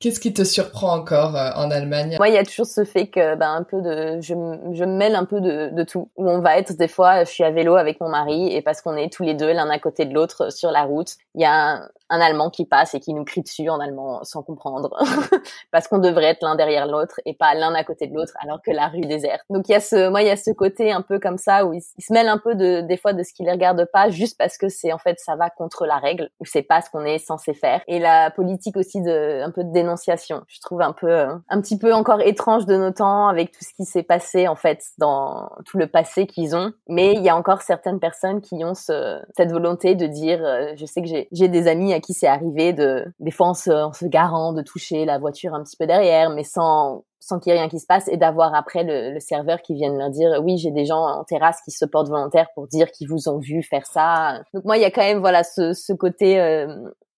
Qu'est-ce 0.00 0.20
qui 0.20 0.32
te 0.32 0.44
surprend 0.44 0.94
encore 0.94 1.36
euh, 1.36 1.50
en 1.56 1.70
Allemagne? 1.70 2.16
Moi, 2.18 2.28
il 2.28 2.34
y 2.34 2.38
a 2.38 2.44
toujours 2.44 2.66
ce 2.66 2.84
fait 2.84 3.08
que, 3.08 3.34
ben, 3.34 3.52
un 3.52 3.62
peu 3.62 3.80
de, 3.80 4.20
je, 4.20 4.34
je 4.72 4.84
me 4.84 4.96
mêle 4.96 5.14
un 5.14 5.24
peu 5.24 5.40
de, 5.40 5.70
de, 5.72 5.82
tout. 5.82 6.10
Où 6.16 6.28
on 6.28 6.40
va 6.40 6.58
être 6.58 6.76
des 6.76 6.88
fois, 6.88 7.24
je 7.24 7.30
suis 7.30 7.44
à 7.44 7.50
vélo 7.50 7.76
avec 7.76 8.00
mon 8.00 8.08
mari 8.08 8.54
et 8.54 8.62
parce 8.62 8.80
qu'on 8.80 8.96
est 8.96 9.12
tous 9.12 9.24
les 9.24 9.34
deux 9.34 9.52
l'un 9.52 9.68
à 9.70 9.78
côté 9.78 10.04
de 10.04 10.14
l'autre 10.14 10.52
sur 10.52 10.70
la 10.70 10.82
route, 10.82 11.14
il 11.34 11.42
y 11.42 11.44
a 11.44 11.80
un 12.10 12.20
Allemand 12.20 12.50
qui 12.50 12.64
passe 12.64 12.94
et 12.94 13.00
qui 13.00 13.12
nous 13.12 13.24
crie 13.24 13.42
dessus 13.42 13.68
en 13.68 13.80
allemand 13.80 14.20
sans 14.24 14.42
comprendre, 14.42 14.90
parce 15.70 15.88
qu'on 15.88 15.98
devrait 15.98 16.24
être 16.24 16.42
l'un 16.42 16.56
derrière 16.56 16.86
l'autre 16.86 17.20
et 17.26 17.34
pas 17.34 17.54
l'un 17.54 17.74
à 17.74 17.84
côté 17.84 18.06
de 18.06 18.14
l'autre, 18.14 18.32
alors 18.40 18.62
que 18.62 18.70
la 18.70 18.88
rue 18.88 19.02
déserte. 19.02 19.42
Donc 19.50 19.68
il 19.68 19.72
y 19.72 19.74
a 19.74 19.80
ce, 19.80 20.08
moi 20.08 20.22
il 20.22 20.28
y 20.28 20.30
a 20.30 20.36
ce 20.36 20.50
côté 20.50 20.90
un 20.90 21.02
peu 21.02 21.18
comme 21.18 21.38
ça 21.38 21.66
où 21.66 21.74
il, 21.74 21.82
se 21.82 22.12
mêle 22.12 22.28
un 22.28 22.38
peu 22.38 22.54
de 22.54 22.80
des 22.80 22.96
fois 22.96 23.12
de 23.12 23.22
ce 23.22 23.32
qui 23.32 23.42
les 23.42 23.52
regarde 23.52 23.84
pas, 23.92 24.08
juste 24.10 24.38
parce 24.38 24.56
que 24.56 24.68
c'est 24.68 24.92
en 24.92 24.98
fait 24.98 25.18
ça 25.18 25.36
va 25.36 25.50
contre 25.50 25.86
la 25.86 25.98
règle 25.98 26.30
ou 26.40 26.44
c'est 26.44 26.62
pas 26.62 26.80
ce 26.80 26.90
qu'on 26.90 27.04
est 27.04 27.18
censé 27.18 27.52
faire. 27.52 27.82
Et 27.86 27.98
la 27.98 28.30
politique 28.30 28.76
aussi 28.76 29.02
de 29.02 29.42
un 29.42 29.50
peu 29.50 29.64
de 29.64 29.70
dénonciation, 29.88 30.42
je 30.46 30.60
trouve 30.60 30.82
un 30.82 30.92
peu 30.92 31.10
euh, 31.10 31.34
un 31.48 31.60
petit 31.60 31.78
peu 31.78 31.92
encore 31.94 32.20
étrange 32.20 32.66
de 32.66 32.76
nos 32.76 32.90
temps 32.90 33.28
avec 33.28 33.50
tout 33.52 33.64
ce 33.64 33.72
qui 33.74 33.84
s'est 33.84 34.02
passé 34.02 34.46
en 34.48 34.54
fait 34.54 34.82
dans 34.98 35.50
tout 35.64 35.78
le 35.78 35.86
passé 35.86 36.26
qu'ils 36.26 36.54
ont. 36.54 36.72
Mais 36.88 37.14
il 37.14 37.22
y 37.22 37.28
a 37.28 37.36
encore 37.36 37.62
certaines 37.62 38.00
personnes 38.00 38.40
qui 38.40 38.64
ont 38.64 38.74
ce, 38.74 39.20
cette 39.36 39.50
volonté 39.50 39.94
de 39.94 40.06
dire, 40.06 40.44
euh, 40.44 40.72
je 40.76 40.86
sais 40.86 41.02
que 41.02 41.08
j'ai 41.08 41.48
des 41.48 41.66
amis 41.68 41.98
qui 42.00 42.12
c'est 42.12 42.26
arrivé 42.26 42.72
de, 42.72 43.04
des 43.20 43.30
fois 43.30 43.48
en 43.48 43.54
se, 43.54 44.06
garant, 44.06 44.52
de 44.52 44.62
toucher 44.62 45.04
la 45.04 45.18
voiture 45.18 45.54
un 45.54 45.62
petit 45.62 45.76
peu 45.76 45.86
derrière, 45.86 46.30
mais 46.30 46.44
sans, 46.44 47.04
sans 47.20 47.38
qu'il 47.38 47.52
y 47.52 47.56
ait 47.56 47.58
rien 47.58 47.68
qui 47.68 47.78
se 47.78 47.86
passe 47.86 48.08
et 48.08 48.16
d'avoir 48.16 48.54
après 48.54 48.84
le, 48.84 49.18
serveur 49.20 49.62
qui 49.62 49.74
vienne 49.74 49.98
leur 49.98 50.10
dire 50.10 50.40
oui 50.44 50.58
j'ai 50.58 50.70
des 50.70 50.84
gens 50.84 51.04
en 51.04 51.24
terrasse 51.24 51.60
qui 51.64 51.72
se 51.72 51.84
portent 51.84 52.08
volontaires 52.08 52.46
pour 52.54 52.68
dire 52.68 52.90
qu'ils 52.92 53.08
vous 53.08 53.28
ont 53.28 53.38
vu 53.38 53.62
faire 53.62 53.84
ça 53.84 54.40
donc 54.54 54.64
moi 54.64 54.76
il 54.76 54.80
y 54.80 54.84
a 54.84 54.90
quand 54.90 55.02
même 55.02 55.18
voilà 55.18 55.42
ce, 55.42 55.72
ce 55.72 55.92
côté 55.92 56.40
euh, 56.40 56.68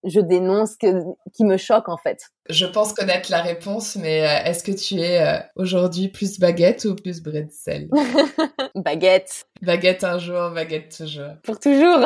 je 0.05 0.21
dénonce 0.21 0.77
que, 0.77 1.03
qui 1.33 1.45
me 1.45 1.57
choque 1.57 1.89
en 1.89 1.97
fait. 1.97 2.31
Je 2.49 2.67
pense 2.67 2.93
connaître 2.93 3.31
la 3.31 3.43
réponse, 3.43 3.97
mais 3.97 4.23
euh, 4.23 4.45
est-ce 4.45 4.65
que 4.65 4.73
tu 4.73 5.01
es 5.01 5.21
euh, 5.21 5.39
aujourd'hui 5.57 6.09
plus 6.09 6.39
baguette 6.41 6.85
ou 6.85 6.95
plus 6.95 7.23
bretzel? 7.23 7.89
Baguette. 8.75 9.45
Baguette 9.63 10.05
un 10.05 10.19
jour, 10.19 10.51
baguette 10.51 10.97
toujours. 10.97 11.33
Pour 11.43 11.59
toujours. 11.61 12.01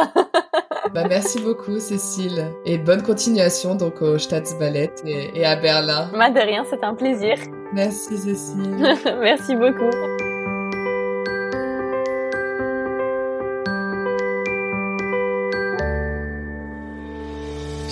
bah, 0.94 1.06
merci 1.08 1.40
beaucoup 1.40 1.78
Cécile 1.78 2.50
et 2.66 2.78
bonne 2.78 3.02
continuation 3.02 3.74
donc 3.74 4.02
au 4.02 4.18
Staatsballet 4.18 4.92
et, 5.06 5.30
et 5.34 5.44
à 5.44 5.56
Berlin. 5.56 6.10
Bah, 6.12 6.30
de 6.30 6.40
rien, 6.40 6.64
c'est 6.68 6.82
un 6.82 6.94
plaisir. 6.94 7.36
Merci 7.72 8.18
Cécile. 8.18 8.76
merci 9.20 9.56
beaucoup. 9.56 9.90